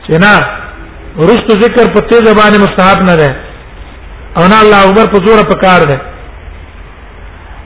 چې 0.06 0.14
نه 0.26 0.36
ورستو 1.20 1.54
ذکر 1.64 1.90
په 1.96 2.00
تیز 2.12 2.26
باندې 2.40 2.58
مستحب 2.66 3.02
نه 3.10 3.16
ده 3.22 3.30
او 4.38 4.44
نه 4.54 4.58
الله 4.64 4.82
اکبر 4.90 5.08
په 5.14 5.20
زور 5.26 5.40
په 5.50 5.56
کار 5.66 5.82
ده 5.92 5.98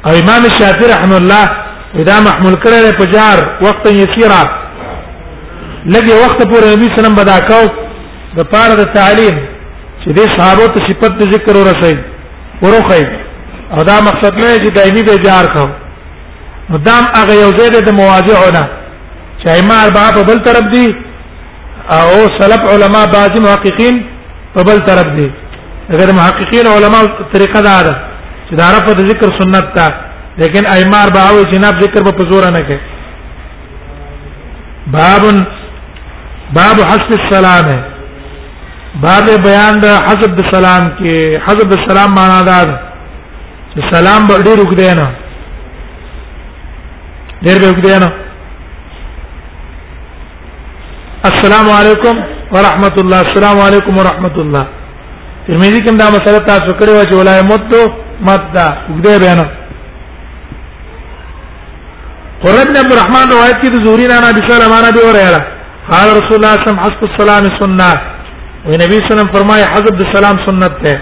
او 0.06 0.12
امام 0.22 0.44
شافعي 0.60 0.88
رحم 0.96 1.14
الله 1.22 1.46
اذا 2.04 2.16
محمول 2.30 2.56
کړل 2.64 2.86
په 3.02 3.06
جار 3.16 3.38
وخت 3.68 3.86
یسیرا 4.02 4.40
لګي 5.96 6.14
وخت 6.24 6.40
پورې 6.52 6.68
نبی 6.76 6.88
سلام 6.98 7.16
بدا 7.22 7.38
کو 7.52 7.62
د 8.40 8.50
پاره 8.56 8.74
د 8.82 8.90
تعلیم 8.98 9.38
چې 10.02 10.10
د 10.18 10.36
صحابه 10.38 10.66
ته 10.80 10.88
صفت 10.90 11.16
د 11.22 11.32
ذکر 11.36 11.54
ورسي 11.60 11.96
وروخی 12.64 13.04
او 13.76 13.84
دا 13.90 14.02
مقصد 14.10 14.34
نه 14.44 14.56
چې 14.64 14.70
دایمي 14.80 15.04
به 15.12 15.18
جار 15.30 15.46
کو 15.54 15.70
مدام 16.70 17.04
هغه 17.20 17.34
یو 17.44 17.50
ځای 17.60 17.82
د 17.88 17.90
مواضعونه 18.02 18.68
چې 19.42 19.48
ائمه 19.54 19.76
اربعه 19.84 20.12
په 20.18 20.22
بل 20.30 20.40
طرف 20.46 20.72
دي 20.76 20.88
او 22.00 22.16
سلف 22.40 22.62
علما 22.74 23.02
بعض 23.16 23.40
محققین 23.46 24.00
په 24.56 24.64
بل 24.70 24.78
طرف 24.88 25.08
دي 25.18 25.28
غیر 26.00 26.12
محققین 26.20 26.68
علما 26.76 27.02
طریقه 27.34 27.62
دا 27.68 27.76
ده 27.88 27.94
چې 28.50 28.54
دا 28.62 28.70
عرفه 28.70 28.94
د 29.00 29.10
ذکر 29.12 29.36
سنت 29.42 29.70
تا 29.78 29.88
لیکن 30.42 30.72
ائمه 30.76 31.04
اربعه 31.04 31.28
او 31.34 31.44
جناب 31.52 31.82
ذکر 31.84 32.04
په 32.10 32.30
زور 32.32 32.50
نه 32.58 32.62
کوي 32.72 32.80
باب 34.98 35.22
باب 36.58 36.78
حسب 36.90 37.16
السلام 37.22 37.66
ہے 37.74 37.80
باب 39.06 39.26
بیان 39.48 39.80
د 39.86 39.98
حسب 40.10 40.36
د 40.42 40.46
سلام 40.52 40.92
کې 41.00 41.42
حسب 41.48 41.68
د 41.76 41.80
سلام 41.88 42.14
معنا 42.20 42.42
دا 42.52 42.62
ده 42.64 42.80
چې 43.76 43.94
سلام 43.96 44.28
به 44.30 44.38
ډیر 44.46 44.58
وګدې 44.64 45.02
نه 45.02 45.12
ډیر 47.46 47.58
به 47.60 47.70
وګدې 47.72 48.06
نه 48.06 48.27
السلام 51.26 51.68
علیکم 51.76 52.18
ورحمت 52.56 52.98
الله 53.04 53.18
السلام 53.28 53.60
علیکم 53.62 53.98
ورحمت 53.98 54.36
الله 54.44 54.66
ترمذی 55.48 55.80
کوم 55.86 55.96
دا 55.98 56.10
مسله 56.16 56.40
تاسو 56.50 56.72
کړی 56.80 56.90
و 56.92 57.04
چې 57.04 57.14
ولای 57.16 57.42
مدو 57.42 57.82
مددا 58.30 58.66
وګړي 58.90 59.20
بیان 59.24 59.40
قرآن 62.42 62.78
ابن 62.78 62.92
الرحمن 62.92 63.32
روایت 63.32 63.62
کی 63.62 63.70
ذوری 63.86 64.06
نانا 64.12 64.30
بشال 64.40 64.62
امانا 64.66 64.90
بھی 64.98 65.02
ہو 65.08 65.12
رہا 65.18 65.42
قال 65.90 66.10
رسول 66.20 66.44
اللہ 66.46 66.56
صلی 66.64 66.70
اللہ 66.70 66.70
علیہ 66.70 66.70
وسلم 66.70 66.80
حسب 66.86 67.04
السلام 67.10 67.52
سنت 67.58 68.70
وہ 68.70 68.78
نبی 68.86 68.98
صلی 68.98 68.98
اللہ 68.98 69.12
علیہ 69.12 69.22
وسلم 69.22 69.34
فرمائے 69.38 69.64
حسب 69.74 70.06
السلام 70.06 70.46
سنت 70.48 70.88
ہے 70.88 70.96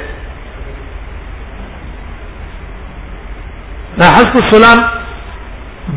دا 4.00 4.14
حسب 4.18 4.40
السلام 4.44 4.86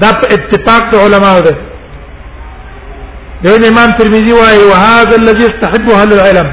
دا 0.00 0.10
اتفاق 0.38 1.00
علماء 1.06 1.38
ده 1.50 1.56
د 3.44 3.48
امام 3.70 3.90
ترمذی 3.98 4.32
وايي 4.40 4.64
وهذا 4.70 5.16
الذي 5.22 5.38
يستحبه 5.48 5.92
اهل 6.02 6.12
العلم 6.16 6.48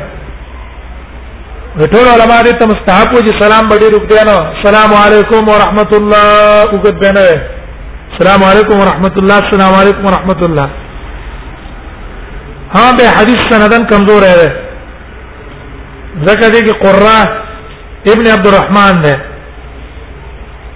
ټول 1.93 2.05
علماء 2.15 2.39
دې 2.47 2.51
ته 2.59 2.65
مستحب 2.73 3.09
وي 3.15 3.31
سلام 3.43 3.63
باندې 3.69 3.88
رکتیا 3.97 4.23
نو 4.29 4.38
السلام 4.57 4.91
علیکم 5.05 5.41
ورحمۃ 5.53 5.91
الله 5.99 6.27
وګد 6.73 6.95
بنه 7.05 7.23
السلام 8.11 8.41
علیکم 8.51 8.75
ورحمۃ 8.83 9.15
الله 9.21 9.38
السلام 9.45 9.73
علیکم 9.81 10.03
ورحمۃ 10.09 10.41
الله 10.47 10.67
ها 12.75 12.88
به 12.97 13.05
حدیث 13.17 13.39
سندن 13.49 13.83
کمزور 13.91 14.21
ہے 14.31 14.38
زکه 16.29 16.45
دې 16.53 16.61
کې 16.65 16.75
قرہ 16.83 17.17
ابن 18.13 18.25
عبد 18.36 18.47
الرحمن 18.47 18.95
ده 19.07 19.13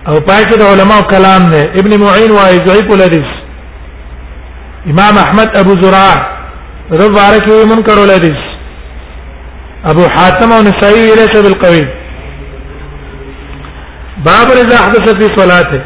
او 0.07 0.15
پای 0.19 0.43
کې 0.43 0.57
د 0.61 0.63
علماء 0.73 1.01
کلام 1.13 1.43
ده 1.53 1.61
ابن 1.83 1.91
معین 2.03 2.31
وايي 2.37 2.57
ضعیف 2.69 2.87
الحدیث 2.97 3.31
امام 4.87 5.17
احمد 5.19 5.57
ابو 5.59 5.73
زرع 5.81 6.07
رب 6.99 7.13
بارکی 7.15 7.63
منکر 7.69 7.97
الحدیث 8.01 8.39
ابو 9.91 10.01
حاتم 10.15 10.51
او 10.53 10.61
نسائی 10.67 11.05
ليس 11.19 11.33
بالقوي 11.43 11.83
باب 14.25 14.51
رضا 14.59 14.77
حدث 14.85 15.11
في 15.19 15.27
صلاته 15.41 15.81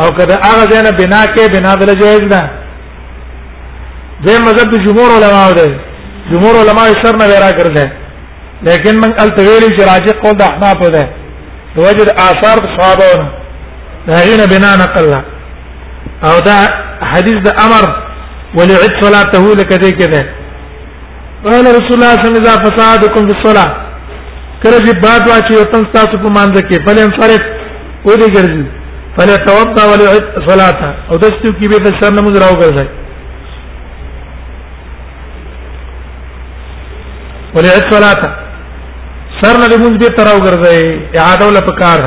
او 0.00 0.08
کله 0.16 0.34
هغه 0.48 0.64
ځنه 0.72 0.90
بنا 1.00 1.24
کې 1.34 1.52
بنا 1.54 1.74
بل 1.76 2.00
جایز 2.00 2.22
ده 2.32 2.40
زم 4.24 4.42
مذهب 4.48 4.70
د 4.74 4.84
جمهور 4.84 5.10
علما 5.16 5.52
ده 5.52 5.66
جمهور 6.30 6.54
علما 6.62 6.84
سر 7.02 7.14
نه 7.20 7.26
ورا 7.32 7.50
کړل 7.58 7.78
لیکن 8.62 8.94
من 9.02 9.12
التویلی 9.22 9.76
چې 9.76 9.82
راجح 9.92 10.14
قول 10.22 10.34
د 10.36 10.42
احناف 10.42 10.78
ده 10.96 11.08
وجد 11.76 12.08
آثار 12.10 12.56
صحابه 12.76 13.28
نه 14.06 14.14
هغه 14.18 14.46
بنا 14.52 14.70
نقل 14.82 15.12
او 16.28 16.38
دا 16.40 16.58
حدیث 17.12 17.36
د 17.44 17.48
امر 17.66 17.84
ولعد 18.56 18.92
صلاته 19.02 19.54
لك 19.54 19.72
دې 19.72 19.92
کده 20.00 20.20
قال 21.44 21.66
رسول 21.74 21.96
الله 21.98 22.22
صلی 22.22 22.38
الله 22.38 22.50
علیه 22.50 22.64
فسادکم 22.68 23.28
فی 23.28 23.34
الصلاه 23.38 23.76
کله 24.64 24.78
چې 24.78 24.92
باد 25.04 25.28
واچي 25.30 25.54
او 25.58 25.64
تم 25.74 25.86
تاسو 25.94 26.18
په 26.24 26.28
مانځ 26.38 26.64
کې 26.68 26.86
بل 26.86 26.98
انفرد 26.98 27.42
و 28.04 28.10
دې 28.10 28.30
ګرځي 28.36 28.66
فلا 29.18 29.36
توضا 29.46 29.82
ولعد 29.90 30.48
صلاته 30.48 30.90
او 31.10 31.16
دستو 31.22 31.48
کې 31.60 31.84
به 31.84 31.94
سر 32.00 32.12
نماز 32.18 32.36
راو 32.44 32.58
ګرځي 32.62 32.86
ولعد 37.54 37.94
صلاته 37.94 38.30
سر 39.42 39.58
نه 39.62 39.66
لمونځ 39.72 39.96
به 40.02 40.14
تراو 40.16 40.38
ګرځي 40.46 41.18
اعاده 41.18 41.46
ول 41.46 41.60
په 41.60 41.74
کار 41.80 42.04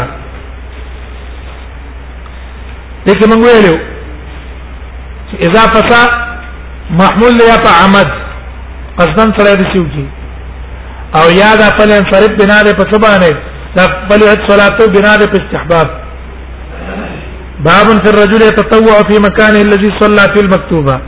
دغه 3.07 3.27
موږ 3.29 3.43
ویلو 3.47 5.43
اذا 5.47 5.61
فساد 5.77 6.23
محمول 6.99 7.39
یا 7.41 7.55
په 7.65 7.71
عمد 7.83 8.07
قصدن 8.97 9.31
سره 9.37 9.53
دې 9.55 9.75
سوچي 9.75 10.05
او 11.19 11.25
یا 11.39 11.51
دا 11.59 11.67
په 11.77 11.83
انصرف 11.97 12.33
بنا 12.39 12.57
دې 12.65 12.73
په 12.79 12.85
سبانه 12.93 13.41
دا 13.77 13.85
بلعت 14.09 14.49
صلاته 14.49 14.87
بنا 14.95 15.13
دې 15.21 15.31
په 15.31 15.43
استحباب 15.43 15.87
باب 17.67 17.87
في 18.03 18.09
الرجل 18.11 18.41
يتطوع 18.47 18.97
في 19.11 19.19
مكانه 19.27 19.61
الذي 19.61 19.89
صلى 19.99 20.25
في 20.35 20.39
المكتوبه 20.41 20.99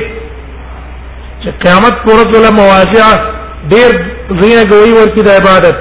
چې 1.43 1.49
قیامت 1.63 1.95
پورته 2.05 2.37
ولا 2.39 2.51
مواضعه 2.57 3.39
ډیر 3.71 3.91
زینه 4.39 4.63
گوی 4.71 4.91
ورکی 4.93 5.21
د 5.25 5.29
عبادت 5.39 5.75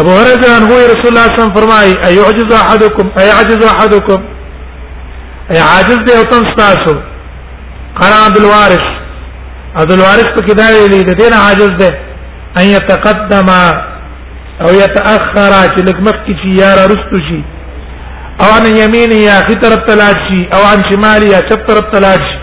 ابو 0.00 0.10
هريره 0.18 0.50
عنه 0.56 0.68
رسول 0.92 1.10
الله 1.12 1.26
صلى 1.30 1.34
الله 1.34 1.34
عليه 1.34 1.38
وسلم 1.38 1.56
فرمای 1.56 1.90
ايعجز 2.08 2.48
احدكم 2.62 3.06
ايعجز 3.22 3.60
احدكم 3.72 4.20
اي 5.50 5.60
عاجز 5.70 5.98
دی 6.06 6.12
او 6.18 6.22
تم 6.32 6.44
تاسو 6.62 6.94
قرا 8.00 8.18
عبد 8.28 8.36
الوارث 8.42 8.86
عبد 9.76 9.92
الوارث 9.92 10.28
په 10.38 10.40
کدا 10.48 10.66
ویلي 10.72 11.02
دی 11.04 11.14
دین 11.14 11.32
عاجز 11.32 11.70
دی 11.82 11.90
ان 12.58 12.64
يتقدم 12.76 13.48
او 14.64 14.70
يتاخر 14.82 15.52
چې 15.72 15.80
لک 15.86 16.00
مخکې 16.08 16.42
شي 16.42 16.54
یا 16.62 16.74
رستو 16.74 17.20
شي 17.28 17.40
او 18.40 18.46
عن 18.56 18.66
يمينه 18.66 19.14
يا 19.30 19.38
خطر 19.48 19.72
التلاشي 19.80 20.40
او 20.54 20.62
عن 20.72 20.90
شماله 20.92 21.26
يا 21.34 21.40
شطر 21.50 21.76
التلاشي 21.84 22.38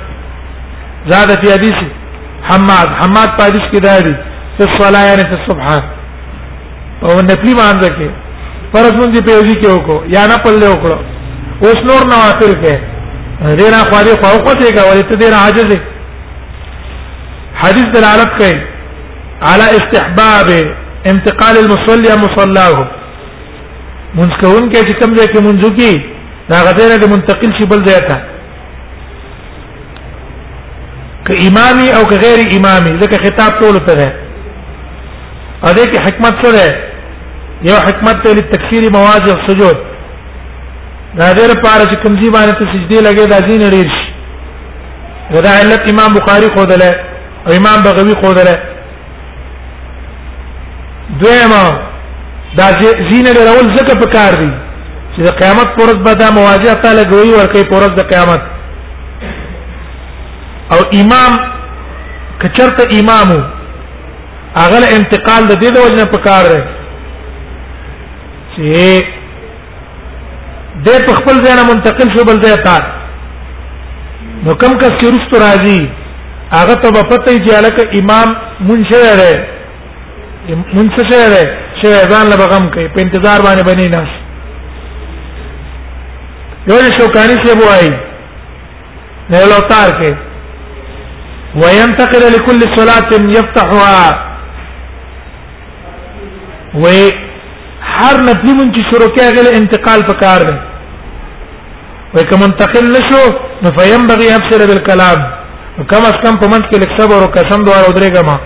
زاد 1.09 1.29
في 1.45 1.53
حديثه 1.53 2.04
حماد 2.49 2.87
حماد 3.01 3.29
پادیش 3.39 3.67
کې 3.71 3.79
داري 3.87 4.13
په 4.57 4.65
صلاه 4.79 5.05
یعنی 5.09 5.25
په 5.31 5.37
صبح 5.47 5.69
او 5.75 7.15
نفلی 7.29 7.55
باندې 7.61 7.89
کې 7.97 8.09
فرض 8.73 8.93
مونږ 8.99 9.23
په 9.25 9.31
یوځی 9.31 9.55
کې 9.61 9.67
وکړو 9.75 9.97
یا 10.15 10.23
نه 10.31 10.35
پلې 10.45 10.65
وکړو 10.71 10.97
اوس 11.65 11.79
نور 11.89 12.01
نه 12.11 12.17
اخر 12.29 12.51
کې 12.63 12.73
ډیر 13.61 13.73
اخوالي 13.83 14.13
خو 14.21 14.27
خو 14.45 14.53
ته 14.61 14.73
کا 14.75 14.83
ولې 14.89 15.05
ته 15.09 15.15
ډیر 15.23 15.33
عاجز 15.43 15.69
حدیث 17.63 17.85
دلالت 17.95 18.31
کوي 18.39 18.55
على 19.49 19.65
استحباب 19.77 20.47
انتقال 21.11 21.55
المصلي 21.63 22.11
مصلاه 22.25 22.87
منځ 24.17 24.31
کوونکې 24.41 24.79
چې 24.87 24.93
کوم 24.99 25.15
ځای 25.15 25.27
کې 25.33 25.41
منځو 25.49 25.69
کې 25.79 25.93
دا 26.49 26.57
غدره 26.67 26.95
د 27.03 27.13
منتقل 27.13 27.51
شي 27.59 27.65
بل 27.73 27.85
ځای 27.89 28.01
ته 28.09 28.17
که 31.27 31.33
امامي 31.47 31.87
او 31.89 32.03
که 32.09 32.17
غیر 32.27 32.39
امامي 32.55 32.91
ځکه 33.03 33.17
خطاب 33.23 33.51
ټول 33.61 33.77
ته 33.87 33.93
ده 33.99 34.07
ا 35.63 35.73
دې 35.75 35.85
کې 35.91 35.99
حکمت 36.07 36.33
څه 36.43 36.51
ده 36.51 36.69
یو 37.69 37.75
حکمت 37.87 38.23
ته 38.23 38.33
لتکثیر 38.33 38.83
مواضع 38.93 39.33
سجود 39.47 39.77
دا 41.19 41.27
غیر 41.39 41.51
پاره 41.63 41.85
چې 41.91 41.97
کمزي 42.03 42.29
باندې 42.29 42.55
ته 42.59 42.65
سجدي 42.73 42.99
لګي 43.07 43.25
دا 43.33 43.39
دین 43.47 43.61
لري 43.61 43.87
دا 45.45 45.49
علت 45.61 45.81
امام 45.93 46.13
بخاری 46.13 46.47
خو 46.55 46.65
دله 46.71 46.91
او 47.47 47.53
امام 47.59 47.81
بغوی 47.83 48.13
خو 48.23 48.33
دله 48.33 48.55
دویما 51.21 51.65
دا 52.57 52.65
زینه 53.11 53.31
لرول 53.37 53.73
زکه 53.75 53.95
په 54.01 54.07
کار 54.17 54.31
دی 54.41 54.51
چې 55.15 55.31
قیامت 55.39 55.67
پرد 55.77 56.03
به 56.03 56.13
دا 56.13 56.31
مواجهه 56.31 56.73
تعالی 56.83 57.01
ګوي 57.03 57.39
ورکه 57.39 57.69
پرد 57.71 57.95
د 57.99 58.09
قیامت 58.13 58.54
او 60.73 60.79
امام 61.01 61.33
کچرته 62.43 62.83
امامو 62.99 63.39
اغل 64.65 64.83
انتقال 64.97 65.43
د 65.51 65.59
دې 65.61 65.69
د 65.75 65.77
وجنه 65.85 66.05
په 66.13 66.19
کار 66.27 66.43
دی 66.53 66.59
چې 68.53 68.65
د 70.87 71.05
په 71.05 71.13
خپل 71.19 71.35
ځای 71.45 71.55
منتقل 71.71 72.07
شو 72.15 72.23
بل 72.31 72.37
ځای 72.47 72.55
ته 72.65 72.75
نو 74.43 74.53
کوم 74.61 74.73
کس 74.81 74.93
چې 74.99 75.05
رښتو 75.15 75.35
راځي 75.47 75.79
هغه 76.57 76.75
ته 76.81 76.91
په 76.97 77.01
پته 77.13 77.33
یې 77.45 77.53
الک 77.59 77.77
امام 78.01 78.27
منشر 78.67 79.15
دی 79.21 79.33
منشر 80.75 81.27
دی 81.33 81.45
چې 81.79 81.87
ځان 82.11 82.25
له 82.33 82.37
بغم 82.45 82.69
کوي 82.75 82.87
په 82.93 83.01
انتظار 83.07 83.39
باندې 83.45 83.65
بنی 83.71 83.87
نه 83.95 84.03
یو 86.67 86.77
شوکانی 87.01 87.37
سی 87.43 87.51
بوای 87.59 87.87
نه 89.31 89.39
لوتار 89.51 89.89
کې 89.99 90.24
وينتقل 91.61 92.23
لكل 92.35 92.61
صلاة 92.77 93.11
يفتحها 93.35 94.03
و 96.75 96.85
هر 97.97 98.17
نفلی 98.29 98.53
مون 98.59 98.69
چې 98.75 98.81
شروع 98.91 99.07
کې 99.15 99.35
غل 99.37 99.47
انتقال 99.59 100.01
پکار 100.09 100.41
دی 100.47 100.55
و 102.15 102.23
کوم 102.31 102.39
منتقل 102.43 102.85
نشو 102.95 103.21
نو 103.65 103.69
فینبغي 103.77 104.27
ابصر 104.39 104.61
بالكلام 104.71 105.19
کم 105.91 106.03
اس 106.09 106.17
کم 106.23 106.35
په 106.41 106.47
منځ 106.53 106.63
کې 106.69 106.77
لیک 106.81 106.91
صبر 106.99 107.17
او 107.23 107.27
قسم 107.37 107.63
دوار 107.69 107.83
او 107.87 107.93
درېګه 107.93 108.23
ما 108.29 108.37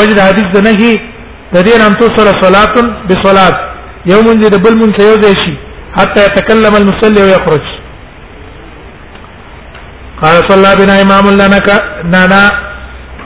وجد 0.00 0.18
حدیث 0.24 0.48
ده 0.56 0.60
نه 0.66 0.74
د 1.54 1.58
دې 1.68 1.76
نام 1.84 1.92
تو 2.02 2.06
سره 2.18 2.32
صلات 2.44 2.74
بصلات 3.12 3.56
یوم 4.12 4.26
دې 4.42 4.62
بل 4.68 4.76
مون 4.82 4.90
سيوځي 5.00 5.34
شي 5.46 5.54
حتى 5.98 6.20
يتكلم 6.26 6.72
المصلي 6.80 7.22
ويخرج 7.22 7.72
قال 10.24 10.36
صلى 10.50 10.70
بنا 10.80 10.94
امام 11.04 11.24
لنا 11.40 11.58
نانا 12.14 12.42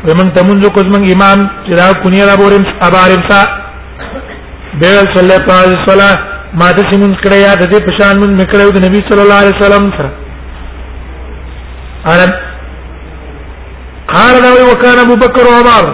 ومن 0.09 0.27
تمنذ 0.37 0.63
كزمن 0.77 1.03
امام 1.15 1.39
جرا 1.69 1.89
كنيا 2.03 2.27
ربورم 2.33 2.65
ابارمسا 2.87 3.41
بيل 4.81 4.97
صلى 5.15 5.35
الله 5.45 5.59
عليه 5.63 5.79
وسلم 5.83 6.13
ما 6.61 6.69
د 6.79 6.81
سیمون 6.91 7.13
کړه 7.25 7.39
یا 7.47 7.53
د 7.61 7.65
دې 7.73 7.79
پشان 7.89 8.15
من 8.23 8.31
نکړه 8.41 8.65
د 8.77 8.79
نبی 8.87 9.01
صلی 9.09 9.23
الله 9.25 9.39
علیه 9.43 9.55
وسلم 9.61 9.85
سره 9.97 10.11
انا 12.13 12.27
قال 14.15 14.35
له 14.45 14.53
وكان 14.71 14.97
ابو 15.07 15.15
بكر 15.25 15.45
وعمر 15.51 15.85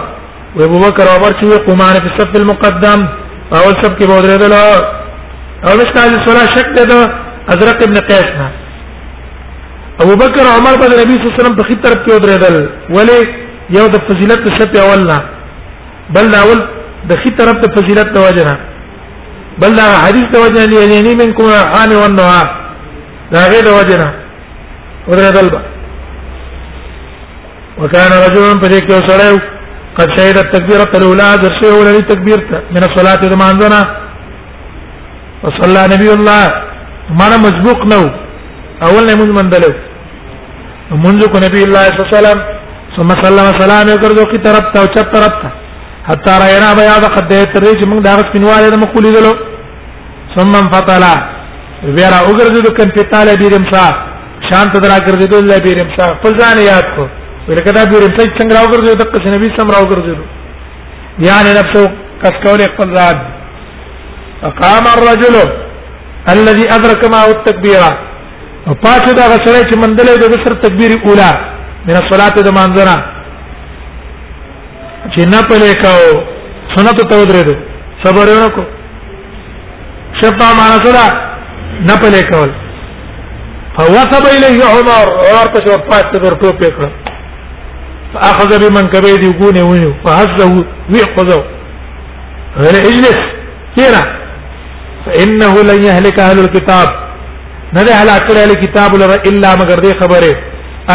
وابو 0.59 0.77
بكر 0.85 1.05
وعمر 1.09 1.31
چې 1.39 1.47
قمان 1.67 1.95
په 2.05 2.09
صف 2.17 2.33
المقدم 2.43 2.99
او 3.55 3.65
صف 3.81 3.93
کې 3.97 4.05
بودره 4.11 4.37
ده 4.43 4.61
او 5.67 5.71
مشکل 5.81 6.05
الصلاه 6.15 6.47
شک 6.55 6.69
ده 6.89 7.01
ازرق 7.53 7.79
ابن 7.87 7.97
قيس 8.09 8.29
نه 8.41 8.47
ابو 10.03 10.15
بکر 10.21 10.45
عمر 10.57 10.73
په 10.79 10.87
نبی 10.91 11.13
صلی 11.15 11.27
الله 11.27 11.35
علیه 11.35 11.41
وسلم 11.41 11.55
په 11.57 11.63
خې 11.67 11.75
طرف 11.83 11.99
کې 12.05 12.11
ودرېدل 12.15 12.55
ولی 12.97 13.19
یو 13.77 13.83
د 13.91 13.95
فضیلت 14.07 14.39
په 14.47 14.55
سپه 14.59 14.79
اول 14.87 15.03
نه 15.07 15.17
بل 16.15 16.35
اول 16.39 16.59
د 17.09 17.13
خې 17.13 17.37
طرف 17.39 17.55
د 17.63 17.71
فضیلت 17.75 18.09
د 18.15 18.25
وجنه 18.25 18.55
بل 19.63 19.73
دا 19.79 19.85
حدیث 20.05 20.27
د 20.33 20.37
وجنه 20.45 20.65
دی 20.71 20.77
یعنی 20.95 21.13
منکم 21.21 21.47
عام 21.59 21.93
و 21.99 22.01
النوع 22.07 22.33
دا 23.35 23.41
غیر 23.53 23.63
د 23.69 23.77
وجنه 23.79 24.07
ودرېدل 25.07 25.49
با 25.55 25.61
وكان 27.81 28.11
رجل 28.25 28.59
په 28.61 28.67
دې 28.67 28.79
کې 28.85 28.93
وسړیو 28.99 29.41
قد 30.01 30.09
شهد 30.17 30.37
التكبيرة 30.37 30.91
الأولى 30.97 31.27
درسه 31.43 31.77
أولى 31.77 31.91
للتكبيرة 31.97 32.63
من 32.75 32.83
الصلاة 32.89 33.21
ذمانزنا 33.33 33.81
وصلى 35.43 35.81
نبي 35.93 36.09
الله 36.13 36.45
ما 37.19 37.37
مزبوق 37.47 37.87
نو 37.95 38.03
اول 38.83 39.03
نه 39.09 39.15
مونږ 39.19 39.31
مندلو 39.39 39.69
مونږ 41.03 41.19
کو 41.33 41.37
نبی 41.45 41.61
الله 41.65 41.81
صلی 41.87 41.95
الله 41.99 42.07
علیه 42.07 42.17
وسلم 42.19 42.39
ثم 42.95 43.09
سلم 43.23 43.47
سلام 43.61 43.85
یې 43.91 43.97
کړو 44.03 44.29
کی 44.31 44.37
طرف 44.47 44.65
ته 44.73 44.79
او 44.81 44.85
چپ 44.95 45.13
طرف 45.15 45.33
ته 45.43 45.49
حتا 46.09 46.33
را 46.39 46.47
یې 46.53 46.75
بیا 46.79 46.95
د 47.03 47.13
خدای 47.15 47.43
ترې 47.53 47.71
چې 47.79 47.85
موږ 47.91 47.99
غس 48.17 48.25
سپینواله 48.29 48.69
د 48.73 48.77
مخولې 48.83 49.11
دلو 49.17 49.33
ثم 50.35 50.51
فطلا 50.73 51.13
ویرا 51.97 52.19
ورا 52.19 52.19
وګرځېدو 52.29 52.71
کن 52.77 52.89
پټاله 52.99 53.33
بیرم 53.43 53.63
سا 53.71 53.83
شانت 54.49 54.73
درا 54.83 54.97
ګرځېدو 55.07 55.35
الله 55.41 55.57
بیرم 55.67 55.87
سا 55.97 56.07
خپل 56.17 56.31
ځان 56.41 56.57
یاد 56.63 56.87
کو 56.95 57.03
ورکه 57.47 57.71
دا 57.77 57.83
بیرم 57.91 58.11
سا 58.17 58.23
څنګه 58.39 58.53
راوګرځېدو 58.57 58.99
د 59.01 59.05
قص 59.13 59.25
نبی 59.35 59.47
سم 59.59 59.67
راوګرځېدو 59.75 60.25
بیان 61.21 61.45
يعني 61.45 61.59
نفسو 61.59 61.83
کس 62.21 62.35
کول 62.45 62.61
خپل 62.73 62.91
ذات 62.95 63.17
اقام 64.49 64.85
الرجل 64.95 65.35
الذي 66.33 66.65
ادرك 66.77 67.05
ما 67.13 67.25
التكبيره 67.35 67.89
او 68.67 68.73
پاتې 68.73 69.11
دا 69.17 69.23
غسړې 69.31 69.69
چې 69.69 69.75
مندلې 69.79 70.13
د 70.19 70.25
ذکر 70.33 70.53
تکبیر 70.65 70.91
اوله 71.03 71.29
من 71.87 71.95
الصلاه 71.95 72.29
د 72.45 72.49
منځره 72.57 72.95
چې 75.13 75.21
نه 75.33 75.39
پلې 75.49 75.71
کاو 75.83 76.05
سنت 76.75 77.01
ته 77.09 77.15
ودرېد 77.21 77.49
صبر 78.03 78.27
یې 78.27 78.45
وکړو 78.45 78.65
شپه 80.21 80.47
مانسره 80.61 81.05
نه 81.89 81.95
پلې 82.01 82.21
کول 82.31 82.51
فوثب 83.77 84.25
الیه 84.35 84.65
عمر 84.75 85.07
عمر 85.29 85.47
ته 85.53 85.59
شو 85.65 85.73
پاتې 85.89 86.15
ور 86.23 86.33
ټوپې 86.41 86.69
کړ 86.77 86.89
فاخذ 88.13 88.51
بمنكبه 88.63 89.15
دي 89.21 89.27
وګونه 89.31 89.61
ونیو 89.69 89.93
فهزه 90.03 90.65
ويقظه 90.93 91.43
غير 92.57 92.75
اجلس 92.89 93.17
كيرا 93.75 94.03
فانه 95.05 95.61
لن 95.63 95.83
يهلك 95.83 96.19
اهل 96.19 96.39
الكتاب 96.43 96.87
نه 97.75 97.83
ده 97.87 97.93
هلاک 98.01 98.21
کړي 98.27 98.43
له 98.51 98.55
کتاب 98.63 98.91
لره 99.01 99.15
الا 99.29 99.49
مگر 99.61 99.79
دې 99.85 99.93
خبره 100.01 100.33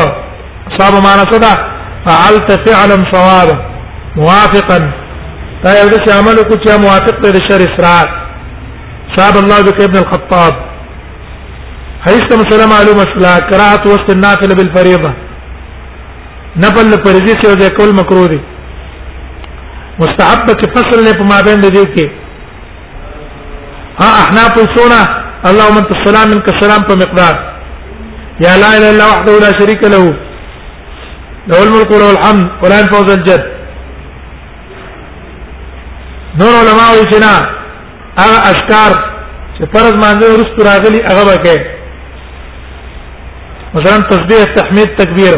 اصاب 0.70 0.94
ما 1.06 1.12
نصدا 1.22 1.52
فعلت 2.06 2.48
فعلا 2.66 2.96
صوابا 3.14 3.56
موافقا 4.16 5.01
دا 5.62 5.70
یو 5.78 5.88
د 5.92 5.94
عمل 6.18 6.36
کو 6.48 6.54
چې 6.64 6.70
موافق 6.84 7.16
دی 7.24 7.30
د 7.34 7.36
شر 7.48 7.60
اسرار 7.66 8.06
صاحب 9.16 9.34
الله 9.42 9.58
بك 9.66 9.78
ابن 9.84 9.96
الخطاب 10.02 10.54
حيث 12.06 12.24
مسلم 12.40 12.68
معلوم 12.74 12.98
اصلا 13.06 13.32
قرات 13.50 13.82
وسط 13.90 14.08
النافله 14.14 14.54
بالفريضه 14.60 15.12
نفل 16.64 16.90
فرضي 17.06 17.34
سي 17.42 17.46
وجه 17.50 17.68
کول 17.78 17.90
مکروه 18.00 18.28
دي 18.32 18.40
مستحب 20.00 20.46
چې 20.48 20.66
فصل 20.74 20.98
نه 21.04 21.12
په 21.20 21.24
مابین 21.34 21.58
دي 21.68 21.84
کې 21.94 22.06
ها 24.02 24.08
احنا 24.24 24.44
پوښونه 24.58 25.00
اللهم 25.52 25.76
انت 25.84 25.90
السلام 26.00 26.26
منك 26.32 26.46
السلام 26.56 26.82
په 26.92 26.96
مقدار 27.06 27.34
يا 28.46 28.52
لا 28.60 28.68
اله 28.74 28.82
الا 28.82 28.90
الله 28.90 29.08
وحده 29.14 29.32
لا 29.48 29.52
شريك 29.62 29.82
له 29.96 30.04
له 31.50 31.58
الملك 31.64 31.88
وله 31.96 32.08
الحمد 32.18 32.44
ولا 32.62 32.76
ينفع 32.80 32.98
الجد 33.08 33.44
نور 36.40 36.54
علماء 36.58 36.90
وی 36.96 37.02
چې 37.12 37.18
نه 37.20 37.32
هغه 38.18 38.38
اذکار 38.52 38.90
چې 39.56 39.64
فرض 39.72 39.94
باندې 40.04 40.26
ورستو 40.30 40.66
راغلي 40.70 41.02
هغه 41.08 41.24
وکړي 41.30 41.66
مثلا 43.74 43.98
تسبیح 44.12 44.54
تحمید 44.56 44.88
تکبیر 45.02 45.34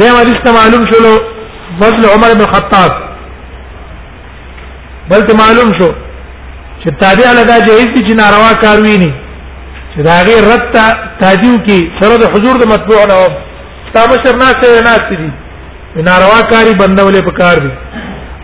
دیمه 0.00 0.22
لسته 0.28 0.52
معلوم 0.58 0.82
شلو 0.92 1.12
فضل 1.80 2.04
عمر 2.14 2.34
بن 2.36 2.40
الخطاب 2.46 3.02
بل 5.10 5.20
ته 5.28 5.36
معلوم 5.42 5.70
شو 5.82 5.92
چې 6.84 7.00
تابع 7.04 7.32
لدا 7.32 7.58
جهیز 7.58 7.86
دي 7.96 8.06
چې 8.08 8.16
ناروا 8.22 8.52
کار 8.64 8.80
ویني 8.86 9.12
چې 9.94 10.00
دا 10.08 10.14
غیر 10.28 10.42
رد 10.52 10.72
تا 10.76 10.84
تادیو 11.20 11.54
کې 11.66 11.78
سره 12.02 12.16
د 12.24 12.36
حضور 12.36 12.56
د 12.64 12.74
مطبوع 12.76 13.04
نه 13.04 13.14
و 13.14 13.26
تا 13.96 14.00
مشر 14.10 14.36
ناس 14.38 14.54
ته 14.62 14.80
ناس 14.86 15.00
دي 15.10 15.32
ناروا 16.02 16.42
کاری 16.54 16.72
بندولې 16.72 17.24
په 17.26 17.32
کار 17.42 17.56
دي 17.66 17.70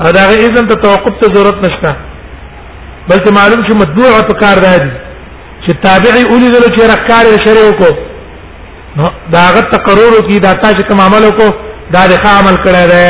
دا 0.09 0.23
غي 0.29 0.35
اذن 0.47 0.65
ته 0.69 0.75
توقف 0.83 1.15
ته 1.23 1.27
ضرورت 1.35 1.59
نشته 1.65 1.93
بلکې 3.09 3.31
معلوم 3.39 3.61
شي 3.69 3.75
مدوع 3.81 4.13
په 4.29 4.35
کار 4.43 4.57
ده 4.65 4.73
دي 4.77 4.91
چې 5.65 5.73
تابعي 5.83 6.23
اولي 6.31 6.49
دل 6.53 6.65
چې 6.77 6.83
رکار 6.95 7.25
شرع 7.45 7.65
کو 7.81 7.91
نو 9.01 9.07
دا 9.35 9.43
غت 9.57 9.67
تقرر 9.73 10.15
کی 10.29 10.37
دا 10.47 10.53
تا 10.53 10.69
چې 10.73 10.83
کوم 10.89 10.99
عمل 11.09 11.25
کو 11.41 11.49
دا 11.97 12.03
د 12.13 12.15
عمل 12.39 12.57
کړه 12.67 12.85
ده 12.95 13.01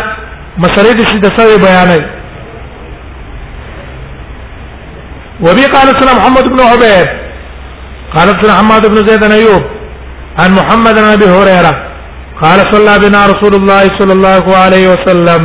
مسلې 0.59 0.95
د 0.99 1.01
سجده 1.11 1.31
سوي 1.41 1.57
بیانوي 1.65 2.07
وبي 5.47 5.65
قال 5.75 5.89
سنا 6.01 6.13
محمد 6.19 6.47
بن 6.53 6.61
عبيد 6.71 7.07
قال 8.15 8.29
سنا 8.41 8.55
حماد 8.61 8.87
بن 8.91 9.07
زيد 9.09 9.21
بن 9.25 9.33
ايوب 9.33 9.63
عن 10.39 10.51
محمد 10.59 10.95
بن 10.95 11.09
ابي 11.17 11.25
هريره 11.35 11.73
قال 12.43 12.59
صلى 12.73 12.95
بنا 13.05 13.21
رسول 13.33 13.55
الله 13.61 13.85
صلى 13.99 14.13
الله 14.19 14.45
عليه 14.65 14.85
وسلم 14.93 15.43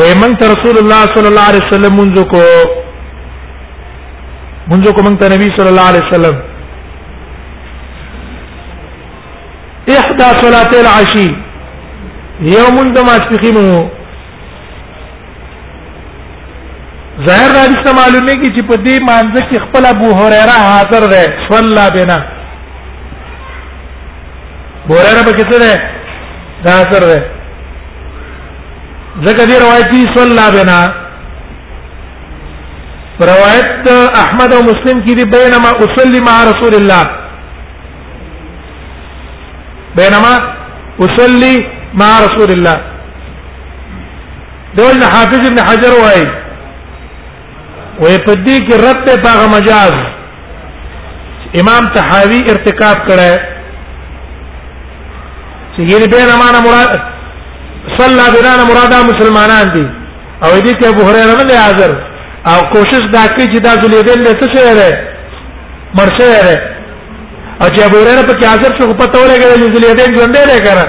ومن 0.00 0.30
رسول 0.54 0.76
الله 0.82 1.02
صلى 1.14 1.28
الله 1.30 1.44
عليه 1.50 1.62
وسلم 1.68 1.92
منذكو 2.00 2.44
منذكو 4.70 5.00
من 5.02 5.12
النبي 5.22 5.48
صلى 5.58 5.70
الله 5.72 5.86
عليه 5.90 6.02
وسلم 6.08 6.34
احدى 10.00 10.28
صلاتي 10.44 10.76
العشي 10.84 11.28
يوم 12.56 12.76
دمس 12.96 13.22
في 13.28 13.34
خيمه 13.42 13.88
ظاهر 17.20 17.50
را 17.52 17.66
دې 17.66 17.92
معلومه 17.96 18.32
کی 18.32 18.48
چې 18.56 18.66
په 18.68 18.76
دې 18.76 18.98
مانځ 19.08 19.40
کې 19.50 19.58
خپل 19.68 19.86
ابو 19.86 20.14
هريره 20.20 20.56
حاضر 20.66 21.06
دی 21.12 21.24
صلی 21.50 21.88
بنا 21.96 22.16
ابو 24.84 24.94
هريره 24.98 25.22
به 25.26 25.32
کته 25.32 25.58
ده 25.58 25.82
دا 26.64 26.70
حاضر 26.78 27.06
دی 27.14 27.20
ځکه 29.28 29.44
دې 29.46 29.62
روایتي 29.66 30.06
صلی 30.14 30.62
بنا 30.62 30.78
روایت 33.20 33.88
احمد 34.24 34.52
او 34.54 34.62
مسلم 34.62 35.02
کې 35.06 35.14
دی 35.16 35.24
بینما 35.24 35.68
اصلي 35.78 36.20
مع 36.20 36.40
رسول 36.50 36.74
الله 36.74 37.04
بینما 39.96 40.32
اصلي 41.00 41.54
مع 41.94 42.18
رسول 42.26 42.50
الله 42.50 42.76
دول 44.76 45.04
حافظ 45.14 45.46
ابن 45.46 45.58
حجر 45.70 45.92
وایي 46.04 46.41
وې 48.00 48.16
په 48.24 48.32
دې 48.44 48.56
کې 48.66 48.74
رد 48.84 49.00
ته 49.06 49.16
پاغه 49.22 49.46
مجاز 49.54 49.92
امام 51.60 51.84
تحاوی 51.94 52.40
ارتکاب 52.50 52.96
کړه 53.08 53.38
چې 55.74 55.82
یې 55.90 56.08
به 56.12 56.22
نه 56.30 56.36
معنا 56.36 56.60
مراد 56.60 56.92
صلی 57.98 58.24
بنا 58.36 58.52
مرادا 58.70 58.98
مسلمانان 59.12 59.66
دي 59.74 59.84
او 60.44 60.50
دې 60.64 60.72
کې 60.80 60.84
ابو 60.88 61.02
هريره 61.08 61.32
نه 61.48 61.62
حاضر 61.64 61.90
او 62.52 62.58
کوشش 62.74 63.02
دا 63.14 63.22
کوي 63.34 63.46
چې 63.52 63.60
دا 63.60 63.70
ذلې 63.70 64.02
دې 64.06 64.16
له 64.20 64.30
څه 64.30 64.46
شي 64.54 64.74
ده 64.78 64.90
مرشه 65.94 66.26
ده 66.32 66.62
او 67.62 67.66
چې 67.68 67.80
ابو 67.88 67.96
هريره 68.00 68.22
په 68.28 68.34
کې 68.38 68.44
حاضر 68.50 68.70
شو 68.78 68.92
په 68.98 69.04
توله 69.12 69.34
کې 69.38 69.46
ذلې 69.52 69.96
دې 69.98 70.14
ژوندې 70.16 70.42
نه 70.50 70.58
کړه 70.66 70.84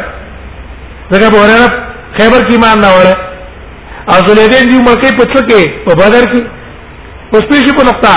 ځکه 1.11 1.25
ابو 1.27 1.37
هريره 1.43 1.67
خیبر 2.19 2.41
کې 2.47 2.51
ایمان 2.51 2.77
نه 2.85 2.89
وره 2.97 3.15
او 4.11 4.17
ذلې 4.27 4.45
دې 4.51 4.59
دې 4.71 4.79
ملکې 4.87 5.09
په 5.19 5.23
څه 5.33 5.39
کې 5.49 5.61
په 5.85 5.93
بدر 6.03 6.23
کې 6.31 6.41
اوس 7.35 7.43
پیښې 7.51 7.71
په 7.77 7.83
نقطه 7.89 8.11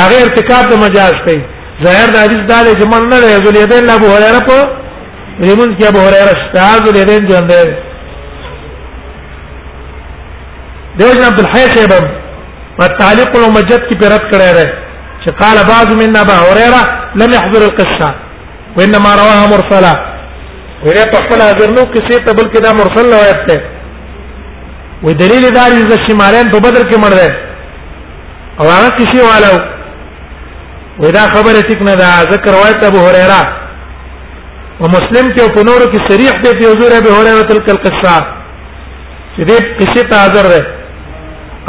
هغه 0.00 0.16
ارتکاب 0.24 0.64
د 0.68 0.74
مجاز 0.84 1.14
کوي 1.26 1.38
ظاهر 1.84 2.08
د 2.14 2.16
حدیث 2.24 2.42
داله 2.50 2.70
چې 2.78 2.84
من 2.92 3.02
نه 3.10 3.16
یذ 3.34 3.44
الیدین 3.52 3.84
لا 3.90 3.94
ابو 3.98 4.08
هريره 4.14 4.40
په 4.48 4.56
ریمون 5.46 5.70
کې 5.78 5.84
ابو 5.92 6.00
هريره 6.06 6.32
استاد 6.36 6.82
الیدین 6.92 7.22
ژوند 7.30 7.50
دی 7.52 7.68
دیوژن 10.98 11.24
عبد 11.30 11.40
الحی 11.42 11.64
صاحب 11.74 11.92
په 12.78 12.84
تعلیق 13.00 13.36
المجد 13.42 13.80
کې 13.88 13.94
پیرت 14.02 14.24
کړی 14.32 14.50
دی 14.56 14.66
چې 15.22 15.30
قال 15.40 15.56
بعض 15.70 15.88
منا 16.02 16.20
ابو 16.26 16.36
هريره 16.50 16.82
لم 17.20 17.30
يحضر 17.38 17.62
القصه 17.70 18.08
وانما 18.76 19.12
رواها 19.22 19.46
مرسلا 19.54 19.94
ورې 20.84 21.04
په 21.14 21.18
خپل 21.24 21.42
حاضر 21.46 21.68
نو 21.78 21.82
کیسه 21.96 22.20
ته 22.28 22.32
بلکې 22.40 22.60
دا 22.68 22.76
مرسل 22.80 23.06
روایت 23.16 23.50
ده 23.50 23.58
و 25.04 25.12
دلیل 25.22 25.44
دا 25.58 25.66
چې 26.04 26.12
مارین 26.22 26.50
په 26.54 26.58
بدر 26.64 26.88
کې 26.90 26.98
مړ 27.04 27.10
دی 27.22 27.45
او 28.60 28.66
هغه 28.76 28.88
کسی 28.98 29.20
والو 29.28 29.54
ودا 31.02 31.24
خبره 31.34 31.60
تک 31.70 31.82
نه 31.82 31.94
دا 31.94 32.10
ذکر 32.32 32.50
روایت 32.56 32.80
ابو 32.86 33.00
هريره 33.06 33.40
ومسلم 34.80 35.26
کې 35.34 35.54
په 35.56 35.62
نورو 35.68 35.84
کې 35.92 36.00
صریح 36.10 36.30
دی 36.44 36.50
په 36.60 36.70
حضور 36.70 36.90
ابو 37.00 37.10
هريره 37.18 37.42
تلک 37.50 37.68
القصه 37.72 38.14
چې 39.36 39.42
دې 39.50 39.58
قصه 39.80 40.02
ته 40.10 40.16
حاضر 40.22 40.44
ده 40.52 40.66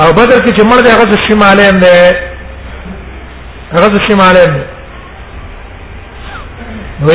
او 0.02 0.14
بدر 0.14 0.40
کې 0.46 0.52
چې 0.58 0.64
مړ 0.70 0.78
دی 0.84 0.90
هغه 0.96 1.18
شمالي 1.28 1.64
هم 1.70 1.78
دی 1.86 2.00
هغه 3.76 3.98
شمالي 4.08 4.42
هم 4.46 4.54
دی 4.58 4.66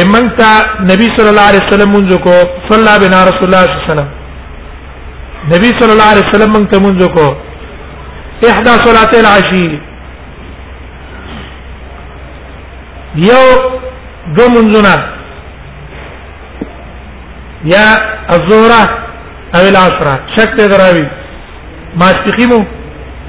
نو 0.04 0.12
منتا 0.14 0.50
نبی 0.90 1.06
صلی 1.16 1.28
الله 1.32 1.46
علیه 1.50 1.62
وسلم 1.68 1.92
منځ 1.96 2.16
کو 2.24 2.34
صلی 2.70 2.98
بنا 3.04 3.22
رسول 3.30 3.46
الله 3.48 3.64
صلی 3.64 3.74
الله 3.74 3.88
علیه 3.90 3.92
وسلم 3.92 5.48
نبی 5.54 5.70
صلی 5.80 5.92
الله 5.94 6.10
علیه 6.14 6.26
وسلم 6.30 6.50
منته 6.56 6.78
منځ 6.88 7.08
کو 7.16 7.26
إحدى 8.50 8.70
صلاتي 8.84 9.20
العشي 9.20 9.66
يو 13.28 13.42
دو 14.36 14.48
منزنا 14.54 14.94
يا 17.72 17.84
الزهرة 18.36 18.82
او 19.56 19.64
العصرة 19.70 20.14
شك 20.36 20.50
تدراوي 20.58 21.06
ما 22.00 22.06
استقيمو 22.10 22.60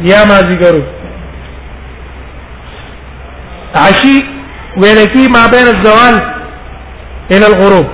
يا 0.10 0.24
ما 0.30 0.42
ذكرو 0.50 0.84
عشي 3.86 4.16
ولكي 4.84 5.28
ما 5.36 5.44
بين 5.54 5.68
الزوال 5.76 6.18
الى 7.32 7.46
الغروب 7.48 7.88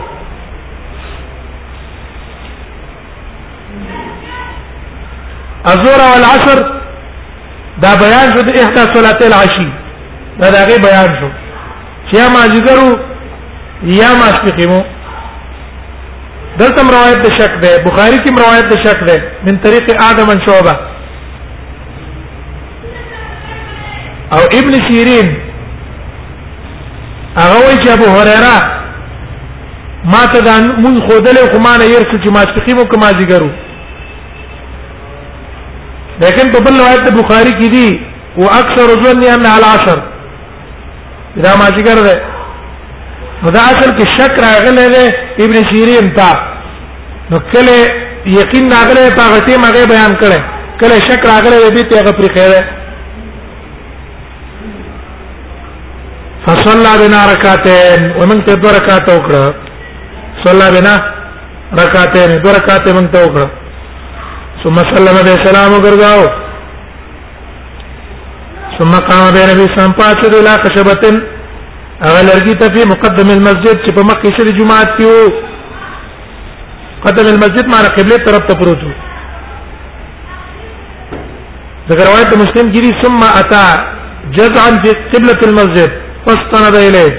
الزهرة 5.67 6.05
والعصر 6.13 6.78
دا 7.83 7.91
بیان 8.03 8.27
شو 8.33 8.41
د 8.47 8.57
احدا 8.63 8.83
صلات 8.95 9.19
العشی 9.27 9.67
دا 10.41 10.47
دغه 10.55 10.77
بیان 10.85 11.09
شو 11.19 11.29
چې 12.09 12.17
ما 12.35 12.43
ذکرو 12.55 12.89
یا 13.99 14.09
ما 14.21 14.27
سپخمو 14.39 14.79
دلته 16.61 16.81
روایت 16.95 17.19
د 17.25 17.29
شک 17.39 17.53
ده 17.65 17.71
بخاری 17.89 18.17
کې 18.17 18.29
روایت 18.47 18.65
د 18.73 18.81
شک 18.87 18.99
ده 19.07 19.23
من 19.49 19.57
طریق 19.67 19.91
ادم 20.09 20.29
شعبہ 20.47 20.73
او 24.37 24.41
ابن 24.59 24.73
سیرین 24.87 25.31
هغه 27.37 27.59
وی 27.67 27.75
چې 27.83 27.89
ابو 27.95 28.05
هريره 28.17 28.57
ما 30.15 30.23
ته 30.35 30.39
د 30.49 30.69
من 30.85 30.97
خودله 31.09 31.41
خو 31.53 31.59
ما 31.69 31.73
نه 31.77 31.85
يرڅ 31.95 32.11
چې 32.23 32.31
ما 32.39 32.47
سپخمو 32.53 32.85
کما 32.93 33.09
ذکرو 33.23 33.49
لیکن 36.23 36.51
په 36.53 36.59
بل 36.65 36.73
روایت 36.79 37.05
بخاری 37.17 37.53
کې 37.59 37.69
دي 37.75 37.87
او 38.39 38.47
اکثر 38.61 38.87
ظن 39.03 39.21
ان 39.33 39.45
على 39.53 39.71
10 41.35 41.43
دا 41.43 41.51
ما 41.59 41.67
ذکر 41.77 41.97
ده 42.07 42.13
دا 43.57 43.61
اصل 43.71 43.89
کې 43.97 44.05
شک 44.17 44.35
راغلی 44.45 44.87
دی 44.95 45.05
ابن 45.45 45.55
سیرین 45.69 46.09
تا 46.17 46.29
نو 47.33 47.37
کله 47.53 47.75
یقین 48.39 48.65
راغلی 48.77 49.05
په 49.19 49.25
غتی 49.33 49.55
مګه 49.63 49.87
بیان 49.93 50.13
کړي 50.21 50.39
کله 50.79 50.95
شک 51.07 51.25
راغلی 51.31 51.71
دی 51.77 51.85
ته 51.93 51.99
هغه 52.01 52.11
پرې 52.17 52.31
خیره 52.37 52.61
فصلى 56.47 56.91
بنا 57.03 57.21
ركعتين 57.33 58.11
ومن 58.21 58.43
تدركات 58.51 59.09
وكره 59.15 59.53
صلى 60.45 60.67
بنا 60.75 60.95
ركعتين 61.83 62.29
دركات 62.49 62.87
من 62.99 63.11
توكره 63.15 63.51
ثم 64.63 64.75
سلم 64.91 65.17
به 65.27 65.33
سلام 65.43 65.71
وګرځاو 65.77 66.23
ثم 68.79 68.91
قام 69.09 69.23
به 69.35 69.41
نبی 69.49 69.65
سم 69.75 69.91
پاتې 70.01 70.25
د 70.33 70.35
لا 70.47 70.55
خشبتن 70.63 71.15
هغه 72.05 72.19
لرګي 72.29 72.53
ته 72.59 72.65
په 72.75 72.81
مقدم 72.93 73.27
المسجد 73.37 73.75
چې 73.85 73.91
په 73.97 74.01
مکه 74.09 74.29
کې 74.35 74.43
د 74.47 74.49
جمعات 74.59 74.89
کې 74.97 75.05
وو 75.05 75.25
قدم 77.05 77.25
المسجد 77.33 77.65
معنی 77.73 77.89
قبله 77.97 78.15
طرف 78.27 78.43
ته 78.51 78.55
پروت 78.59 78.81
وو 78.87 78.93
ذکر 81.89 82.03
روایت 82.09 82.29
مسلم 82.45 82.65
کیری 82.77 82.91
ثم 83.03 83.21
اتا 83.31 83.65
جزعا 84.39 84.67
في 84.83 84.89
قبلة 85.13 85.39
المسجد 85.49 85.89
فاستند 86.25 86.75
اليه 86.87 87.11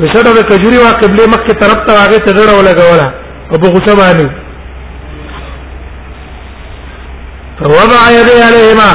وشدو 0.00 0.30
کجوري 0.52 0.78
وا 0.84 0.90
قبله 1.02 1.24
مکه 1.34 1.52
طرف 1.66 1.80
ته 1.88 1.94
هغه 2.04 2.18
ته 2.26 2.32
ډړ 2.38 2.48
ولګولا 2.58 3.08
ابو 3.56 3.66
غصبانی 3.76 4.26
فوضع 7.60 8.02
يدي 8.10 8.42
عليهما 8.42 8.90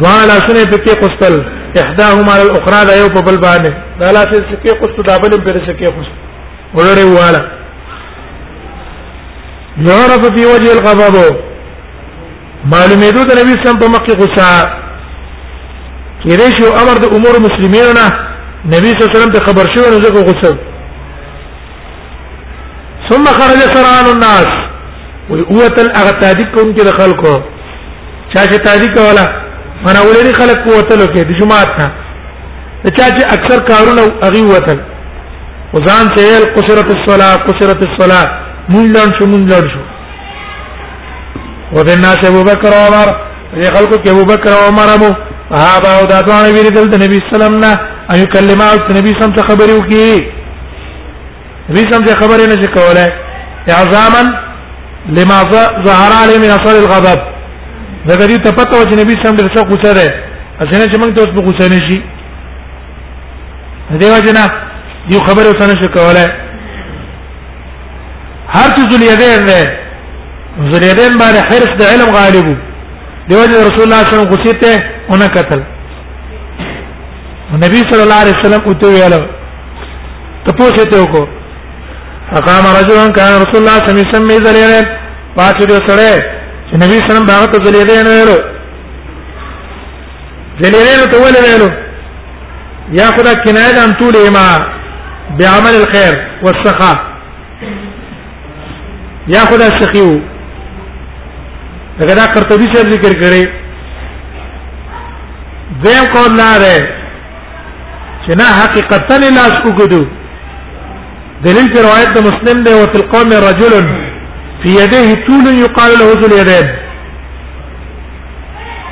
دوه 0.00 0.26
لاسونه 0.28 0.62
پکې 0.72 0.92
قستل 1.02 1.34
احداهما 1.82 2.32
على 2.32 2.42
الاخرى 2.42 2.80
دا 2.88 2.94
یو 3.00 3.08
په 3.08 3.20
بل 3.20 3.36
باندې 3.46 3.72
دا 4.00 4.10
لاسه 4.10 4.44
سکه 4.50 4.72
قست 4.80 4.98
دا 5.06 5.16
بل 5.22 5.30
په 5.44 5.66
سکه 5.66 5.86
قست 5.96 6.12
ورړې 6.76 7.04
واله 7.18 7.42
يعرف 9.90 10.22
في 10.36 10.46
وجه 10.54 10.72
الغضب 10.72 11.16
معلومه 12.72 13.10
ده 13.10 13.24
نبی 13.40 13.54
سم 13.64 13.78
په 13.78 13.88
مخ 13.94 13.98
کې 13.98 14.16
غصه 14.16 14.66
کېدې 16.24 16.48
شو 16.60 16.66
امر 16.82 16.96
د 17.04 17.06
امور 17.16 17.34
مسلمانو 17.48 17.92
نه 18.00 18.06
نبی 18.76 18.88
صلی 18.92 19.00
الله 19.00 19.10
علیه 19.10 19.18
وسلم 19.18 19.32
ته 19.34 19.44
خبر 19.48 19.64
شو 19.74 19.82
نو 19.90 20.02
زه 20.04 20.24
غصه 20.28 20.56
ثم 23.10 23.24
خرج 23.38 23.60
سرعان 23.74 24.06
الناس 24.14 24.46
ويؤتل 25.30 25.88
اغتادكم 26.04 26.72
كده 26.72 26.92
خلقه 26.92 27.36
چا 28.36 28.44
چې 28.52 28.58
تاریخ 28.64 28.88
کولا 28.96 29.24
انا 29.90 30.00
ولري 30.04 30.32
خلق 30.36 30.58
قوتلو 30.68 31.06
کې 31.14 31.22
د 31.28 31.30
جمعات 31.40 31.70
نه 31.80 31.86
چا 32.96 33.04
چې 33.16 33.22
اکثر 33.36 33.58
کارونه 33.68 34.02
اغي 34.28 34.42
وتل 34.48 34.78
وزان 35.74 36.06
ته 36.16 36.22
ال 36.38 36.44
قصرت 36.56 36.88
الصلاه 36.96 37.34
قصرت 37.48 37.80
الصلاه 37.88 38.24
مونږ 38.72 38.92
شو 39.18 39.24
مونږ 39.34 39.50
شو 39.74 39.80
ودنا 41.76 42.10
چې 42.20 42.26
ابو 42.30 42.42
بکر 42.48 42.70
عمر 42.86 43.08
دې 43.54 43.68
خلکو 43.76 43.94
کې 44.02 44.10
ابو 44.14 44.24
بکر 44.32 44.52
عمر 44.68 44.88
مو 45.04 45.10
صحابه 45.52 45.88
او 45.98 46.02
د 46.10 46.12
دوانه 46.26 46.50
ویل 46.56 46.68
د 46.80 46.82
نبی 47.04 47.18
سلام 47.32 47.54
نه 47.62 47.72
اي 48.14 48.22
کلمه 48.34 48.64
او 48.72 48.78
نبی 48.98 49.10
سم 49.22 49.30
ته 49.38 49.42
خبرې 49.52 49.72
وکي 49.78 50.16
نبی 51.70 51.82
سم 51.94 52.02
ته 52.10 52.14
خبرې 52.20 52.44
نه 52.52 52.56
کوله 52.76 53.06
اعظاما 53.78 54.22
لما 55.16 55.38
ظهر 55.84 56.10
عليه 56.22 56.38
من 56.44 56.50
اثر 56.58 56.74
الغضب 56.82 57.20
زګری 58.08 58.36
ته 58.44 58.50
پته 58.56 58.76
و 58.80 58.84
چې 58.90 58.94
نبی 59.02 59.14
سم 59.22 59.36
ډېر 59.36 59.48
څه 59.54 59.60
غوسه 59.70 59.92
ده 59.98 60.06
اسنه 60.62 60.84
چې 60.90 60.96
موږ 61.00 61.10
ته 61.14 61.20
اوس 61.20 61.30
په 61.36 61.40
غوسه 61.46 61.66
نشي 61.74 61.98
دیو 64.00 64.18
جنا 64.26 64.44
یو 65.12 65.20
خبره 65.28 65.48
وسنه 65.56 65.74
شو 65.80 65.88
کوله 65.96 66.26
هر 68.54 68.68
څه 68.76 68.82
ذلیدین 68.92 69.46
ده 69.50 69.60
ذلیدین 70.72 71.12
باندې 71.22 71.40
حرص 71.50 71.72
د 71.80 71.82
علم 71.92 72.08
غالب 72.18 72.46
دیو 73.30 73.38
جنا 73.48 73.58
رسول 73.70 73.84
الله 73.86 74.02
صلی 74.02 74.14
الله 74.14 74.22
علیه 74.22 74.22
وسلم 74.22 74.30
غوسه 74.32 74.52
ته 74.62 74.82
اونہ 75.10 75.28
قتل 75.38 75.60
نبی 77.64 77.80
صلی 77.90 78.02
الله 78.06 78.20
علیه 78.22 78.34
وسلم 78.40 78.62
اوته 78.66 78.86
ویل 78.94 79.14
تپوسه 80.46 80.84
ته 80.90 80.96
وکړه 81.02 81.26
فقام 82.30 82.64
رجل 82.78 83.12
كان 83.18 83.32
رسول 83.44 83.60
الله 83.62 83.76
صلى 83.78 83.92
الله 83.92 84.16
عليه 84.16 84.16
وسلم 84.16 84.34
يذلل 84.38 84.84
پاتې 85.38 85.86
سره 85.90 86.35
چې 86.70 86.76
نبی 86.82 86.96
سلام 87.08 87.26
هغه 87.30 87.46
ته 87.52 87.58
ذلیلین 87.64 88.06
ویلو 88.12 88.38
ذلیلین 90.64 91.02
ته 91.12 91.16
ول 91.24 91.36
ویلو 91.44 91.68
یا 93.00 93.06
خدا 93.16 93.32
کنایه 93.44 93.82
عن 93.84 93.92
طول 94.00 94.16
ما 94.36 94.46
بعمل 95.38 95.74
الخير 95.82 96.14
والسخاء 96.44 96.96
ياخذ 99.34 99.62
السخيو 99.66 100.10
لقد 102.00 102.18
قرطبي 102.34 102.64
سے 102.72 102.88
ذکر 102.88 103.20
کرے 103.20 103.42
دیم 105.84 106.04
قول 106.14 106.36
لا 106.40 106.50
ده 106.58 106.76
چې 108.26 108.32
نه 108.40 108.50
حقیقتا 108.60 109.16
لاس 109.18 109.54
وګدو 109.66 110.04
دلیل 111.46 111.70
روایت 111.88 112.18
د 112.18 112.26
مسلم 112.28 112.62
ده 112.68 112.72
او 112.74 112.80
فی 112.92 112.98
القوم 113.02 113.32
رجل 113.48 113.74
في 114.66 114.72
يديه 114.82 115.10
طول 115.26 115.46
يقال 115.64 115.92
له 116.00 116.08
ذو 116.20 116.26
اليدين 116.26 116.66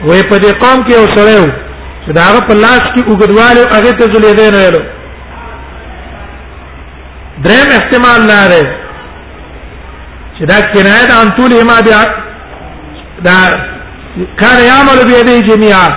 وې 0.09 0.23
په 0.31 0.37
دې 0.43 0.53
قوم 0.65 0.79
کې 0.87 0.93
یو 0.95 1.07
سره 1.17 1.43
و 1.43 1.47
چې 2.05 2.13
دا 2.19 2.23
هغه 2.29 2.41
په 2.49 2.55
لاس 2.65 2.85
کې 2.95 3.03
وګدواله 3.11 3.65
هغه 3.77 3.93
ته 4.01 4.05
ذو 4.13 4.19
اليدين 4.21 4.55
ویلو 4.59 4.83
دریم 7.47 7.71
استعمال 7.81 8.21
لاره 8.31 8.61
چې 10.37 10.45
دا 10.53 10.59
کنایه 10.77 11.07
ده 11.11 11.17
ان 11.23 11.31
طول 11.41 11.53
ما 11.73 11.79
بیا 11.91 12.01
دا 13.29 13.37
کار 14.41 14.59
یعمل 14.69 14.99
بيديه 15.11 15.41
جميعا 15.51 15.89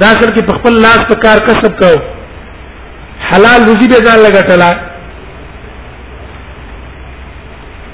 دا 0.00 0.06
اصل 0.14 0.30
کې 0.34 0.42
په 0.48 0.58
خپل 0.60 0.80
لاس 0.86 1.00
په 1.10 1.16
کار 1.26 1.38
کسب 1.48 1.72
کو 1.84 1.92
حلال 3.28 3.60
روزي 3.70 3.86
به 3.88 4.00
ځان 4.06 4.18
لګټلا 4.26 4.93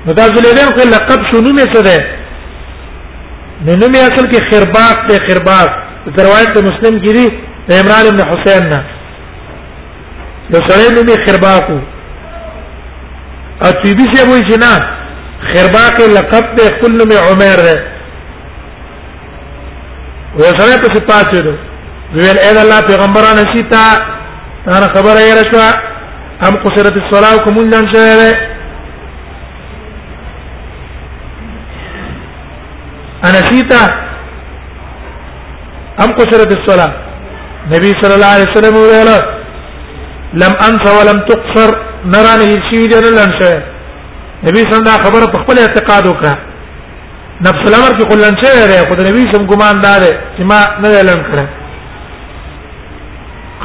نو 0.06 0.12
دا 0.12 0.26
ذلیلین 0.34 0.68
خو 0.76 0.82
لقب 0.88 1.20
شونونه 1.30 1.64
څه 1.74 1.80
ده 1.86 1.98
نو 3.64 3.72
نوم 3.80 3.94
یې 3.94 4.12
اصل 4.12 4.26
کې 4.30 4.46
خرباق 4.50 5.08
ته 5.08 5.16
خرباق 5.28 5.70
روایت 6.26 6.54
مسلم 6.68 6.98
ګری 7.06 7.26
د 7.68 7.72
عمران 7.80 8.06
ابن 8.10 8.22
حسین 8.30 8.68
نه 8.72 8.80
نو 10.50 10.68
سره 10.68 10.86
نوم 10.94 11.08
یې 11.08 11.30
خرباق 11.30 11.70
او 13.62 13.70
تیبی 13.82 14.04
سے 14.14 14.26
وایي 14.30 14.42
چې 14.50 14.62
نه 14.64 15.52
خرباق 15.52 15.94
لقب 16.16 16.54
ته 16.58 16.64
خپل 16.76 16.92
نوم 17.00 17.12
عمر 17.30 17.58
ده 17.66 17.82
و 20.36 20.42
سره 20.42 20.82
په 20.82 20.94
سپاتې 20.94 21.42
ده 21.44 21.54
ویل 22.14 22.38
اې 22.46 22.62
الله 22.62 22.80
پیغمبرانه 22.92 23.52
سیتا 23.54 23.86
انا 24.66 24.88
خبره 24.96 25.22
یې 25.26 25.36
رسوا 25.42 25.68
ام 26.48 26.54
قصرت 26.64 26.92
الصلاه 27.02 27.36
کوم 27.44 27.60
نن 27.74 27.92
شهره 27.96 28.49
انسيت 33.28 33.72
ام 36.04 36.10
قصرت 36.18 36.52
الصلاه 36.56 36.92
نبي 37.74 37.90
صلى 38.02 38.14
الله 38.16 38.30
عليه 38.36 38.46
وسلم 38.52 38.74
قال 38.92 39.10
لم 40.42 40.52
انس 40.68 40.84
ولم 40.98 41.18
تقصر 41.30 41.70
نراني 42.12 42.50
شيء 42.70 42.82
جن 42.92 43.04
لنشه 43.18 43.54
نبي 44.46 44.60
صلى 44.64 44.78
الله 44.80 44.96
عليه 44.96 45.06
وسلم 45.06 45.06
خبر 45.06 45.22
په 45.32 45.38
خپل 45.42 45.56
اعتقاد 45.58 46.04
وکړه 46.08 46.34
نفس 47.46 47.62
الامر 47.70 47.92
کې 47.98 48.06
کولن 48.10 48.34
شه 48.42 48.52
لري 48.58 48.80
خو 48.88 48.94
نبی 49.08 49.24
سم 49.32 49.44
ګمان 49.52 49.80
دار 49.86 50.00
چې 50.36 50.42
ما 50.50 50.60
نه 50.80 51.02
لن 51.08 51.20
کړه 51.30 51.46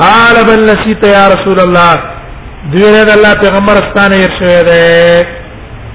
قال 0.01 0.36
بل 0.49 0.62
نسيت 0.72 1.03
يا 1.18 1.26
رسول 1.34 1.60
الله 1.60 1.93
دوی 2.72 2.89
نه 2.93 3.14
الله 3.18 3.34
پیغمبر 3.43 3.76
استانه 3.84 4.16
ير 4.24 4.32
شوی 4.39 4.82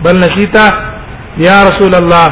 بل 0.05 0.17
نسيت 0.25 0.57
يا 1.47 1.57
رسول 1.69 1.95
الله 1.95 2.31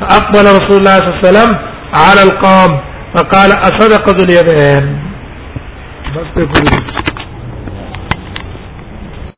فأقبل 0.00 0.40
رسول 0.44 0.76
الله 0.78 0.98
صلى 0.98 1.08
الله 1.08 1.18
عليه 1.18 1.28
وسلم 1.28 1.58
على 1.94 2.22
القام 2.22 2.80
فقال 3.14 3.52
أصدق 3.52 4.08
ذو 4.08 4.24
اليدين 4.24 5.00